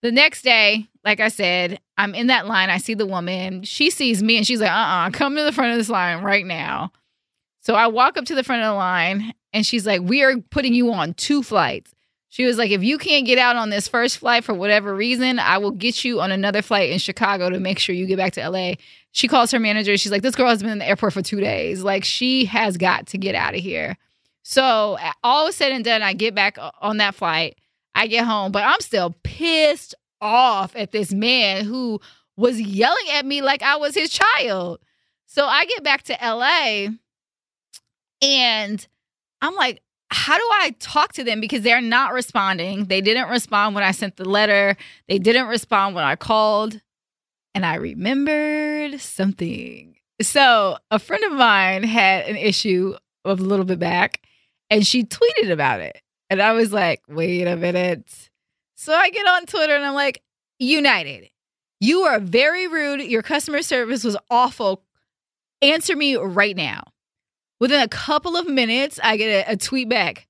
The 0.02 0.12
next 0.12 0.41
day, 0.41 0.88
like 1.06 1.20
I 1.20 1.28
said, 1.28 1.80
I'm 1.97 2.16
in 2.16 2.28
that 2.28 2.47
line. 2.47 2.70
I 2.70 2.78
see 2.78 2.93
the 2.93 3.06
woman. 3.06 3.64
She 3.64 3.89
sees 3.89 4.24
me 4.24 4.38
and 4.38 4.45
she's 4.45 4.62
like, 4.62 4.72
uh 4.72 4.74
uh 4.74 5.10
come 5.12 5.36
to 5.36 5.43
the 5.43 5.52
front 5.52 5.72
of 5.72 5.78
this 5.78 5.89
line 5.89 6.24
right 6.24 6.45
now. 6.45 6.91
So 7.62 7.76
I 7.76 7.88
walk 7.88 8.18
up 8.18 8.26
to 8.26 8.36
the 8.36 8.43
front 8.43 8.64
of 8.64 8.70
the 8.70 8.76
line 8.76 9.34
and 9.54 9.66
she's 9.66 9.86
like, 9.86 10.02
We 10.02 10.24
are 10.24 10.38
putting 10.49 10.74
you 10.74 10.91
on 10.91 11.14
two 11.14 11.43
flights. 11.43 11.93
She 12.30 12.45
was 12.45 12.58
like, 12.58 12.72
If 12.72 12.84
you 12.84 12.97
can't 12.97 13.26
get 13.26 13.38
out 13.38 13.56
on 13.56 13.70
this 13.70 13.88
first 13.88 14.18
flight 14.18 14.43
for 14.43 14.54
whatever 14.54 14.95
reason, 14.95 15.38
I 15.38 15.60
will 15.60 15.72
get 15.72 16.04
you 16.04 16.22
on 16.22 16.32
another 16.32 16.64
flight 16.64 16.89
in 16.89 16.97
Chicago 16.97 17.49
to 17.49 17.60
make 17.60 17.78
sure 17.78 17.93
you 17.93 18.08
get 18.08 18.18
back 18.18 18.34
to 18.34 18.49
LA. 18.49 18.74
She 19.12 19.28
calls 19.28 19.52
her 19.52 19.60
manager. 19.60 19.97
She's 19.97 20.12
like, 20.12 20.24
This 20.24 20.36
girl 20.36 20.49
has 20.49 20.64
been 20.64 20.72
in 20.72 20.80
the 20.80 20.88
airport 20.88 21.14
for 21.14 21.22
two 21.22 21.39
days. 21.39 21.84
Like, 21.84 22.04
she 22.04 22.45
has 22.45 22.78
got 22.78 23.08
to 23.08 23.18
get 23.20 23.36
out 23.36 23.54
of 23.54 23.60
here. 23.60 23.97
So 24.43 24.97
all 25.24 25.52
said 25.52 25.72
and 25.72 25.86
done, 25.86 26.02
I 26.02 26.14
get 26.14 26.34
back 26.34 26.58
on 26.82 26.97
that 26.97 27.14
flight. 27.14 27.58
I 28.02 28.08
get 28.08 28.26
home, 28.26 28.52
but 28.52 28.64
I'm 28.64 28.80
still 28.80 29.16
pissed 29.22 29.93
off 30.22 30.76
at 30.76 30.91
this 30.91 31.14
man 31.14 31.66
who 31.66 32.02
was 32.36 32.60
yelling 32.60 33.10
at 33.14 33.28
me 33.28 33.43
like 33.43 33.62
I 33.62 33.76
was 33.76 33.93
his 33.93 34.10
child. 34.10 34.80
So 35.28 35.45
I 35.45 35.66
get 35.66 35.84
back 35.84 36.02
to 36.06 36.18
LA 36.20 36.88
and 38.24 38.88
I'm 39.39 39.54
like, 39.54 39.84
how 40.10 40.36
do 40.36 40.43
I 40.52 40.76
talk 40.80 41.14
to 41.14 41.24
them? 41.24 41.41
Because 41.41 41.62
they're 41.62 41.80
not 41.80 42.12
responding. 42.14 42.86
They 42.86 43.02
didn't 43.02 43.30
respond 43.30 43.76
when 43.76 43.84
I 43.84 43.91
sent 43.91 44.18
the 44.18 44.28
letter, 44.28 44.76
they 45.08 45.20
didn't 45.20 45.45
respond 45.45 45.93
when 45.93 46.04
I 46.04 46.16
called. 46.16 46.82
And 47.54 47.64
I 47.64 47.76
remembered 47.76 48.99
something. 48.99 49.95
So 50.24 50.78
a 50.89 50.97
friend 50.97 51.24
of 51.26 51.34
mine 51.34 51.84
had 51.84 52.26
an 52.26 52.36
issue 52.36 52.95
of 53.26 53.39
a 53.39 53.43
little 53.43 53.66
bit 53.66 53.78
back 53.78 54.22
and 54.72 54.88
she 54.88 55.04
tweeted 55.04 55.52
about 55.52 55.82
it. 55.82 56.02
And 56.32 56.41
I 56.41 56.53
was 56.53 56.71
like, 56.71 57.01
wait 57.09 57.45
a 57.45 57.57
minute. 57.57 58.29
So 58.75 58.93
I 58.93 59.09
get 59.09 59.27
on 59.27 59.45
Twitter 59.45 59.75
and 59.75 59.84
I'm 59.84 59.93
like, 59.93 60.23
United, 60.59 61.29
you 61.82 62.03
are 62.03 62.21
very 62.21 62.69
rude. 62.69 63.01
Your 63.01 63.21
customer 63.21 63.61
service 63.61 64.05
was 64.05 64.15
awful. 64.29 64.82
Answer 65.61 65.93
me 65.93 66.15
right 66.15 66.55
now. 66.55 66.84
Within 67.59 67.82
a 67.82 67.89
couple 67.89 68.38
of 68.38 68.47
minutes, 68.47 68.97
I 69.03 69.17
get 69.17 69.45
a, 69.45 69.51
a 69.51 69.57
tweet 69.57 69.89
back. 69.89 70.29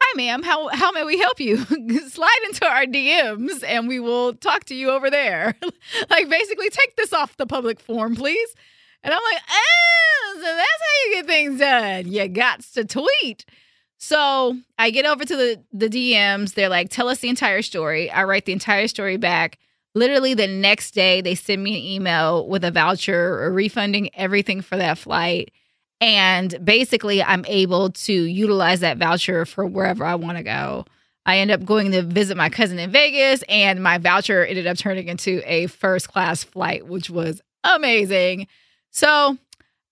Hi, 0.00 0.16
ma'am. 0.16 0.44
How 0.44 0.68
how 0.68 0.92
may 0.92 1.02
we 1.02 1.18
help 1.18 1.40
you? 1.40 1.56
Slide 2.08 2.40
into 2.46 2.66
our 2.66 2.84
DMs 2.84 3.64
and 3.66 3.88
we 3.88 3.98
will 3.98 4.34
talk 4.34 4.66
to 4.66 4.74
you 4.76 4.90
over 4.90 5.10
there. 5.10 5.56
like 6.10 6.28
basically, 6.28 6.70
take 6.70 6.94
this 6.94 7.12
off 7.12 7.36
the 7.38 7.46
public 7.46 7.80
forum, 7.80 8.14
please. 8.14 8.54
And 9.02 9.12
I'm 9.12 9.20
like, 9.32 9.42
oh, 9.50 10.32
so 10.36 10.42
that's 10.42 10.56
how 10.56 11.06
you 11.06 11.14
get 11.16 11.26
things 11.26 11.58
done. 11.58 12.12
You 12.12 12.28
got 12.28 12.60
to 12.74 12.84
tweet. 12.84 13.44
So 14.02 14.56
I 14.78 14.90
get 14.90 15.04
over 15.04 15.26
to 15.26 15.36
the, 15.36 15.62
the 15.74 15.88
DMs. 15.90 16.54
They're 16.54 16.70
like, 16.70 16.88
tell 16.88 17.08
us 17.08 17.18
the 17.18 17.28
entire 17.28 17.60
story. 17.60 18.10
I 18.10 18.24
write 18.24 18.46
the 18.46 18.52
entire 18.54 18.88
story 18.88 19.18
back. 19.18 19.58
Literally 19.94 20.32
the 20.32 20.46
next 20.46 20.92
day, 20.92 21.20
they 21.20 21.34
send 21.34 21.62
me 21.62 21.76
an 21.76 21.84
email 21.84 22.48
with 22.48 22.64
a 22.64 22.70
voucher 22.70 23.50
refunding 23.52 24.08
everything 24.14 24.62
for 24.62 24.78
that 24.78 24.96
flight. 24.96 25.50
And 26.00 26.64
basically, 26.64 27.22
I'm 27.22 27.44
able 27.46 27.90
to 27.90 28.12
utilize 28.12 28.80
that 28.80 28.96
voucher 28.96 29.44
for 29.44 29.66
wherever 29.66 30.02
I 30.02 30.14
want 30.14 30.38
to 30.38 30.44
go. 30.44 30.86
I 31.26 31.38
end 31.38 31.50
up 31.50 31.66
going 31.66 31.92
to 31.92 32.00
visit 32.00 32.38
my 32.38 32.48
cousin 32.48 32.78
in 32.78 32.90
Vegas, 32.90 33.44
and 33.50 33.82
my 33.82 33.98
voucher 33.98 34.46
ended 34.46 34.66
up 34.66 34.78
turning 34.78 35.08
into 35.08 35.42
a 35.44 35.66
first 35.66 36.08
class 36.08 36.42
flight, 36.42 36.86
which 36.86 37.10
was 37.10 37.42
amazing. 37.64 38.46
So 38.90 39.36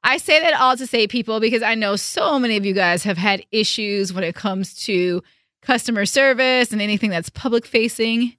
I 0.04 0.18
say 0.18 0.40
that 0.40 0.54
all 0.54 0.76
to 0.76 0.86
say, 0.86 1.06
people, 1.06 1.40
because 1.40 1.62
I 1.62 1.74
know 1.74 1.96
so 1.96 2.38
many 2.38 2.56
of 2.56 2.64
you 2.64 2.72
guys 2.72 3.02
have 3.04 3.18
had 3.18 3.44
issues 3.50 4.12
when 4.12 4.24
it 4.24 4.34
comes 4.34 4.74
to 4.84 5.22
customer 5.62 6.06
service 6.06 6.72
and 6.72 6.80
anything 6.80 7.10
that's 7.10 7.30
public 7.30 7.66
facing. 7.66 8.36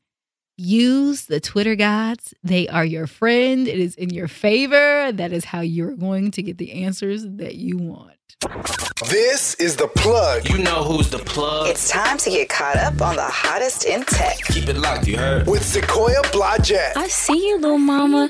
Use 0.57 1.25
the 1.25 1.39
Twitter 1.39 1.75
gods. 1.75 2.33
They 2.43 2.67
are 2.67 2.83
your 2.83 3.07
friend. 3.07 3.67
It 3.67 3.79
is 3.79 3.95
in 3.95 4.09
your 4.09 4.27
favor. 4.27 5.11
That 5.11 5.31
is 5.31 5.45
how 5.45 5.61
you're 5.61 5.95
going 5.95 6.31
to 6.31 6.43
get 6.43 6.57
the 6.57 6.83
answers 6.83 7.23
that 7.25 7.55
you 7.55 7.77
want. 7.77 8.18
This 9.09 9.55
is 9.55 9.75
the 9.75 9.87
plug. 9.87 10.47
You 10.49 10.59
know 10.59 10.83
who's 10.83 11.09
the 11.09 11.17
plug. 11.17 11.67
It's 11.69 11.89
time 11.89 12.17
to 12.19 12.29
get 12.29 12.47
caught 12.47 12.77
up 12.77 13.01
on 13.01 13.15
the 13.15 13.23
hottest 13.23 13.85
in 13.85 14.03
tech. 14.03 14.37
Keep 14.49 14.69
it 14.69 14.77
locked, 14.77 15.07
you 15.07 15.17
heard? 15.17 15.47
With 15.47 15.65
Sequoia 15.65 16.21
Blodgett. 16.31 16.95
I 16.95 17.07
see 17.07 17.47
you, 17.49 17.57
little 17.57 17.77
mama. 17.77 18.29